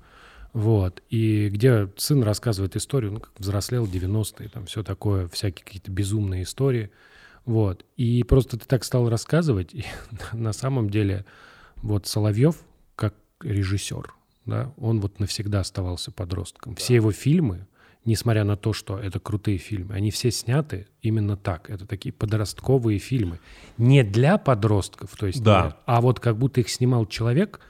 [0.54, 1.02] Вот.
[1.10, 6.44] И где сын рассказывает историю, ну, как взрослел 90-е, там все такое, всякие какие-то безумные
[6.44, 6.90] истории.
[7.44, 7.84] Вот.
[7.98, 9.84] И просто ты так стал рассказывать, и
[10.32, 11.26] на самом деле
[11.82, 12.56] вот Соловьев,
[12.96, 14.12] как режиссер,
[14.50, 16.74] да, он вот навсегда оставался подростком.
[16.74, 17.66] Все его фильмы,
[18.04, 21.70] несмотря на то, что это крутые фильмы, они все сняты именно так.
[21.70, 23.38] Это такие подростковые фильмы.
[23.78, 25.64] Не для подростков, то есть, Да.
[25.64, 27.60] не- а вот как будто их снимал человек,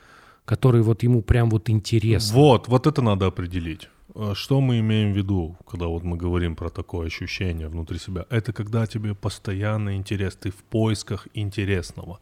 [0.44, 2.34] который вот ему прям вот интересно.
[2.36, 3.88] Вот, вот это надо определить.
[4.14, 8.24] Э, Что мы имеем в виду, когда вот мы говорим про такое ощущение внутри себя?
[8.30, 12.18] Это когда тебе постоянно интерес, ты в поисках интересного,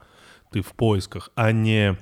[0.52, 1.96] ты в поисках, а не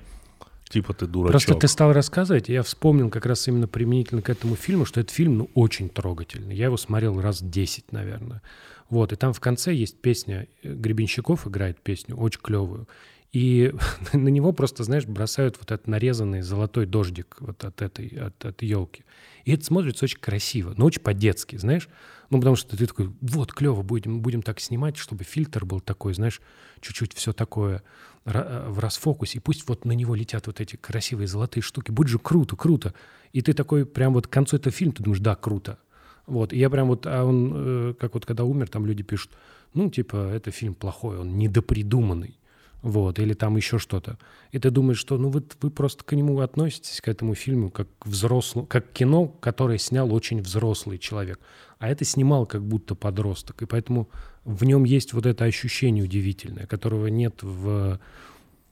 [0.68, 1.32] типа ты дурачок.
[1.32, 5.00] Просто ты стал рассказывать, и я вспомнил как раз именно применительно к этому фильму, что
[5.00, 6.54] этот фильм, ну, очень трогательный.
[6.54, 8.42] Я его смотрел раз 10, наверное.
[8.88, 12.88] Вот, и там в конце есть песня, э, Гребенщиков играет песню, очень клевую.
[13.32, 13.74] И
[14.12, 18.62] на него просто, знаешь, бросают вот этот нарезанный золотой дождик вот от этой, от, от
[18.62, 19.04] елки.
[19.44, 21.88] И это смотрится очень красиво, но очень по-детски, знаешь.
[22.30, 26.14] Ну, потому что ты такой, вот, клево, будем, будем так снимать, чтобы фильтр был такой,
[26.14, 26.40] знаешь,
[26.80, 27.82] чуть-чуть все такое
[28.26, 29.38] в расфокусе.
[29.38, 31.90] И пусть вот на него летят вот эти красивые золотые штуки.
[31.90, 32.92] Будет же круто, круто.
[33.32, 35.78] И ты такой прям вот к концу этого фильма, ты думаешь, да, круто.
[36.26, 39.30] Вот, и я прям вот, а он, э, как вот когда умер, там люди пишут,
[39.74, 42.36] ну, типа, это фильм плохой, он недопридуманный.
[42.82, 44.18] Вот, или там еще что-то.
[44.52, 47.88] И ты думаешь, что ну вот вы просто к нему относитесь, к этому фильму, как
[47.98, 51.40] к взрослому, как к кино, которое снял очень взрослый человек.
[51.78, 53.62] А это снимал как будто подросток.
[53.62, 54.08] И поэтому
[54.44, 58.00] в нем есть вот это ощущение удивительное, которого нет в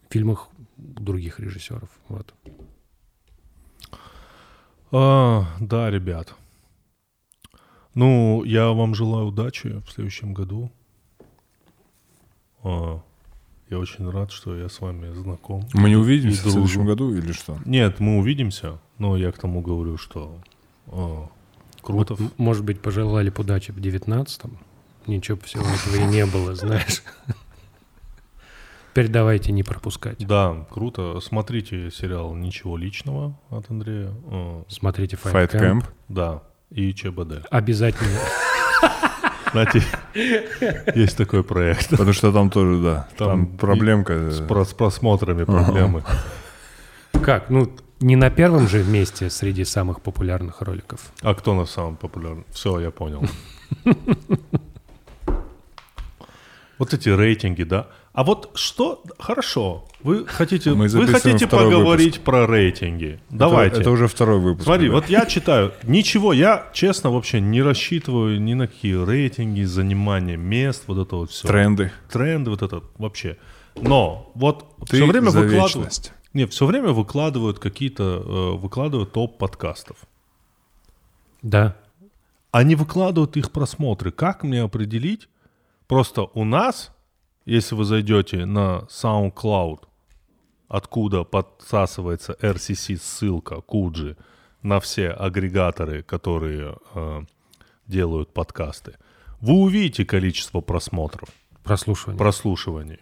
[0.09, 1.90] фильмах других режиссеров.
[2.09, 2.35] Вот.
[4.90, 6.35] А, да, ребят.
[7.94, 10.70] Ну, я вам желаю удачи в следующем году.
[12.62, 13.01] А,
[13.70, 15.64] я очень рад, что я с вами знаком.
[15.74, 17.59] Мы не увидимся в следующем году или что?
[17.64, 20.39] Нет, мы увидимся, но я к тому говорю, что
[20.86, 21.28] а,
[21.85, 22.15] круто.
[22.15, 24.59] Вот, может быть, пожелали бы удачи в девятнадцатом.
[25.06, 27.02] Ничего всего этого и не было, знаешь.
[28.93, 30.24] Теперь давайте не пропускать.
[30.27, 31.19] Да, круто.
[31.20, 34.12] Смотрите сериал «Ничего личного» от Андрея.
[34.31, 35.61] А, Смотрите Fight Fight Camp.
[35.81, 35.85] Camp.
[36.09, 37.44] да, и ЧБД.
[37.51, 38.19] Обязательно.
[39.51, 39.82] Знаете,
[40.94, 41.90] есть такой проект.
[41.90, 44.31] Потому что там тоже, да, Там там, проблемка.
[44.31, 46.02] С, про- с просмотрами проблемы.
[47.23, 47.51] Как?
[47.51, 47.70] Ну,
[48.01, 51.01] не на первом же месте среди самых популярных роликов.
[51.23, 52.45] А кто на самом популярный?
[52.51, 53.23] Все, я понял.
[56.77, 57.87] Вот эти рейтинги, да.
[58.12, 59.03] А вот что...
[59.19, 59.87] Хорошо.
[60.03, 63.21] Вы хотите, Мы вы хотите поговорить про рейтинги.
[63.31, 63.75] Давайте.
[63.75, 64.65] Это, это уже второй выпуск.
[64.66, 65.03] Смотри, ребят.
[65.03, 65.73] вот я читаю.
[65.85, 71.31] Ничего, я честно вообще не рассчитываю ни на какие рейтинги, занимание мест, вот это вот
[71.31, 71.47] все.
[71.47, 71.93] Тренды.
[72.11, 73.37] Тренды, вот это вообще.
[73.81, 75.75] Но вот Ты все время за выкладывают...
[75.75, 76.12] вечность.
[76.35, 79.97] Не, все время выкладывают какие-то, э, выкладывают топ подкастов.
[81.43, 81.77] Да.
[82.51, 84.11] Они выкладывают их просмотры.
[84.11, 85.28] Как мне определить?
[85.86, 86.93] Просто у нас,
[87.44, 89.81] если вы зайдете на SoundCloud,
[90.69, 94.16] откуда подсасывается RCC ссылка Куджи
[94.62, 97.23] на все агрегаторы, которые э,
[97.86, 98.94] делают подкасты,
[99.40, 101.28] вы увидите количество просмотров,
[101.62, 102.19] Прослушивание.
[102.19, 102.98] прослушиваний.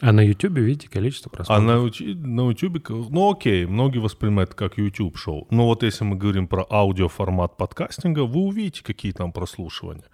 [0.00, 1.66] А на YouTube видите количество А просмотров?
[1.66, 5.46] на, Ути- на YouTube, ну окей, многие воспринимают как YouTube шоу.
[5.50, 10.04] Но вот если мы говорим про аудиоформат подкастинга, вы увидите, какие там прослушивания.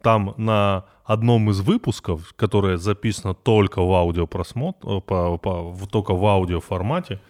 [0.00, 6.24] Там на одном из выпусков, которое записано только в аудиопросмотр, по, по- в- только в
[6.24, 7.20] аудиоформате,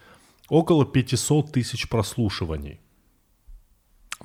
[0.48, 2.80] около 500 тысяч прослушиваний.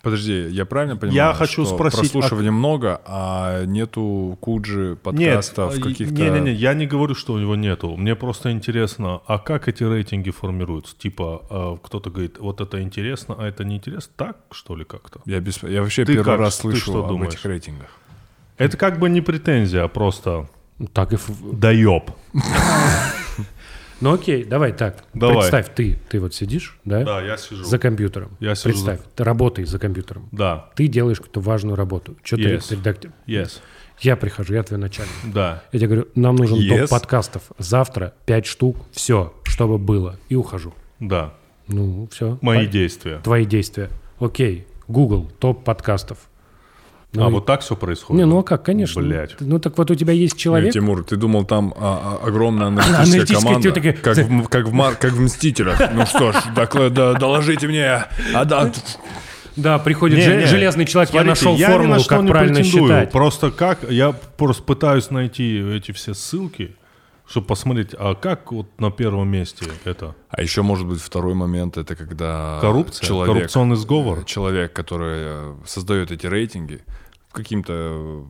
[0.03, 1.15] Подожди, я правильно понимаю?
[1.15, 6.13] Я хочу что спросить, Прослушивания много, а нету куджи подкастов Нет, каких-то.
[6.13, 7.95] Не-не-не, я не говорю, что у него нету.
[7.97, 10.95] Мне просто интересно, а как эти рейтинги формируются?
[10.97, 14.13] Типа, э, кто-то говорит, вот это интересно, а это неинтересно.
[14.15, 15.19] Так, что ли, как-то?
[15.25, 16.39] Я, без- я вообще Ты первый как?
[16.39, 17.33] раз слышу об думаешь?
[17.33, 17.89] этих рейтингах.
[18.57, 20.47] Это как бы не претензия, а просто
[20.93, 21.17] Так и...
[21.53, 22.11] доеб.
[23.99, 25.03] Ну окей, давай так.
[25.13, 25.37] Давай.
[25.37, 27.03] Представь, ты, ты вот сидишь, да?
[27.03, 27.63] Да, я сижу.
[27.63, 28.37] За компьютером.
[28.39, 30.29] Я сижу Представь, ты работаешь за компьютером.
[30.31, 32.15] Да, Ты делаешь какую-то важную работу.
[32.23, 32.67] Что Yes.
[32.69, 33.11] ты редактор?
[33.25, 33.59] yes,
[33.99, 35.11] Я прихожу, я твой начальник.
[35.25, 35.63] да.
[35.71, 36.81] Я тебе говорю, нам нужен Yes.
[36.81, 37.43] топ подкастов.
[37.57, 40.17] Завтра 5 штук, все, чтобы было.
[40.29, 40.73] И ухожу.
[40.99, 41.33] Да,
[41.67, 42.37] Ну, все.
[42.41, 43.17] мои действия.
[43.23, 43.89] Твои действия.
[44.19, 46.19] Окей, Google, топ подкастов.
[47.13, 48.19] Ну, а и- вот так все происходит?
[48.19, 49.01] Не, ну а как, конечно.
[49.01, 49.35] Блять.
[49.39, 52.67] Ну так вот у тебя есть человек, Нет, Тимур, ты думал, там а, а, огромная
[52.67, 55.79] аналитическая Аналитическая команда, такая, как, в, как, в, Мар- как в «Мстителях».
[55.93, 56.35] Ну что ж,
[57.19, 58.03] доложите мне.
[58.33, 58.71] А да,
[59.55, 60.45] да, приходит Не, же- не.
[60.45, 62.83] железный человек, я Смотрите, нашел я ни формулу, на как не правильно претендую.
[62.89, 63.11] считать.
[63.11, 66.75] Просто как, я просто пытаюсь найти эти все ссылки,
[67.27, 70.15] чтобы посмотреть, а как вот на первом месте это?
[70.29, 73.05] А еще может быть второй момент, это когда Коррупция?
[73.05, 74.23] человек, Коррупционный сговор?
[74.23, 76.81] человек, который э, создает эти рейтинги,
[77.31, 78.25] каким-то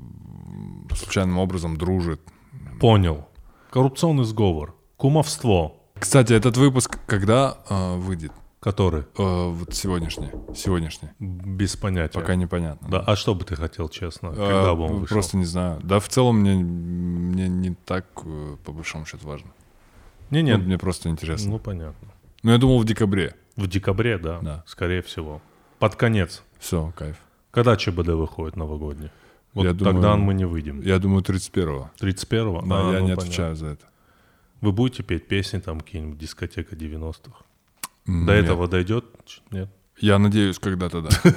[0.91, 2.21] э, случайным образом дружит.
[2.79, 3.27] Понял.
[3.69, 4.75] Коррупционный сговор.
[4.97, 5.75] Кумовство.
[5.99, 8.31] Кстати, этот выпуск когда э, выйдет?
[8.59, 9.03] Который?
[9.17, 11.09] Э, вот сегодняшний, сегодняшний.
[11.19, 12.19] Без понятия.
[12.19, 12.87] Пока непонятно.
[12.89, 14.29] Да, а что бы ты хотел, честно?
[14.29, 15.15] Э, Когда бы он вышел?
[15.15, 15.79] Просто не знаю.
[15.83, 19.51] Да, в целом мне, мне не так, э, по большому счету, важно.
[20.31, 20.59] Не, Ну, нет.
[20.65, 21.51] мне просто интересно.
[21.51, 22.07] Ну, понятно.
[22.43, 23.35] Ну, я думал в декабре.
[23.55, 24.63] В декабре, да, Да.
[24.65, 25.39] скорее всего.
[25.79, 26.43] Под конец.
[26.59, 27.17] Все, кайф.
[27.51, 29.11] Когда ЧБД выходит новогодний?
[29.53, 30.81] Вот Я тогда думаю- мы не выйдем.
[30.81, 31.91] Я думаю, 31-го.
[31.99, 32.61] 31-го?
[32.61, 33.23] Да, А, я ну, не понятно.
[33.23, 33.85] отвечаю за это.
[34.61, 37.43] Вы будете петь песни там какие-нибудь дискотека 90-х?
[38.07, 38.45] До нет.
[38.45, 39.05] этого дойдет?
[39.51, 39.69] Нет?
[39.99, 41.09] Я надеюсь, когда-то да.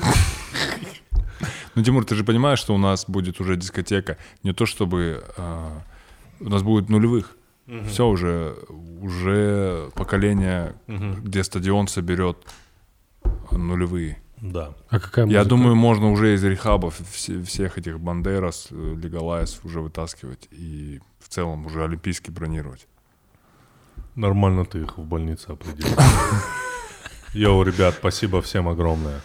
[1.77, 5.25] Ну, Тимур, ты же понимаешь, что у нас будет уже дискотека не то чтобы...
[5.37, 5.83] а,
[6.41, 7.37] у нас будет нулевых.
[7.89, 8.57] Все уже,
[9.01, 12.37] уже поколение, где стадион соберет
[13.53, 14.21] нулевые.
[14.39, 14.75] Да.
[14.89, 15.49] А какая Я музыка?
[15.49, 21.29] думаю, можно уже из рехабов все- всех этих Бандерас, э, Легалайз уже вытаскивать и в
[21.29, 22.89] целом уже олимпийский бронировать.
[24.15, 25.97] Нормально ты их в больнице определил.
[27.33, 29.21] Йоу, ребят, спасибо всем огромное.